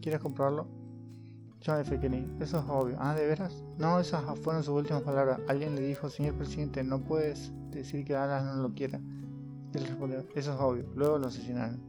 ¿Quieres 0.00 0.20
comprarlo? 0.20 0.68
Yo. 1.60 1.74
Eso 1.74 2.58
es 2.58 2.64
obvio. 2.68 2.96
Ah, 3.00 3.14
¿de 3.14 3.26
veras? 3.26 3.64
No, 3.78 3.98
esas 3.98 4.38
fueron 4.40 4.62
sus 4.62 4.74
últimas 4.74 5.02
palabras. 5.02 5.40
Alguien 5.48 5.74
le 5.74 5.82
dijo, 5.82 6.08
señor 6.08 6.34
presidente, 6.34 6.84
no 6.84 7.00
puedes 7.00 7.52
decir 7.70 8.04
que 8.04 8.14
Alan 8.14 8.46
no 8.46 8.62
lo 8.68 8.74
quiera. 8.74 9.00
Él 9.74 9.86
respondió, 9.86 10.24
eso 10.34 10.54
es 10.54 10.60
obvio. 10.60 10.84
Luego 10.94 11.18
lo 11.18 11.26
asesinaron. 11.26 11.80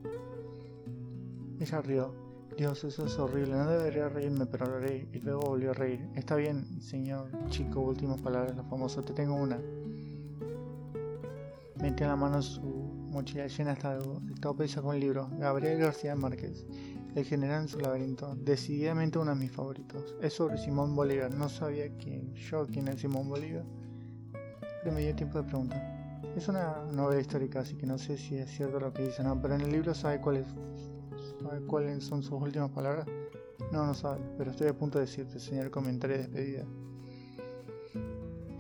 Ella 1.60 1.82
rió. 1.82 2.28
Dios, 2.58 2.84
eso 2.84 3.06
es 3.06 3.20
horrible. 3.20 3.56
No 3.56 3.70
debería 3.70 4.10
reírme, 4.10 4.48
pero 4.48 4.66
lo 4.66 4.80
reí. 4.80 5.08
Y 5.14 5.20
luego 5.20 5.42
volvió 5.42 5.72
a 5.72 5.74
reír. 5.74 6.10
Está 6.16 6.36
bien, 6.36 6.82
señor 6.82 7.30
chico, 7.50 7.82
últimas 7.82 8.20
palabras, 8.20 8.56
lo 8.56 8.64
famoso. 8.64 9.04
Te 9.04 9.14
tengo 9.14 9.36
una. 9.36 9.60
Metió 11.76 12.08
la 12.08 12.16
mano 12.16 12.42
su 12.42 12.62
mochila 12.62 13.46
llena 13.46 13.74
hasta 13.74 13.96
el 13.96 14.40
tope 14.40 14.66
y 14.66 14.68
sacó 14.68 14.90
un 14.90 15.00
libro. 15.00 15.30
Gabriel 15.38 15.78
García 15.78 16.16
Márquez. 16.16 16.66
El 17.18 17.26
general 17.26 17.64
en 17.64 17.68
su 17.68 17.80
laberinto. 17.80 18.36
Decididamente 18.36 19.18
uno 19.18 19.32
de 19.32 19.40
mis 19.40 19.52
favoritos. 19.52 20.16
Es 20.22 20.34
sobre 20.34 20.56
Simón 20.60 20.96
Bolívar. 20.96 21.34
No 21.34 21.50
sabía 21.50 21.90
quién, 21.98 22.32
yo 22.36 22.68
quién 22.68 22.88
es 22.90 23.02
Simón 23.02 23.28
Bolívar. 23.28 23.66
Pero 24.84 24.94
me 24.94 25.02
dio 25.02 25.16
tiempo 25.16 25.40
de 25.40 25.46
preguntar. 25.46 26.22
Es 26.36 26.48
una 26.48 26.76
novela 26.92 27.20
histórica, 27.20 27.62
así 27.62 27.76
que 27.76 27.88
no 27.88 27.98
sé 27.98 28.20
si 28.20 28.38
es 28.38 28.52
cierto 28.52 28.80
lo 28.80 28.94
que 28.94 29.08
dice, 29.08 29.24
no, 29.24 29.42
pero 29.42 29.56
en 29.56 29.62
el 29.62 29.72
libro 29.72 29.96
sabe 29.96 30.22
cuáles, 30.22 30.46
sabe 31.42 31.60
cuáles 31.66 32.04
son 32.04 32.22
sus 32.22 32.40
últimas 32.40 32.70
palabras. 32.70 33.08
No, 33.72 33.84
no 33.84 33.96
sabe, 33.96 34.22
pero 34.38 34.52
estoy 34.52 34.68
a 34.68 34.78
punto 34.78 35.00
de 35.00 35.06
decirte, 35.06 35.40
señor 35.40 35.72
comentario 35.72 36.18
de 36.18 36.22
despedida. 36.22 36.66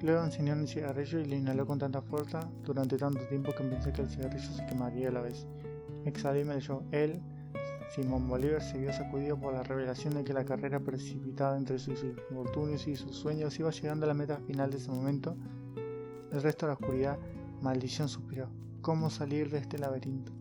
Luego 0.01 0.23
enseñó 0.23 0.53
un 0.53 0.65
cigarrillo 0.65 1.19
y 1.19 1.25
le 1.25 1.35
inhaló 1.35 1.67
con 1.67 1.77
tanta 1.77 2.01
fuerza 2.01 2.39
durante 2.63 2.97
tanto 2.97 3.19
tiempo 3.27 3.53
que 3.55 3.63
pensé 3.65 3.93
que 3.93 4.01
el 4.01 4.09
cigarrillo 4.09 4.51
se 4.51 4.65
quemaría 4.65 5.09
a 5.09 5.11
la 5.11 5.21
vez. 5.21 5.45
Exhalé 6.05 6.41
y 6.41 6.45
me 6.45 6.55
leyó. 6.55 6.81
Él, 6.91 7.21
Simón 7.89 8.27
Bolívar, 8.27 8.61
se 8.61 8.77
vio 8.77 8.91
sacudido 8.91 9.39
por 9.39 9.53
la 9.53 9.63
revelación 9.63 10.13
de 10.13 10.23
que 10.23 10.33
la 10.33 10.43
carrera 10.43 10.79
precipitada 10.79 11.57
entre 11.57 11.79
sus 11.79 12.03
infortunios 12.03 12.87
y 12.87 12.95
sus 12.95 13.15
sueños 13.15 13.57
iba 13.59 13.71
llegando 13.71 14.05
a 14.05 14.07
la 14.07 14.13
meta 14.13 14.37
final 14.45 14.69
de 14.69 14.77
ese 14.77 14.91
momento. 14.91 15.35
El 16.31 16.41
resto 16.41 16.65
de 16.65 16.71
la 16.71 16.73
oscuridad 16.73 17.17
Maldición 17.61 18.09
suspiró. 18.09 18.49
¿Cómo 18.81 19.09
salir 19.09 19.49
de 19.49 19.59
este 19.59 19.77
laberinto? 19.77 20.31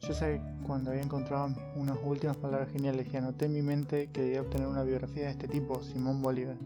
Yo 0.00 0.12
sé 0.12 0.40
cuando 0.66 0.90
había 0.90 1.02
encontrado 1.02 1.48
unas 1.74 1.98
últimas 2.04 2.36
palabras 2.36 2.70
geniales 2.70 3.08
y 3.12 3.16
anoté 3.16 3.46
en 3.46 3.54
mi 3.54 3.62
mente 3.62 4.10
que 4.12 4.22
debía 4.22 4.42
obtener 4.42 4.68
una 4.68 4.84
biografía 4.84 5.24
de 5.24 5.30
este 5.30 5.48
tipo, 5.48 5.82
Simón 5.82 6.22
Bolívar. 6.22 6.56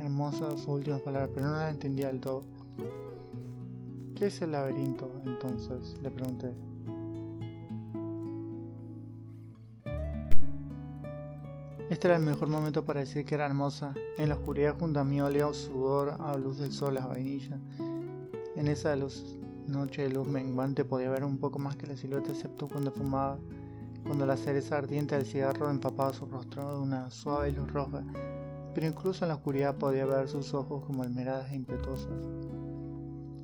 Hermosas 0.00 0.54
sus 0.54 0.68
últimas 0.68 1.02
palabras, 1.02 1.30
pero 1.34 1.46
no 1.46 1.52
las 1.52 1.70
entendía 1.70 2.08
del 2.08 2.20
todo. 2.20 2.44
¿Qué 4.16 4.26
es 4.26 4.42
el 4.42 4.52
laberinto 4.52 5.10
entonces? 5.24 5.96
Le 6.02 6.10
pregunté. 6.10 6.71
Este 11.92 12.08
era 12.08 12.16
el 12.16 12.22
mejor 12.22 12.48
momento 12.48 12.86
para 12.86 13.00
decir 13.00 13.26
que 13.26 13.34
era 13.34 13.44
hermosa. 13.44 13.92
En 14.16 14.30
la 14.30 14.36
oscuridad 14.36 14.78
junto 14.80 14.98
a 14.98 15.04
mí 15.04 15.20
olía 15.20 15.52
sudor 15.52 16.16
a 16.20 16.34
luz 16.38 16.56
del 16.56 16.72
sol, 16.72 16.94
las 16.94 17.06
vainillas. 17.06 17.60
En 18.56 18.66
esa 18.68 18.96
noche 19.66 20.02
de 20.04 20.08
luz 20.08 20.26
menguante 20.26 20.86
podía 20.86 21.10
ver 21.10 21.22
un 21.22 21.36
poco 21.36 21.58
más 21.58 21.76
que 21.76 21.86
la 21.86 21.94
silueta, 21.94 22.30
excepto 22.30 22.66
cuando 22.66 22.92
fumaba, 22.92 23.38
cuando 24.06 24.24
la 24.24 24.38
cereza 24.38 24.78
ardiente 24.78 25.16
del 25.16 25.26
cigarro 25.26 25.68
empapaba 25.68 26.14
su 26.14 26.24
rostro 26.24 26.76
de 26.76 26.80
una 26.80 27.10
suave 27.10 27.52
luz 27.52 27.70
roja, 27.70 28.02
pero 28.74 28.86
incluso 28.86 29.26
en 29.26 29.28
la 29.28 29.34
oscuridad 29.34 29.76
podía 29.76 30.06
ver 30.06 30.28
sus 30.28 30.54
ojos 30.54 30.86
como 30.86 31.02
almeradas 31.02 31.52
e 31.52 31.56
impetuosas. 31.56 32.08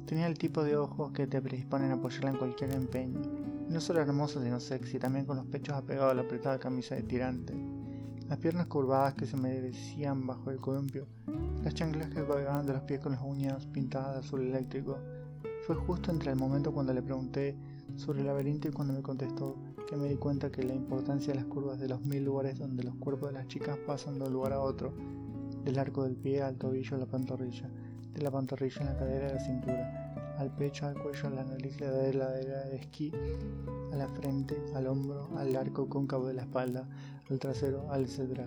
Tenía 0.07 0.27
el 0.27 0.39
tipo 0.39 0.65
de 0.65 0.75
ojos 0.79 1.13
que 1.13 1.27
te 1.27 1.43
predisponen 1.43 1.91
a 1.91 1.97
apoyarla 1.97 2.31
en 2.31 2.39
cualquier 2.39 2.73
empeño. 2.73 3.21
No 3.69 3.79
solo 3.83 4.01
hermoso, 4.01 4.43
sino 4.43 4.59
sexy, 4.59 4.99
también 4.99 5.27
con 5.27 5.37
los 5.37 5.45
pechos 5.45 5.77
apegados 5.77 6.13
a 6.13 6.15
la 6.15 6.23
apretada 6.23 6.59
camisa 6.59 6.95
de 6.95 7.03
tirante, 7.03 7.55
las 8.29 8.39
piernas 8.39 8.67
curvadas 8.67 9.15
que 9.15 9.27
se 9.27 9.37
me 9.37 9.61
decían 9.61 10.27
bajo 10.27 10.51
el 10.51 10.59
columpio, 10.59 11.07
las 11.65 11.75
chanclas 11.75 12.11
que 12.11 12.25
colgaban 12.25 12.67
de 12.67 12.75
los 12.75 12.83
pies 12.83 13.01
con 13.01 13.13
las 13.13 13.23
uñas 13.23 13.67
pintadas 13.67 14.15
de 14.15 14.19
azul 14.21 14.43
eléctrico. 14.43 14.99
Fue 15.67 15.75
justo 15.75 16.11
entre 16.11 16.31
el 16.31 16.37
momento 16.37 16.73
cuando 16.73 16.93
le 16.93 17.03
pregunté 17.03 17.57
sobre 17.97 18.21
el 18.21 18.27
laberinto 18.27 18.69
y 18.69 18.73
cuando 18.73 18.93
me 18.93 19.03
contestó 19.03 19.57
que 19.89 19.97
me 19.97 20.09
di 20.09 20.17
cuenta 20.17 20.51
que 20.51 20.63
la 20.63 20.75
importancia 20.75 21.33
de 21.33 21.41
las 21.41 21.47
curvas 21.47 21.81
de 21.81 21.89
los 21.89 22.03
mil 22.03 22.25
lugares 22.25 22.59
donde 22.59 22.83
los 22.83 22.95
cuerpos 22.97 23.31
de 23.31 23.39
las 23.39 23.49
chicas 23.49 23.79
pasan 23.87 24.19
de 24.19 24.27
un 24.27 24.33
lugar 24.35 24.53
a 24.53 24.61
otro, 24.61 24.93
del 25.65 25.79
arco 25.79 26.05
del 26.05 26.17
pie 26.17 26.43
al 26.43 26.57
tobillo 26.57 26.97
a 26.97 27.01
la 27.01 27.07
pantorrilla, 27.07 27.71
de 28.13 28.23
la 28.23 28.31
pantorrilla 28.31 28.81
en 28.81 28.87
la 28.87 28.97
cadera 28.99 29.29
a 29.29 29.33
la 29.35 29.41
cintura, 29.41 30.35
al 30.39 30.55
pecho, 30.55 30.87
al 30.87 31.03
cuello, 31.03 31.29
a 31.29 31.31
la 31.31 31.45
nariz, 31.45 31.81
la 31.81 31.91
de 31.91 32.13
la 32.15 32.31
de 32.31 32.77
esquí, 32.77 33.11
a 33.93 33.97
la 33.97 34.09
frente, 34.09 34.57
al 34.75 34.87
hombro, 34.87 35.31
al 35.37 35.57
arco 35.57 35.89
cóncavo 35.89 36.29
de 36.29 36.35
la 36.35 36.43
espalda, 36.43 36.87
al 37.31 37.39
trasero, 37.39 37.89
etc. 37.95 38.41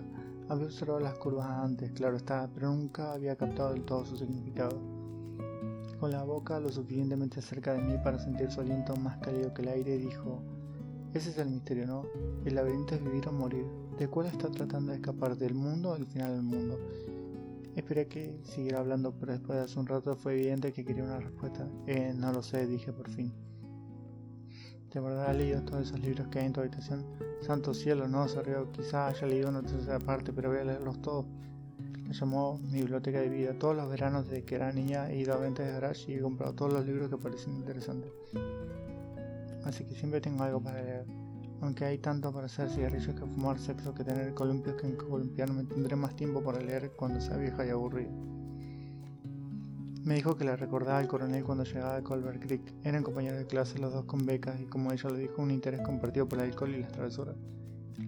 Había 0.48 0.66
observado 0.66 1.00
las 1.00 1.14
curvas 1.14 1.48
antes, 1.48 1.90
claro 1.92 2.16
está, 2.16 2.48
pero 2.54 2.74
nunca 2.74 3.12
había 3.12 3.36
captado 3.36 3.72
del 3.72 3.84
todo 3.84 4.04
su 4.04 4.16
significado. 4.16 4.80
Con 5.98 6.10
la 6.10 6.24
boca 6.24 6.58
lo 6.58 6.68
suficientemente 6.68 7.40
cerca 7.40 7.74
de 7.74 7.80
mí 7.80 7.94
para 8.02 8.18
sentir 8.18 8.50
su 8.50 8.60
aliento 8.60 8.96
más 8.96 9.18
cálido 9.18 9.54
que 9.54 9.62
el 9.62 9.68
aire, 9.68 9.98
dijo, 9.98 10.42
ese 11.14 11.30
es 11.30 11.38
el 11.38 11.50
misterio, 11.50 11.86
¿no? 11.86 12.06
El 12.44 12.54
laberinto 12.54 12.94
es 12.94 13.04
vivir 13.04 13.28
o 13.28 13.32
morir. 13.32 13.66
¿De 13.98 14.08
cuál 14.08 14.26
está 14.26 14.50
tratando 14.50 14.92
de 14.92 14.98
escapar? 14.98 15.36
¿Del 15.36 15.54
mundo 15.54 15.90
o 15.90 15.94
del 15.94 16.06
final 16.06 16.32
del 16.32 16.42
mundo? 16.42 16.78
Esperé 17.76 18.06
que 18.06 18.40
siguiera 18.44 18.80
hablando, 18.80 19.12
pero 19.18 19.32
después 19.32 19.58
de 19.58 19.64
hace 19.64 19.78
un 19.78 19.86
rato 19.86 20.16
fue 20.16 20.32
evidente 20.32 20.72
que 20.72 20.84
quería 20.84 21.04
una 21.04 21.20
respuesta. 21.20 21.68
Eh, 21.86 22.12
no 22.16 22.32
lo 22.32 22.42
sé, 22.42 22.66
dije 22.66 22.92
por 22.92 23.08
fin. 23.10 23.32
¿De 24.92 25.00
verdad 25.00 25.30
ha 25.30 25.32
leído 25.32 25.62
todos 25.62 25.88
esos 25.88 26.00
libros 26.00 26.28
que 26.28 26.38
hay 26.40 26.46
en 26.46 26.52
tu 26.52 26.60
habitación? 26.60 27.06
Santo 27.40 27.72
cielo, 27.72 28.08
no, 28.08 28.28
se 28.28 28.42
rió. 28.42 28.70
Quizá 28.72 29.06
haya 29.06 29.26
leído 29.26 29.48
una 29.48 29.62
tercera 29.62 29.98
parte, 29.98 30.34
pero 30.34 30.50
voy 30.50 30.58
a 30.58 30.64
leerlos 30.64 31.00
todos. 31.00 31.24
La 32.06 32.12
llamó 32.12 32.58
mi 32.58 32.80
biblioteca 32.80 33.20
de 33.20 33.30
vida. 33.30 33.58
Todos 33.58 33.74
los 33.74 33.88
veranos 33.88 34.28
desde 34.28 34.44
que 34.44 34.56
era 34.56 34.70
niña 34.70 35.10
he 35.10 35.16
ido 35.16 35.32
a 35.32 35.38
ventas 35.38 35.64
de 35.64 35.72
garage 35.72 36.12
y 36.12 36.16
he 36.16 36.20
comprado 36.20 36.52
todos 36.52 36.74
los 36.74 36.84
libros 36.84 37.08
que 37.08 37.16
parecen 37.16 37.56
interesantes. 37.56 38.12
Así 39.64 39.84
que 39.84 39.94
siempre 39.94 40.20
tengo 40.20 40.42
algo 40.42 40.60
para 40.60 40.82
leer. 40.82 41.06
Aunque 41.62 41.86
hay 41.86 41.96
tanto 41.96 42.30
para 42.30 42.46
hacer 42.46 42.68
cigarrillos 42.68 43.14
que 43.14 43.24
fumar 43.24 43.58
sexo 43.58 43.94
que 43.94 44.04
tener 44.04 44.34
columpios 44.34 44.76
que 44.76 44.88
en 44.88 44.96
columpiarme 44.96 45.64
tendré 45.64 45.96
más 45.96 46.14
tiempo 46.16 46.42
para 46.42 46.60
leer 46.60 46.90
cuando 46.96 47.18
sea 47.18 47.38
vieja 47.38 47.64
y 47.64 47.70
aburrida. 47.70 48.10
Me 50.04 50.16
dijo 50.16 50.36
que 50.36 50.44
le 50.44 50.56
recordaba 50.56 50.98
al 50.98 51.06
coronel 51.06 51.44
cuando 51.44 51.62
llegaba 51.62 51.94
a 51.94 52.02
Colbert 52.02 52.42
Creek. 52.42 52.74
Eran 52.82 53.04
compañeros 53.04 53.38
de 53.38 53.46
clase 53.46 53.78
los 53.78 53.92
dos 53.92 54.04
con 54.04 54.26
becas 54.26 54.60
y 54.60 54.64
como 54.64 54.90
ella 54.90 55.08
lo 55.08 55.14
dijo, 55.14 55.40
un 55.40 55.52
interés 55.52 55.80
compartido 55.80 56.28
por 56.28 56.40
el 56.40 56.46
alcohol 56.46 56.74
y 56.74 56.80
las 56.80 56.90
travesuras. 56.90 57.36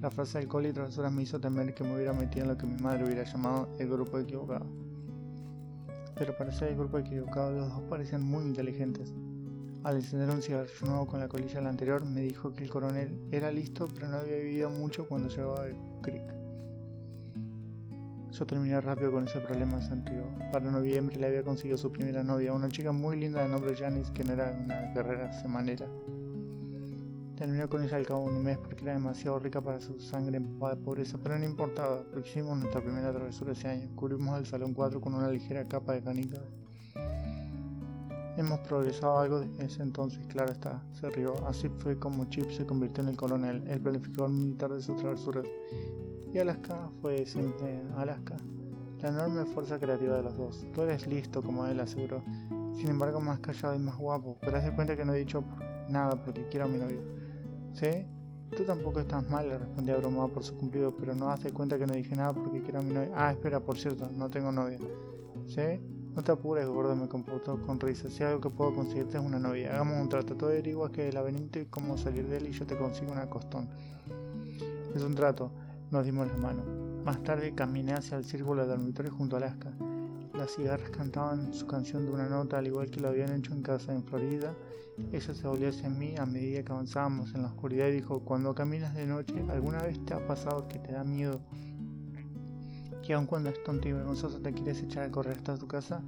La 0.00 0.10
frase 0.10 0.38
alcohol 0.38 0.66
y 0.66 0.72
travesuras 0.72 1.12
me 1.12 1.22
hizo 1.22 1.40
temer 1.40 1.72
que 1.72 1.84
me 1.84 1.94
hubiera 1.94 2.12
metido 2.12 2.46
en 2.46 2.50
lo 2.50 2.58
que 2.58 2.66
mi 2.66 2.82
madre 2.82 3.04
hubiera 3.04 3.22
llamado 3.22 3.68
el 3.78 3.88
grupo 3.88 4.18
equivocado. 4.18 4.66
Pero 6.16 6.36
para 6.36 6.50
ser 6.50 6.70
el 6.70 6.76
grupo 6.76 6.98
equivocado 6.98 7.52
los 7.52 7.68
dos 7.68 7.82
parecían 7.82 8.24
muy 8.24 8.42
inteligentes. 8.42 9.14
Al 9.84 9.94
encender 9.94 10.30
un 10.30 10.42
cigarrillo 10.42 10.86
nuevo 10.86 11.06
con 11.06 11.20
la 11.20 11.28
colilla 11.28 11.54
del 11.54 11.68
anterior, 11.68 12.04
me 12.04 12.22
dijo 12.22 12.52
que 12.54 12.64
el 12.64 12.70
coronel 12.70 13.20
era 13.30 13.52
listo 13.52 13.86
pero 13.94 14.08
no 14.08 14.16
había 14.16 14.38
vivido 14.38 14.68
mucho 14.68 15.06
cuando 15.06 15.28
llegaba 15.28 15.62
al 15.62 15.76
creek. 16.02 16.33
Yo 18.34 18.44
terminé 18.44 18.80
rápido 18.80 19.12
con 19.12 19.28
ese 19.28 19.38
problema, 19.38 19.80
sentido. 19.80 20.24
Para 20.50 20.68
noviembre 20.68 21.14
le 21.14 21.28
había 21.28 21.44
conseguido 21.44 21.78
su 21.78 21.92
primera 21.92 22.24
novia, 22.24 22.52
una 22.52 22.68
chica 22.68 22.90
muy 22.90 23.16
linda 23.16 23.40
de 23.40 23.48
nombre 23.48 23.76
Janice, 23.76 24.12
que 24.12 24.24
no 24.24 24.32
era 24.32 24.50
una 24.50 24.92
guerrera 24.92 25.32
semanera. 25.40 25.86
Terminó 27.36 27.68
con 27.68 27.84
ella 27.84 27.96
al 27.96 28.04
cabo 28.04 28.28
de 28.28 28.36
un 28.36 28.42
mes 28.42 28.58
porque 28.58 28.82
era 28.82 28.94
demasiado 28.94 29.38
rica 29.38 29.60
para 29.60 29.80
su 29.80 30.00
sangre 30.00 30.38
empapada 30.38 30.74
de 30.74 30.82
pobreza, 30.82 31.16
pero 31.22 31.38
no 31.38 31.44
importaba, 31.44 32.02
porque 32.12 32.28
hicimos 32.28 32.58
nuestra 32.58 32.80
primera 32.80 33.12
travesura 33.12 33.52
ese 33.52 33.68
año. 33.68 33.88
Cubrimos 33.94 34.36
el 34.36 34.46
salón 34.46 34.74
4 34.74 35.00
con 35.00 35.14
una 35.14 35.30
ligera 35.30 35.68
capa 35.68 35.92
de 35.92 36.02
canicas. 36.02 36.42
Hemos 38.36 38.58
progresado 38.66 39.16
algo 39.20 39.40
desde 39.42 39.64
ese 39.64 39.82
entonces, 39.84 40.26
claro 40.26 40.50
está, 40.50 40.82
se 40.98 41.08
rió. 41.08 41.36
Así 41.46 41.68
fue 41.78 42.00
como 42.00 42.24
Chip 42.30 42.50
se 42.50 42.66
convirtió 42.66 43.04
en 43.04 43.10
el 43.10 43.16
coronel, 43.16 43.62
el 43.68 43.80
planificador 43.80 44.30
militar 44.30 44.72
de 44.72 44.82
sus 44.82 44.96
travesuras. 44.96 45.46
Y 46.34 46.40
Alaska 46.40 46.90
fue 47.00 47.24
siempre 47.26 47.80
Alaska, 47.96 48.34
la 49.00 49.10
enorme 49.10 49.44
fuerza 49.44 49.78
creativa 49.78 50.16
de 50.16 50.24
los 50.24 50.36
dos. 50.36 50.66
Tú 50.74 50.82
eres 50.82 51.06
listo, 51.06 51.40
como 51.40 51.64
él 51.64 51.78
aseguró. 51.78 52.24
Sin 52.74 52.88
embargo, 52.88 53.20
más 53.20 53.38
callado 53.38 53.76
y 53.76 53.78
más 53.78 53.96
guapo. 53.96 54.36
Pero 54.40 54.56
haz 54.56 54.64
de 54.64 54.74
cuenta 54.74 54.96
que 54.96 55.04
no 55.04 55.14
he 55.14 55.18
dicho 55.18 55.44
nada 55.88 56.20
porque 56.24 56.48
quiero 56.48 56.66
a 56.66 56.68
mi 56.68 56.78
novio. 56.78 56.98
¿Sí? 57.72 58.04
Tú 58.56 58.64
tampoco 58.64 58.98
estás 58.98 59.30
mal, 59.30 59.48
le 59.48 59.58
respondí 59.58 59.92
abrumado 59.92 60.26
por 60.26 60.42
su 60.42 60.56
cumplido, 60.56 60.96
pero 60.96 61.14
no 61.14 61.30
hace 61.30 61.52
cuenta 61.52 61.78
que 61.78 61.86
no 61.86 61.94
dije 61.94 62.16
nada 62.16 62.32
porque 62.32 62.62
quiero 62.62 62.80
a 62.80 62.82
mi 62.82 62.92
novia. 62.92 63.12
Ah, 63.14 63.30
espera, 63.30 63.60
por 63.60 63.78
cierto, 63.78 64.10
no 64.12 64.28
tengo 64.28 64.50
novia. 64.50 64.80
¿Sí? 65.46 65.80
No 66.16 66.24
te 66.24 66.32
apures, 66.32 66.66
gordo, 66.66 66.96
me 66.96 67.06
comportó 67.06 67.62
con 67.62 67.78
risa. 67.78 68.10
Si 68.10 68.24
algo 68.24 68.40
que 68.40 68.50
puedo 68.50 68.74
conseguirte 68.74 69.18
es 69.18 69.24
una 69.24 69.38
novia, 69.38 69.72
hagamos 69.72 70.02
un 70.02 70.08
trato. 70.08 70.34
Tú 70.34 70.46
averiguas 70.46 70.90
que 70.90 71.10
el 71.10 71.14
laberinto 71.14 71.60
y 71.60 71.66
cómo 71.66 71.96
salir 71.96 72.26
de 72.26 72.38
él 72.38 72.48
y 72.48 72.50
yo 72.50 72.66
te 72.66 72.76
consigo 72.76 73.12
una 73.12 73.30
costón. 73.30 73.68
Es 74.96 75.02
un 75.02 75.14
trato. 75.14 75.52
Nos 75.94 76.04
dimos 76.04 76.26
la 76.26 76.36
mano. 76.36 76.64
Más 77.04 77.22
tarde 77.22 77.54
caminé 77.54 77.92
hacia 77.92 78.18
el 78.18 78.24
círculo 78.24 78.62
de 78.62 78.68
dormitorio 78.68 79.12
junto 79.12 79.36
a 79.36 79.38
Alaska. 79.38 79.70
Las 80.36 80.50
cigarras 80.50 80.90
cantaban 80.90 81.54
su 81.54 81.68
canción 81.68 82.04
de 82.04 82.10
una 82.10 82.28
nota 82.28 82.58
al 82.58 82.66
igual 82.66 82.90
que 82.90 82.98
lo 82.98 83.10
habían 83.10 83.32
hecho 83.32 83.52
en 83.52 83.62
casa 83.62 83.94
en 83.94 84.02
Florida 84.02 84.56
ella 85.12 85.34
se 85.34 85.46
volvió 85.46 85.68
hacia 85.68 85.88
mí 85.88 86.16
a 86.18 86.26
medida 86.26 86.64
que 86.64 86.72
avanzábamos 86.72 87.32
en 87.36 87.42
la 87.42 87.48
oscuridad 87.48 87.86
y 87.86 87.92
dijo, 87.92 88.24
cuando 88.24 88.56
caminas 88.56 88.92
de 88.96 89.06
noche, 89.06 89.36
¿alguna 89.48 89.84
vez 89.84 90.04
te 90.04 90.14
ha 90.14 90.26
pasado 90.26 90.66
que 90.66 90.80
te 90.80 90.90
da 90.90 91.04
miedo? 91.04 91.40
Que 93.04 93.14
aun 93.14 93.26
cuando 93.26 93.50
es 93.50 93.62
tonto 93.62 93.86
y 93.86 93.92
vergonzoso 93.92 94.40
te 94.40 94.52
quieres 94.52 94.82
echar 94.82 95.04
a 95.04 95.12
correr 95.12 95.36
hasta 95.36 95.56
tu 95.56 95.68
casa? 95.68 96.02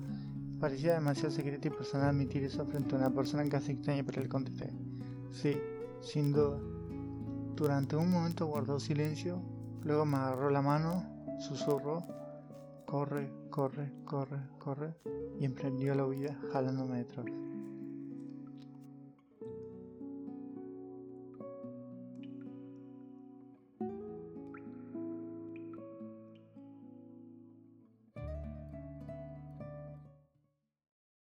Parecía 0.58 0.94
demasiado 0.94 1.30
secreto 1.30 1.68
y 1.68 1.70
personal 1.70 2.08
admitir 2.08 2.42
eso 2.42 2.66
frente 2.66 2.96
a 2.96 2.98
una 2.98 3.10
persona 3.10 3.48
casi 3.48 3.70
extraña, 3.70 4.02
pero 4.02 4.20
le 4.20 4.28
contesté, 4.28 4.68
sí, 5.30 5.56
sin 6.00 6.32
duda. 6.32 6.58
Durante 7.54 7.94
un 7.94 8.10
momento 8.10 8.46
guardó 8.46 8.80
silencio, 8.80 9.40
luego 9.86 10.04
me 10.04 10.16
agarró 10.16 10.50
la 10.50 10.60
mano, 10.62 11.04
susurró, 11.38 12.04
corre, 12.86 13.30
corre, 13.50 13.92
corre, 14.04 14.40
corre, 14.58 14.94
y 15.38 15.44
emprendió 15.44 15.94
la 15.94 16.04
huida 16.04 16.36
jalándome 16.52 16.98
detrás. 16.98 17.26